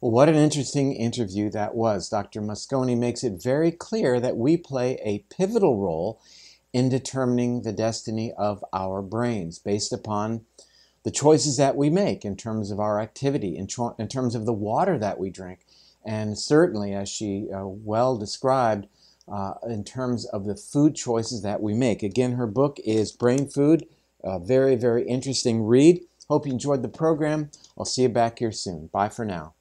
Well, 0.00 0.12
what 0.12 0.28
an 0.30 0.36
interesting 0.36 0.94
interview 0.94 1.50
that 1.50 1.74
was. 1.74 2.08
Dr. 2.08 2.42
Mosconi 2.42 2.96
makes 2.98 3.24
it 3.24 3.42
very 3.42 3.72
clear 3.72 4.20
that 4.20 4.36
we 4.36 4.56
play 4.56 5.00
a 5.04 5.24
pivotal 5.34 5.78
role 5.78 6.22
in 6.72 6.88
determining 6.88 7.62
the 7.62 7.72
destiny 7.72 8.32
of 8.38 8.64
our 8.72 9.02
brains 9.02 9.58
based 9.58 9.92
upon 9.92 10.42
the 11.04 11.10
choices 11.10 11.56
that 11.56 11.76
we 11.76 11.90
make 11.90 12.24
in 12.24 12.36
terms 12.36 12.70
of 12.70 12.80
our 12.80 13.00
activity, 13.00 13.56
in, 13.56 13.64
in 13.98 14.08
terms 14.08 14.34
of 14.34 14.46
the 14.46 14.52
water 14.52 14.98
that 14.98 15.18
we 15.18 15.30
drink, 15.30 15.60
and 16.04 16.38
certainly, 16.38 16.94
as 16.94 17.08
she 17.08 17.48
uh, 17.54 17.66
well 17.66 18.18
described, 18.18 18.86
uh, 19.32 19.54
in 19.68 19.84
terms 19.84 20.26
of 20.26 20.44
the 20.46 20.56
food 20.56 20.94
choices 20.96 21.42
that 21.42 21.62
we 21.62 21.74
make. 21.74 22.02
Again, 22.02 22.32
her 22.32 22.46
book 22.48 22.78
is 22.84 23.12
Brain 23.12 23.48
Food, 23.48 23.86
a 24.24 24.38
very, 24.40 24.76
very 24.76 25.06
interesting 25.08 25.64
read. 25.64 26.00
Hope 26.30 26.46
you 26.46 26.52
enjoyed 26.52 26.82
the 26.82 26.88
program. 26.88 27.50
I'll 27.76 27.84
see 27.84 28.02
you 28.02 28.08
back 28.08 28.38
here 28.38 28.52
soon. 28.52 28.86
Bye 28.92 29.08
for 29.08 29.24
now. 29.24 29.54